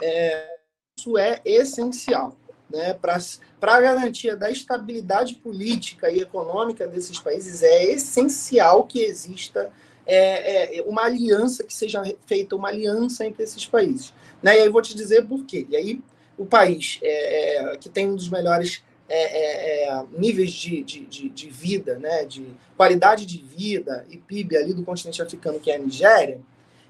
É, 0.04 0.58
isso 0.98 1.18
é 1.18 1.42
essencial 1.46 2.36
né, 2.70 2.94
para 2.94 3.18
a 3.62 3.82
garantia 3.82 4.36
da 4.36 4.50
estabilidade 4.50 5.36
política 5.36 6.12
e 6.12 6.20
econômica 6.20 6.88
desses 6.88 7.20
países, 7.20 7.62
é 7.62 7.86
essencial 7.86 8.86
que 8.86 9.00
exista 9.00 9.72
é, 10.06 10.80
é, 10.80 10.82
uma 10.82 11.04
aliança, 11.04 11.64
que 11.64 11.74
seja 11.74 12.02
feita 12.26 12.56
uma 12.56 12.70
aliança 12.70 13.26
entre 13.26 13.44
esses 13.44 13.66
países. 13.66 14.14
Né? 14.42 14.58
E 14.58 14.62
aí 14.62 14.70
vou 14.70 14.82
te 14.82 14.96
dizer 14.96 15.26
por 15.26 15.46
quê. 15.46 15.66
E 15.70 15.76
aí 15.76 16.02
o 16.38 16.46
país 16.46 17.00
é, 17.02 17.74
é 17.74 17.78
que 17.78 17.88
tem 17.88 18.10
um 18.10 18.16
dos 18.16 18.30
melhores 18.30 18.84
é, 19.08 19.86
é, 19.88 20.04
níveis 20.18 20.52
de, 20.52 20.84
de, 20.84 21.06
de, 21.06 21.30
de, 21.30 21.50
vida, 21.50 22.00
né, 22.00 22.26
de 22.26 22.48
qualidade 22.76 23.26
de 23.26 23.38
vida 23.38 24.06
e 24.10 24.18
PIB 24.18 24.58
ali 24.58 24.74
do 24.74 24.84
continente 24.84 25.22
africano, 25.22 25.60
que 25.60 25.70
é 25.70 25.76
a 25.76 25.80
Nigéria, 25.80 26.42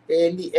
ele 0.07 0.51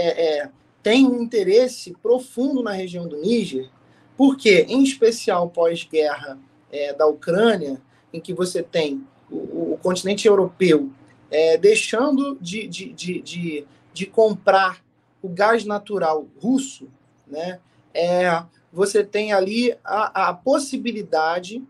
tem 0.84 1.06
um 1.06 1.22
interesse 1.22 1.94
profundo 2.02 2.62
na 2.62 2.70
região 2.70 3.08
do 3.08 3.16
Níger, 3.16 3.70
porque, 4.18 4.66
em 4.68 4.82
especial 4.84 5.48
pós-guerra 5.48 6.38
é, 6.70 6.92
da 6.92 7.06
Ucrânia, 7.06 7.80
em 8.12 8.20
que 8.20 8.34
você 8.34 8.62
tem 8.62 9.04
o, 9.30 9.72
o 9.72 9.78
continente 9.82 10.28
europeu 10.28 10.92
é, 11.30 11.56
deixando 11.56 12.36
de, 12.38 12.68
de, 12.68 12.92
de, 12.92 13.22
de, 13.22 13.66
de 13.94 14.06
comprar 14.06 14.84
o 15.22 15.28
gás 15.28 15.64
natural 15.64 16.28
russo, 16.38 16.86
né, 17.26 17.60
é, 17.94 18.44
você 18.70 19.02
tem 19.02 19.32
ali 19.32 19.76
a, 19.82 20.28
a 20.28 20.34
possibilidade 20.34 21.66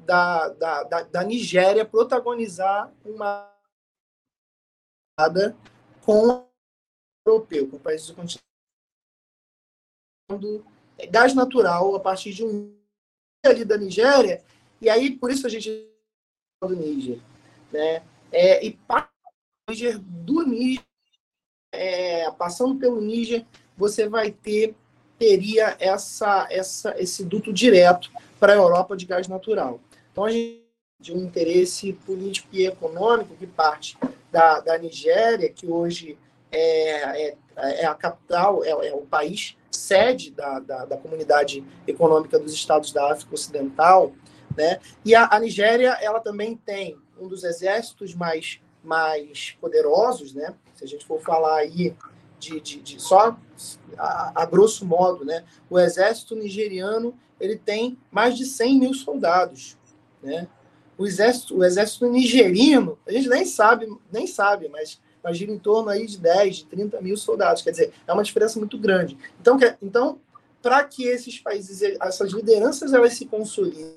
da, 0.00 0.50
da, 0.50 0.82
da, 0.82 1.02
da, 1.04 1.24
Nigéria 1.24 1.86
protagonizar 1.86 2.92
uma 3.02 3.50
com 6.02 6.28
o 6.28 6.46
europeu, 7.26 7.66
com 7.68 7.76
o 7.76 7.80
país 7.80 8.06
do 8.06 8.14
continente 8.14 8.47
gás 11.10 11.34
natural 11.34 11.94
a 11.94 12.00
partir 12.00 12.32
de 12.32 12.44
um 12.44 12.74
ali 13.44 13.64
da 13.64 13.78
Nigéria, 13.78 14.42
e 14.80 14.90
aí 14.90 15.16
por 15.16 15.30
isso 15.30 15.46
a 15.46 15.50
gente 15.50 15.88
do 16.60 16.74
Níger, 16.74 17.18
né? 17.72 18.02
É, 18.30 18.64
e 18.66 18.78
Níger, 19.68 19.98
do 19.98 20.42
Níger, 20.42 20.84
é, 21.72 22.30
passando 22.32 22.78
pelo 22.78 23.00
Níger, 23.00 23.46
você 23.76 24.08
vai 24.08 24.30
ter 24.30 24.74
teria 25.18 25.76
essa, 25.80 26.46
essa 26.50 26.94
esse 27.00 27.24
duto 27.24 27.52
direto 27.52 28.10
para 28.38 28.52
a 28.52 28.56
Europa 28.56 28.96
de 28.96 29.06
gás 29.06 29.26
natural. 29.26 29.80
Então 30.12 30.24
a 30.24 30.30
gente 30.30 30.68
de 31.00 31.12
um 31.12 31.24
interesse 31.24 31.92
político 31.92 32.48
e 32.52 32.66
econômico 32.66 33.36
que 33.36 33.46
parte 33.46 33.96
da, 34.32 34.58
da 34.60 34.76
Nigéria, 34.76 35.48
que 35.48 35.66
hoje 35.66 36.18
é, 36.50 37.28
é, 37.28 37.36
é 37.56 37.86
a 37.86 37.94
capital, 37.94 38.64
é, 38.64 38.70
é 38.70 38.94
o 38.94 39.02
país 39.02 39.56
sede 39.70 40.30
da, 40.30 40.58
da, 40.58 40.84
da, 40.84 40.96
comunidade 40.96 41.64
econômica 41.86 42.38
dos 42.38 42.52
estados 42.52 42.92
da 42.92 43.12
África 43.12 43.34
Ocidental, 43.34 44.12
né? 44.56 44.80
E 45.04 45.14
a, 45.14 45.28
a, 45.30 45.38
Nigéria, 45.38 45.96
ela 46.00 46.20
também 46.20 46.56
tem 46.56 46.96
um 47.18 47.28
dos 47.28 47.44
exércitos 47.44 48.14
mais, 48.14 48.60
mais 48.82 49.56
poderosos, 49.60 50.34
né? 50.34 50.54
Se 50.74 50.84
a 50.84 50.86
gente 50.86 51.06
for 51.06 51.20
falar 51.20 51.58
aí 51.58 51.94
de, 52.38 52.60
de, 52.60 52.80
de 52.80 53.00
só 53.00 53.36
a, 53.96 54.42
a, 54.42 54.46
grosso 54.46 54.84
modo, 54.86 55.24
né? 55.24 55.44
O 55.68 55.78
exército 55.78 56.34
nigeriano 56.34 57.14
ele 57.40 57.56
tem 57.56 57.98
mais 58.10 58.36
de 58.36 58.44
100 58.44 58.78
mil 58.78 58.94
soldados, 58.94 59.76
né? 60.22 60.48
O 60.96 61.06
exército, 61.06 61.56
o 61.56 61.64
exército 61.64 62.10
nigerino, 62.10 62.98
a 63.06 63.12
gente 63.12 63.28
nem 63.28 63.44
sabe, 63.44 63.86
nem 64.10 64.26
sabe, 64.26 64.68
mas 64.68 65.00
mas 65.22 65.36
gira 65.36 65.52
em 65.52 65.58
torno 65.58 65.88
aí 65.88 66.06
de 66.06 66.18
10, 66.18 66.56
de 66.56 66.66
30 66.66 67.00
mil 67.00 67.16
soldados. 67.16 67.62
Quer 67.62 67.70
dizer, 67.70 67.92
é 68.06 68.12
uma 68.12 68.22
diferença 68.22 68.58
muito 68.58 68.78
grande. 68.78 69.16
Então, 69.40 69.58
então 69.82 70.20
para 70.62 70.82
que 70.84 71.04
esses 71.04 71.38
países, 71.38 71.82
essas 72.00 72.32
lideranças, 72.32 72.92
elas 72.92 73.14
se 73.14 73.26
consolidem, 73.26 73.96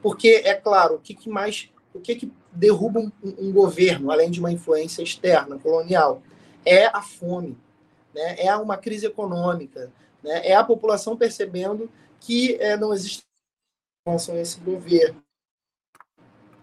porque, 0.00 0.42
é 0.44 0.54
claro, 0.54 0.94
o 0.94 0.98
que, 0.98 1.14
que 1.14 1.28
mais, 1.28 1.70
o 1.92 2.00
que, 2.00 2.14
que 2.14 2.32
derruba 2.50 3.00
um, 3.00 3.12
um 3.22 3.52
governo, 3.52 4.10
além 4.10 4.30
de 4.30 4.40
uma 4.40 4.52
influência 4.52 5.02
externa, 5.02 5.58
colonial? 5.58 6.22
É 6.64 6.86
a 6.86 7.02
fome, 7.02 7.58
né? 8.14 8.36
é 8.38 8.56
uma 8.56 8.76
crise 8.76 9.06
econômica, 9.06 9.92
né? 10.22 10.48
é 10.48 10.54
a 10.54 10.64
população 10.64 11.16
percebendo 11.16 11.90
que 12.18 12.56
é, 12.56 12.76
não 12.76 12.92
existe 12.92 13.22
relação 14.06 14.34
a 14.34 14.40
esse 14.40 14.58
governo 14.60 15.22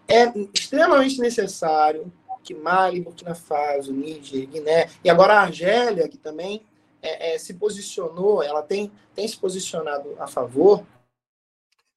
é 0.08 0.32
extremamente 0.54 1.20
necessário 1.20 2.12
que 2.44 2.54
Mali, 2.54 3.02
Burkina 3.02 3.34
Faso, 3.34 3.94
Níger, 3.94 4.48
Guiné 4.48 4.90
e 5.04 5.10
agora 5.10 5.36
a 5.36 5.42
Argélia, 5.42 6.08
que 6.08 6.18
também 6.18 6.66
é, 7.02 7.34
é, 7.34 7.38
se 7.38 7.54
posicionou, 7.54 8.44
ela 8.44 8.62
tem, 8.62 8.92
tem 9.16 9.28
se 9.28 9.38
posicionado 9.38 10.16
a 10.20 10.28
favor. 10.28 10.86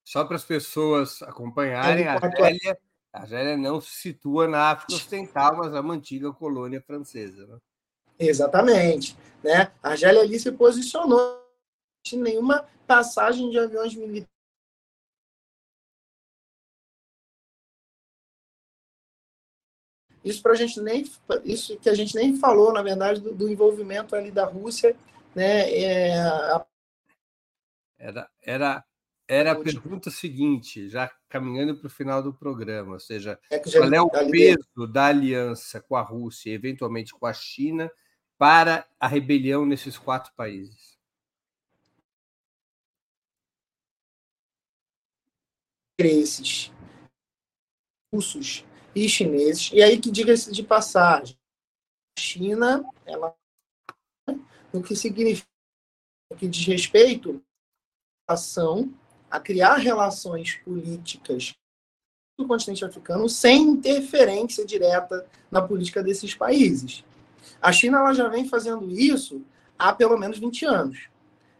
Só 0.03 0.23
para 0.23 0.35
as 0.35 0.45
pessoas 0.45 1.21
acompanharem, 1.21 2.07
a 2.07 2.13
Argélia, 2.13 2.77
a 3.11 3.21
Argélia 3.21 3.57
não 3.57 3.81
se 3.81 3.91
situa 3.91 4.47
na 4.47 4.71
África 4.71 4.93
Ocidental, 4.93 5.57
mas 5.57 5.73
é 5.73 5.79
uma 5.79 5.93
antiga 5.93 6.31
colônia 6.31 6.81
francesa. 6.81 7.45
Né? 7.45 7.57
Exatamente. 8.19 9.17
Né? 9.43 9.71
A 9.83 9.89
Argélia 9.89 10.21
ali 10.21 10.39
se 10.39 10.51
posicionou 10.51 11.45
sem 12.05 12.19
nenhuma 12.19 12.65
passagem 12.85 13.49
de 13.49 13.59
aviões 13.59 13.93
militares 13.95 14.36
Isso 20.27 20.41
para 20.41 20.51
a 20.51 20.55
gente 20.55 20.81
nem 20.81 21.05
isso 21.45 21.77
que 21.77 21.89
a 21.89 21.93
gente 21.93 22.13
nem 22.15 22.35
falou, 22.35 22.73
na 22.73 22.81
verdade, 22.81 23.21
do, 23.21 23.33
do 23.33 23.49
envolvimento 23.49 24.15
ali 24.15 24.29
da 24.29 24.45
Rússia, 24.45 24.95
né? 25.33 25.71
É, 25.71 26.19
a... 26.19 26.65
Era 27.97 28.29
era 28.41 28.85
era 29.29 29.51
a 29.51 29.55
pergunta 29.55 30.09
seguinte, 30.09 30.89
já 30.89 31.11
caminhando 31.27 31.77
para 31.77 31.87
o 31.87 31.89
final 31.89 32.23
do 32.23 32.33
programa, 32.33 32.93
ou 32.93 32.99
seja, 32.99 33.37
é 33.49 33.59
qual 33.59 33.93
é 33.93 34.01
o 34.01 34.09
peso 34.09 34.87
da 34.87 35.07
aliança 35.07 35.81
com 35.81 35.95
a 35.95 36.01
Rússia 36.01 36.49
e 36.49 36.53
eventualmente 36.53 37.13
com 37.13 37.25
a 37.25 37.33
China 37.33 37.91
para 38.37 38.87
a 38.99 39.07
rebelião 39.07 39.65
nesses 39.65 39.97
quatro 39.97 40.31
países? 40.33 40.97
Interesses 45.99 46.71
russos 48.13 48.66
e 49.05 49.09
chineses. 49.09 49.69
E 49.71 49.81
aí 49.81 49.99
que 49.99 50.09
diga-se 50.09 50.51
de 50.51 50.63
passagem, 50.63 51.37
a 52.17 52.21
China, 52.21 52.83
ela, 53.05 53.35
no 54.73 54.81
que 54.81 54.95
significa, 54.95 55.47
que 56.37 56.47
diz 56.47 56.65
respeito 56.65 57.41
à 58.27 58.33
ação, 58.33 58.93
a 59.29 59.39
criar 59.39 59.75
relações 59.75 60.55
políticas 60.57 61.55
no 62.37 62.47
continente 62.47 62.85
africano 62.85 63.27
sem 63.27 63.61
interferência 63.63 64.65
direta 64.65 65.27
na 65.49 65.61
política 65.61 66.03
desses 66.03 66.35
países. 66.35 67.03
A 67.61 67.71
China 67.71 67.99
ela 67.99 68.13
já 68.13 68.27
vem 68.27 68.47
fazendo 68.47 68.89
isso 68.91 69.43
há 69.77 69.93
pelo 69.93 70.17
menos 70.17 70.37
20 70.37 70.65
anos, 70.65 71.09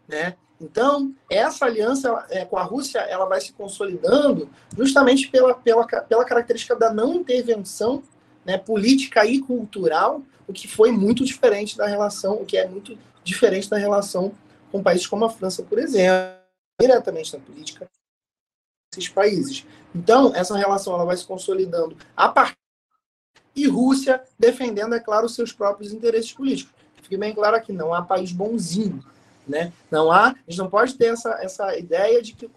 né? 0.07 0.37
Então, 0.59 1.13
essa 1.29 1.65
aliança 1.65 2.25
é, 2.29 2.43
com 2.43 2.57
a 2.57 2.63
Rússia 2.63 2.99
ela 2.99 3.25
vai 3.25 3.39
se 3.39 3.53
consolidando 3.53 4.49
justamente 4.75 5.27
pela, 5.29 5.53
pela, 5.53 5.85
pela 5.85 6.25
característica 6.25 6.75
da 6.75 6.91
não 6.91 7.15
intervenção 7.15 8.01
né, 8.43 8.57
política 8.57 9.25
e 9.25 9.39
cultural, 9.39 10.21
o 10.47 10.53
que 10.53 10.67
foi 10.67 10.91
muito 10.91 11.23
diferente 11.23 11.77
da 11.77 11.85
relação, 11.85 12.41
o 12.41 12.45
que 12.45 12.57
é 12.57 12.67
muito 12.67 12.97
diferente 13.23 13.69
da 13.69 13.77
relação 13.77 14.33
com 14.71 14.81
países 14.81 15.05
como 15.05 15.25
a 15.25 15.29
França, 15.29 15.61
por 15.61 15.77
exemplo, 15.77 16.39
diretamente 16.79 17.33
na 17.33 17.39
política 17.39 17.87
desses 18.91 19.09
países. 19.09 19.65
Então, 19.93 20.33
essa 20.35 20.57
relação 20.57 20.93
ela 20.93 21.05
vai 21.05 21.17
se 21.17 21.25
consolidando 21.25 21.95
a 22.15 22.29
partir 22.29 22.55
e 23.55 23.67
Rússia 23.67 24.21
defendendo, 24.37 24.93
é 24.93 24.99
claro, 24.99 25.27
seus 25.27 25.51
próprios 25.51 25.91
interesses 25.91 26.31
políticos. 26.31 26.73
Fique 27.01 27.17
bem 27.17 27.33
claro 27.33 27.59
que 27.61 27.73
não 27.73 27.91
há 27.91 28.03
país 28.03 28.31
bonzinho 28.31 29.03
né? 29.47 29.71
Não 29.89 30.11
há, 30.11 30.29
a 30.29 30.35
gente 30.47 30.59
não 30.59 30.69
pode 30.69 30.95
ter 30.95 31.07
essa, 31.07 31.29
essa 31.41 31.77
ideia 31.77 32.21
de 32.21 32.33
que 32.33 32.49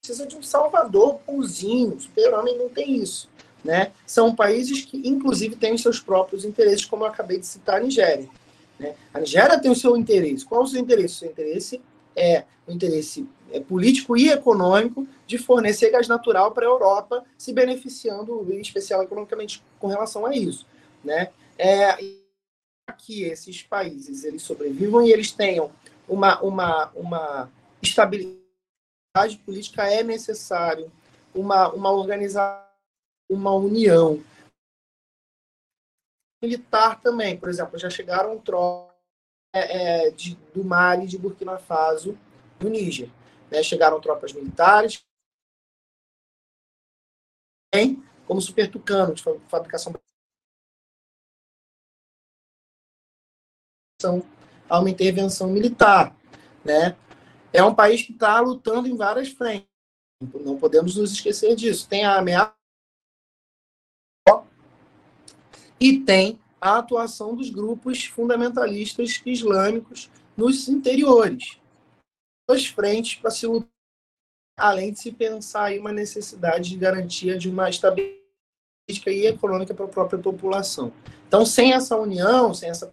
precisa 0.00 0.26
de 0.26 0.36
um 0.36 0.42
salvador 0.42 1.20
bonzinho, 1.26 1.98
super-homem 1.98 2.58
não 2.58 2.68
tem 2.68 2.96
isso. 2.96 3.28
Né? 3.64 3.92
São 4.04 4.34
países 4.34 4.84
que, 4.84 4.96
inclusive, 5.08 5.54
têm 5.54 5.78
seus 5.78 6.00
próprios 6.00 6.44
interesses, 6.44 6.84
como 6.84 7.04
eu 7.04 7.08
acabei 7.08 7.38
de 7.38 7.46
citar 7.46 7.76
a 7.76 7.80
Nigéria. 7.80 8.28
Né? 8.78 8.94
A 9.14 9.20
Nigéria 9.20 9.60
tem 9.60 9.70
o 9.70 9.76
seu 9.76 9.96
interesse. 9.96 10.44
Qual 10.44 10.62
é 10.62 10.64
o 10.64 10.66
seu 10.66 10.80
interesse? 10.80 11.14
O 11.14 11.18
seu 11.18 11.30
interesse 11.30 11.80
é 12.16 12.44
o 12.66 12.72
interesse 12.72 13.28
é, 13.52 13.60
político 13.60 14.16
e 14.16 14.30
econômico 14.30 15.06
de 15.26 15.38
fornecer 15.38 15.90
gás 15.90 16.08
natural 16.08 16.50
para 16.50 16.66
a 16.66 16.68
Europa, 16.68 17.24
se 17.38 17.52
beneficiando, 17.52 18.52
em 18.52 18.60
especial 18.60 19.02
economicamente, 19.02 19.62
com 19.78 19.86
relação 19.86 20.26
a 20.26 20.34
isso. 20.34 20.66
Né? 21.04 21.30
É, 21.56 21.96
que 22.98 23.22
esses 23.24 23.62
países 23.62 24.24
eles 24.24 24.42
sobrevivam 24.42 25.06
e 25.06 25.12
eles 25.12 25.30
tenham 25.30 25.70
uma, 26.12 26.40
uma, 26.42 26.90
uma 26.90 27.52
estabilidade 27.80 29.38
política 29.44 29.90
é 29.90 30.02
necessário, 30.02 30.92
uma, 31.34 31.72
uma 31.72 31.90
organização, 31.90 32.68
uma 33.30 33.54
união. 33.54 34.22
Militar 36.42 37.00
também, 37.00 37.38
por 37.38 37.48
exemplo, 37.48 37.78
já 37.78 37.88
chegaram 37.88 38.38
tropas 38.38 38.92
é, 39.54 40.06
é, 40.06 40.10
de, 40.10 40.34
do 40.52 40.62
Mali, 40.62 41.06
de 41.06 41.16
Burkina 41.16 41.58
Faso, 41.58 42.18
do 42.58 42.68
Níger. 42.68 43.10
Né? 43.50 43.62
Chegaram 43.62 44.00
tropas 44.00 44.32
militares, 44.34 45.02
como 48.26 48.40
Super 48.40 48.70
Tucano, 48.70 49.14
de 49.14 49.22
fabricação 49.22 49.94
a 54.72 54.80
uma 54.80 54.88
intervenção 54.88 55.50
militar. 55.50 56.16
Né? 56.64 56.96
É 57.52 57.62
um 57.62 57.74
país 57.74 58.00
que 58.00 58.12
está 58.12 58.40
lutando 58.40 58.88
em 58.88 58.96
várias 58.96 59.28
frentes. 59.28 59.68
Não 60.40 60.56
podemos 60.56 60.96
nos 60.96 61.12
esquecer 61.12 61.54
disso. 61.54 61.86
Tem 61.86 62.06
a 62.06 62.16
ameaça 62.16 62.54
e 65.78 65.98
tem 65.98 66.40
a 66.58 66.78
atuação 66.78 67.36
dos 67.36 67.50
grupos 67.50 68.06
fundamentalistas 68.06 69.20
islâmicos 69.26 70.10
nos 70.34 70.68
interiores. 70.68 71.58
Duas 72.48 72.64
frentes 72.66 73.20
para 73.20 73.30
se 73.30 73.46
lutar, 73.46 73.68
além 74.56 74.92
de 74.92 75.00
se 75.00 75.12
pensar 75.12 75.64
aí 75.64 75.78
uma 75.78 75.92
necessidade 75.92 76.70
de 76.70 76.78
garantia 76.78 77.36
de 77.36 77.50
uma 77.50 77.68
estabilidade 77.68 78.22
política 78.86 79.10
e 79.10 79.26
econômica 79.26 79.74
para 79.74 79.84
a 79.84 79.88
própria 79.88 80.18
população. 80.18 80.92
Então, 81.28 81.44
sem 81.44 81.74
essa 81.74 81.96
união, 81.96 82.54
sem 82.54 82.70
essa 82.70 82.90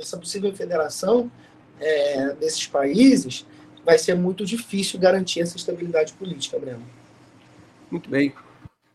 essa 0.00 0.18
possível 0.18 0.54
federação 0.54 1.30
é, 1.78 2.34
desses 2.34 2.66
países, 2.66 3.46
vai 3.84 3.98
ser 3.98 4.14
muito 4.14 4.44
difícil 4.44 4.98
garantir 4.98 5.40
essa 5.40 5.56
estabilidade 5.56 6.12
política, 6.14 6.58
Breno. 6.58 6.86
Muito 7.90 8.08
bem. 8.08 8.34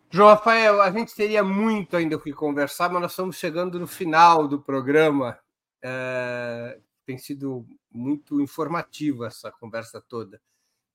João 0.10 0.30
Rafael, 0.30 0.82
a 0.82 0.92
gente 0.92 1.14
teria 1.14 1.44
muito 1.44 1.98
ainda 1.98 2.16
o 2.16 2.22
que 2.22 2.32
conversar, 2.32 2.90
mas 2.90 3.02
nós 3.02 3.12
estamos 3.12 3.36
chegando 3.36 3.80
no 3.80 3.88
final 3.88 4.48
do 4.48 4.62
programa. 4.62 5.38
É, 5.84 6.80
tem 7.06 7.18
sido 7.18 7.66
muito 7.92 8.40
informativa 8.40 9.28
essa 9.28 9.52
conversa 9.52 10.02
toda, 10.02 10.42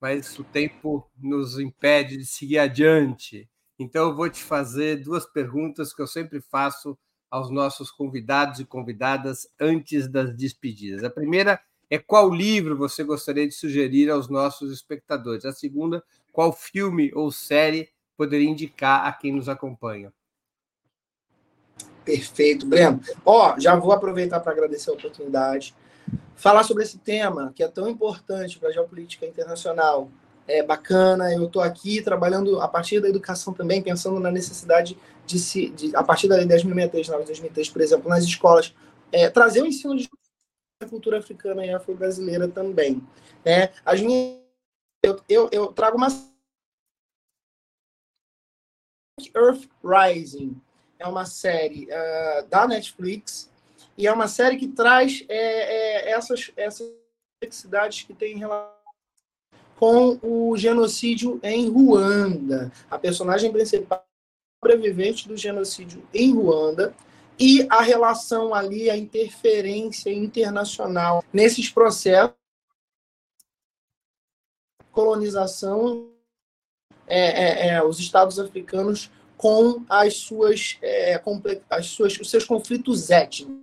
mas 0.01 0.39
o 0.39 0.45
tempo 0.45 1.09
nos 1.19 1.59
impede 1.59 2.17
de 2.17 2.25
seguir 2.25 2.59
adiante. 2.59 3.49
Então, 3.79 4.09
eu 4.09 4.17
vou 4.17 4.29
te 4.29 4.43
fazer 4.43 5.03
duas 5.03 5.27
perguntas 5.27 5.93
que 5.93 6.01
eu 6.01 6.07
sempre 6.07 6.41
faço 6.41 6.99
aos 7.31 7.51
nossos 7.51 7.91
convidados 7.91 8.59
e 8.59 8.65
convidadas 8.65 9.49
antes 9.59 10.09
das 10.09 10.35
despedidas. 10.35 11.05
A 11.05 11.11
primeira 11.11 11.61
é 11.89 11.99
qual 11.99 12.31
livro 12.31 12.77
você 12.77 13.05
gostaria 13.05 13.47
de 13.47 13.55
sugerir 13.55 14.11
aos 14.11 14.29
nossos 14.29 14.73
espectadores? 14.73 15.45
A 15.45 15.53
segunda, 15.53 16.03
qual 16.33 16.53
filme 16.53 17.11
ou 17.15 17.31
série 17.31 17.89
poderia 18.17 18.49
indicar 18.49 19.07
a 19.07 19.13
quem 19.13 19.33
nos 19.33 19.49
acompanha? 19.49 20.13
Perfeito, 22.05 22.67
Breno. 22.67 23.01
Ó, 23.25 23.59
já 23.59 23.77
vou 23.77 23.93
aproveitar 23.93 24.41
para 24.41 24.53
agradecer 24.53 24.91
a 24.91 24.95
oportunidade. 24.95 25.75
Falar 26.35 26.65
sobre 26.65 26.83
esse 26.83 26.99
tema 26.99 27.53
que 27.55 27.63
é 27.63 27.69
tão 27.69 27.89
importante 27.89 28.59
para 28.59 28.71
a 28.71 28.73
geopolítica 28.73 29.27
internacional 29.27 30.11
é 30.47 30.63
bacana. 30.63 31.33
Eu 31.33 31.47
estou 31.47 31.63
aqui 31.63 32.03
trabalhando 32.03 32.61
a 32.61 32.67
partir 32.67 33.01
da 33.01 33.09
educação 33.09 33.53
também, 33.53 33.83
pensando 33.83 34.19
na 34.19 34.31
necessidade 34.31 34.97
de 35.31 35.39
se, 35.39 35.71
de, 35.71 35.95
a 35.95 36.03
partir 36.03 36.29
da 36.29 36.37
lei 36.37 36.47
10.063, 36.47 37.25
2003, 37.25 37.69
por 37.69 37.81
exemplo, 37.81 38.09
nas 38.09 38.25
escolas, 38.25 38.75
é, 39.13 39.31
trazer 39.31 39.63
o 39.63 39.67
ensino 39.67 39.97
de 39.97 40.09
cultura 40.89 41.19
africana 41.19 41.65
e 41.65 41.73
afro-brasileira 41.73 42.49
também. 42.49 43.03
Né? 43.45 43.73
As 43.85 44.01
minhas, 44.01 44.39
eu, 45.03 45.21
eu, 45.29 45.49
eu 45.53 45.67
trago 45.73 45.97
uma 45.97 46.09
Earth 49.35 49.69
Rising. 49.85 50.61
é 50.99 51.07
uma 51.07 51.27
série 51.27 51.87
uh, 51.87 52.47
da 52.49 52.67
Netflix 52.67 53.51
e 53.97 54.07
é 54.07 54.13
uma 54.13 54.29
série 54.29 54.57
que 54.57 54.69
traz 54.69 55.25
é, 55.29 55.37
é, 55.37 56.11
essas, 56.11 56.51
essas 56.57 56.91
complexidades 57.35 58.03
que 58.03 58.15
tem 58.15 58.35
em 58.35 58.39
relação 58.39 58.81
com 59.77 60.19
o 60.23 60.57
genocídio 60.57 61.41
em 61.43 61.69
Ruanda. 61.69 62.71
A 62.91 62.99
personagem 62.99 63.51
principal 63.51 64.05
sobrevivente 64.63 65.27
do 65.27 65.37
genocídio 65.37 66.07
em 66.13 66.35
Ruanda 66.35 66.95
e 67.39 67.67
a 67.71 67.81
relação 67.81 68.55
ali, 68.55 68.91
a 68.91 68.97
interferência 68.97 70.13
internacional 70.13 71.25
nesses 71.33 71.71
processos 71.71 72.35
colonização 74.93 76.11
é, 77.07 77.21
é, 77.21 77.69
é, 77.69 77.83
os 77.83 77.99
estados 77.99 78.39
africanos 78.39 79.11
com 79.37 79.83
as 79.89 80.17
suas, 80.17 80.77
é, 80.83 81.21
as 81.71 81.87
suas 81.87 82.19
os 82.21 82.29
seus 82.29 82.45
conflitos 82.45 83.09
étnicos, 83.09 83.57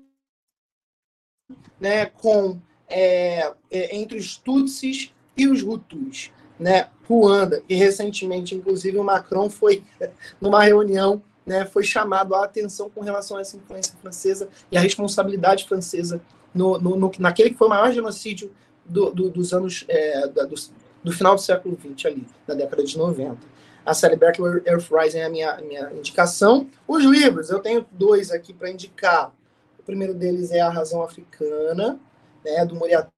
né, 1.80 2.08
com 2.08 2.60
é, 2.88 3.54
é, 3.70 3.96
entre 3.96 4.18
os 4.18 4.38
Tutsis 4.38 5.14
e 5.36 5.48
os 5.48 5.62
Hutus, 5.62 6.32
né, 6.60 6.88
Ruanda, 7.08 7.64
e 7.70 7.76
recentemente, 7.76 8.56
inclusive, 8.56 8.98
o 8.98 9.04
Macron 9.04 9.50
foi 9.50 9.84
numa 10.42 10.64
reunião, 10.64 11.22
né, 11.46 11.66
foi 11.66 11.84
chamado 11.84 12.36
a 12.36 12.44
atenção 12.44 12.90
com 12.90 13.02
relação 13.02 13.38
a 13.38 13.42
essa 13.42 13.56
influência 13.56 13.94
francesa 14.02 14.50
e 14.72 14.78
a 14.78 14.82
responsabilidade 14.82 15.66
francesa 15.68 16.22
no, 16.54 16.78
no, 16.78 16.98
no 16.98 17.12
naquele 17.20 17.52
que 17.52 17.58
foi 17.58 17.68
o 17.68 17.70
maior 17.70 17.92
genocídio 17.92 18.52
do, 18.84 19.12
do, 19.12 19.30
dos 19.30 19.54
anos 19.54 19.86
é, 19.88 20.28
do, 20.28 20.56
do, 21.04 21.12
final 21.12 21.36
do 21.36 21.42
século 21.42 21.78
XX 21.80 22.06
ali, 22.06 22.28
da 22.46 22.54
década 22.54 22.84
de 22.84 22.98
90. 22.98 23.38
A 23.86 23.94
série 23.94 24.18
Bachelor 24.18 24.62
Earth 24.66 24.90
Rising 24.92 25.20
é 25.20 25.26
a 25.26 25.30
minha, 25.30 25.58
minha 25.62 25.92
indicação. 25.94 26.68
Os 26.86 27.04
livros, 27.06 27.50
eu 27.50 27.60
tenho 27.60 27.86
dois 27.92 28.32
aqui 28.32 28.54
para 28.54 28.70
indicar. 28.70 29.34
O 29.80 29.84
primeiro 29.84 30.14
deles 30.14 30.52
é 30.52 30.60
A 30.60 30.70
Razão 30.70 31.02
Africana, 31.02 31.98
né, 32.44 32.66
do 32.66 32.76
Moriarty 32.76 33.10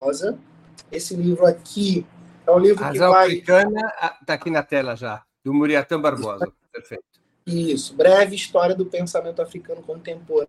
Rosa. 0.00 0.38
Esse 0.92 1.16
livro 1.16 1.44
aqui 1.46 2.06
é 2.48 2.52
um 2.52 2.58
livro 2.58 2.82
Razão 2.82 3.08
que 3.08 3.14
vai... 3.14 3.26
Africana 3.26 3.92
está 4.20 4.34
aqui 4.34 4.50
na 4.50 4.62
tela 4.62 4.96
já, 4.96 5.24
do 5.44 5.52
Muriatã 5.52 6.00
Barbosa. 6.00 6.52
Perfeito. 6.72 7.04
Isso, 7.46 7.94
breve 7.94 8.34
história 8.34 8.74
do 8.74 8.86
pensamento 8.86 9.40
africano 9.40 9.82
contemporâneo. 9.82 10.48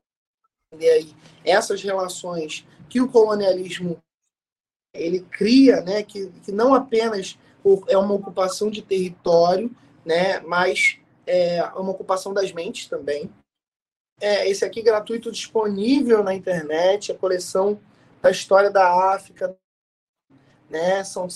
E 0.78 0.90
aí, 0.90 1.16
essas 1.44 1.82
relações 1.82 2.66
que 2.90 3.02
o 3.02 3.10
colonialismo 3.10 3.98
ele 4.94 5.22
cria, 5.22 5.82
né, 5.82 6.04
que, 6.04 6.30
que 6.44 6.52
não 6.52 6.74
apenas 6.74 7.38
é 7.88 7.98
uma 7.98 8.14
ocupação 8.14 8.70
de 8.70 8.82
território, 8.82 9.76
né, 10.06 10.40
mas 10.40 11.00
é 11.28 11.64
uma 11.76 11.92
ocupação 11.92 12.34
das 12.34 12.52
mentes 12.52 12.88
também. 12.88 13.32
É, 14.20 14.50
esse 14.50 14.66
aqui 14.66 14.82
gratuito 14.82 15.32
disponível 15.32 16.24
na 16.24 16.34
internet, 16.34 17.12
a 17.12 17.18
coleção 17.18 17.80
da 18.22 18.32
história 18.32 18.70
da 18.70 19.14
África, 19.14 19.56
né? 20.70 21.04
São 21.04 21.28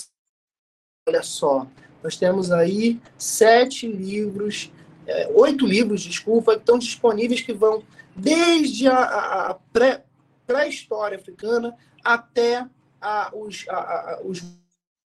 olha 1.07 1.21
só, 1.21 1.67
nós 2.01 2.17
temos 2.17 2.51
aí 2.51 2.99
sete 3.17 3.87
livros, 3.87 4.71
é, 5.05 5.29
oito 5.33 5.65
livros, 5.65 6.01
desculpa, 6.01 6.53
que 6.53 6.59
estão 6.59 6.77
disponíveis 6.77 7.41
que 7.41 7.53
vão 7.53 7.83
desde 8.15 8.87
a, 8.87 9.49
a 9.49 9.53
pré, 9.71 10.03
pré-história 10.45 11.17
africana 11.17 11.75
até 12.03 12.65
a, 13.01 13.31
os, 13.35 13.65
a, 13.69 14.21
os 14.23 14.41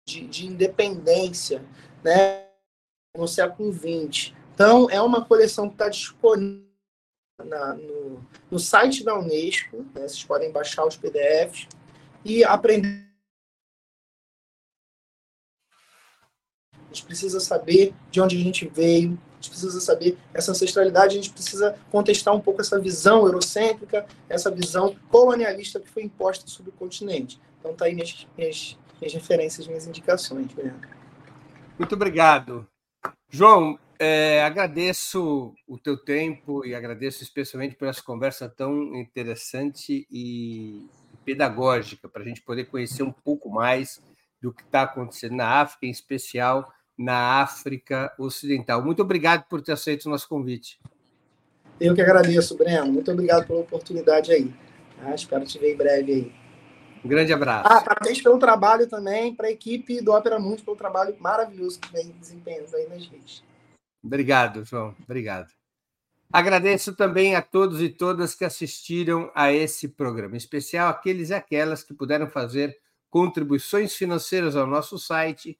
de, 0.07 0.27
de, 0.27 0.47
independência, 0.47 1.63
né? 2.03 2.45
No 3.15 3.27
século 3.27 3.71
XX. 3.71 4.34
Então, 4.53 4.89
é 4.89 5.01
uma 5.01 5.23
coleção 5.23 5.67
que 5.67 5.75
está 5.75 5.88
disponível 5.88 6.63
na, 7.43 7.73
no, 7.73 8.25
no, 8.49 8.59
site 8.59 9.03
da 9.03 9.17
Unesco, 9.17 9.77
né? 9.93 10.07
vocês 10.07 10.23
podem 10.23 10.51
baixar 10.51 10.86
os 10.86 10.97
PDFs 10.97 11.67
e 12.25 12.43
aprender. 12.43 13.12
A 16.94 16.96
gente 16.96 17.06
precisa 17.08 17.39
saber 17.39 17.91
de 18.12 18.22
onde 18.22 18.38
a 18.38 18.39
gente 18.39 18.68
veio, 18.68 19.18
a 19.32 19.36
gente 19.38 19.50
precisa 19.50 19.82
saber 19.82 20.16
essa 20.32 20.52
ancestralidade, 20.52 21.14
a 21.14 21.16
gente 21.16 21.32
precisa 21.32 21.76
contestar 21.91 22.36
um 22.36 22.39
pouco 22.39 22.62
essa 22.62 22.80
visão 22.80 23.26
eurocêntrica, 23.26 24.06
essa 24.30 24.52
visão 24.52 24.96
colonialista 25.10 25.80
que 25.80 25.89
foi 25.89 26.04
imposta 26.04 26.48
sobre 26.48 26.70
o 26.70 26.74
continente. 26.74 27.41
Então, 27.60 27.74
tá 27.74 27.86
aí 27.86 27.96
minhas, 27.96 28.28
minhas, 28.38 28.78
minhas 29.02 29.12
referências, 29.12 29.66
minhas 29.66 29.88
indicações, 29.88 30.54
Breno. 30.54 30.80
Muito 31.80 31.96
obrigado. 31.96 32.68
João, 33.28 33.80
é, 33.98 34.44
agradeço 34.44 35.52
o 35.68 35.80
teu 35.80 35.98
tempo 35.98 36.64
e 36.64 36.76
agradeço 36.76 37.24
especialmente 37.24 37.76
por 37.76 37.88
essa 37.88 38.04
conversa 38.04 38.48
tão 38.48 38.96
interessante 38.96 40.06
e 40.12 40.86
pedagógica, 41.26 42.08
para 42.08 42.22
a 42.22 42.26
gente 42.26 42.41
poder 42.41 42.66
conhecer 42.66 43.02
um 43.02 43.12
pouco 43.12 43.50
mais 43.50 44.00
do 44.44 44.54
que 44.54 44.62
está 44.62 44.82
acontecendo 44.82 45.38
na 45.38 45.62
África, 45.62 45.86
em 45.86 45.89
especial 45.89 46.70
na 46.98 47.41
África 47.41 48.14
Ocidental. 48.18 48.84
Muito 48.84 49.02
obrigado 49.02 49.46
por 49.48 49.62
ter 49.62 49.72
aceito 49.72 50.06
o 50.06 50.10
nosso 50.10 50.28
convite. 50.28 50.80
Eu 51.80 51.94
que 51.96 52.02
agradeço, 52.02 52.58
Breno. 52.58 52.91
Muito 52.91 53.12
obrigado 53.12 53.48
pela 53.48 53.60
oportunidade 53.60 54.32
aí. 54.32 54.54
Ah, 55.02 55.16
espero 55.16 55.46
te 55.46 55.58
ver 55.60 55.74
em 55.74 55.78
breve 55.78 56.12
aí. 56.12 56.44
Um 57.04 57.10
grande 57.10 57.34
abraço. 57.34 57.68
Ah, 57.68 57.82
parabéns 57.82 58.22
pelo 58.22 58.39
trabalho 58.39 58.88
também, 58.88 59.36
para 59.36 59.48
a 59.48 59.52
equipe 59.52 60.02
do 60.02 60.14
Opera 60.14 60.39
Mundo, 60.39 60.64
pelo 60.64 60.78
trabalho 60.78 61.16
maravilhoso 61.20 61.80
que 61.80 61.91
vem 61.91 62.12
desempenhando 62.12 62.74
aí 62.76 62.88
nas 62.88 63.06
redes. 63.08 63.44
Obrigado, 64.02 64.64
João. 64.64 64.96
Obrigado. 65.04 65.52
Agradeço 66.32 66.96
também 66.96 67.36
a 67.36 67.41
todos 67.41 67.82
e 67.82 67.89
todas 67.89 68.34
que 68.34 68.46
assistiram 68.46 69.30
a 69.36 69.52
esse 69.52 69.89
programa, 69.89 70.36
em 70.36 70.38
especial 70.38 70.89
aqueles 70.89 71.30
e 71.30 71.34
aquelas 71.34 71.84
que 71.84 71.94
puderam 71.94 72.28
fazer 72.28 72.76
contribuições 73.10 73.94
financeiras 73.96 74.56
ao 74.56 74.66
nosso 74.66 74.98
site 74.98 75.60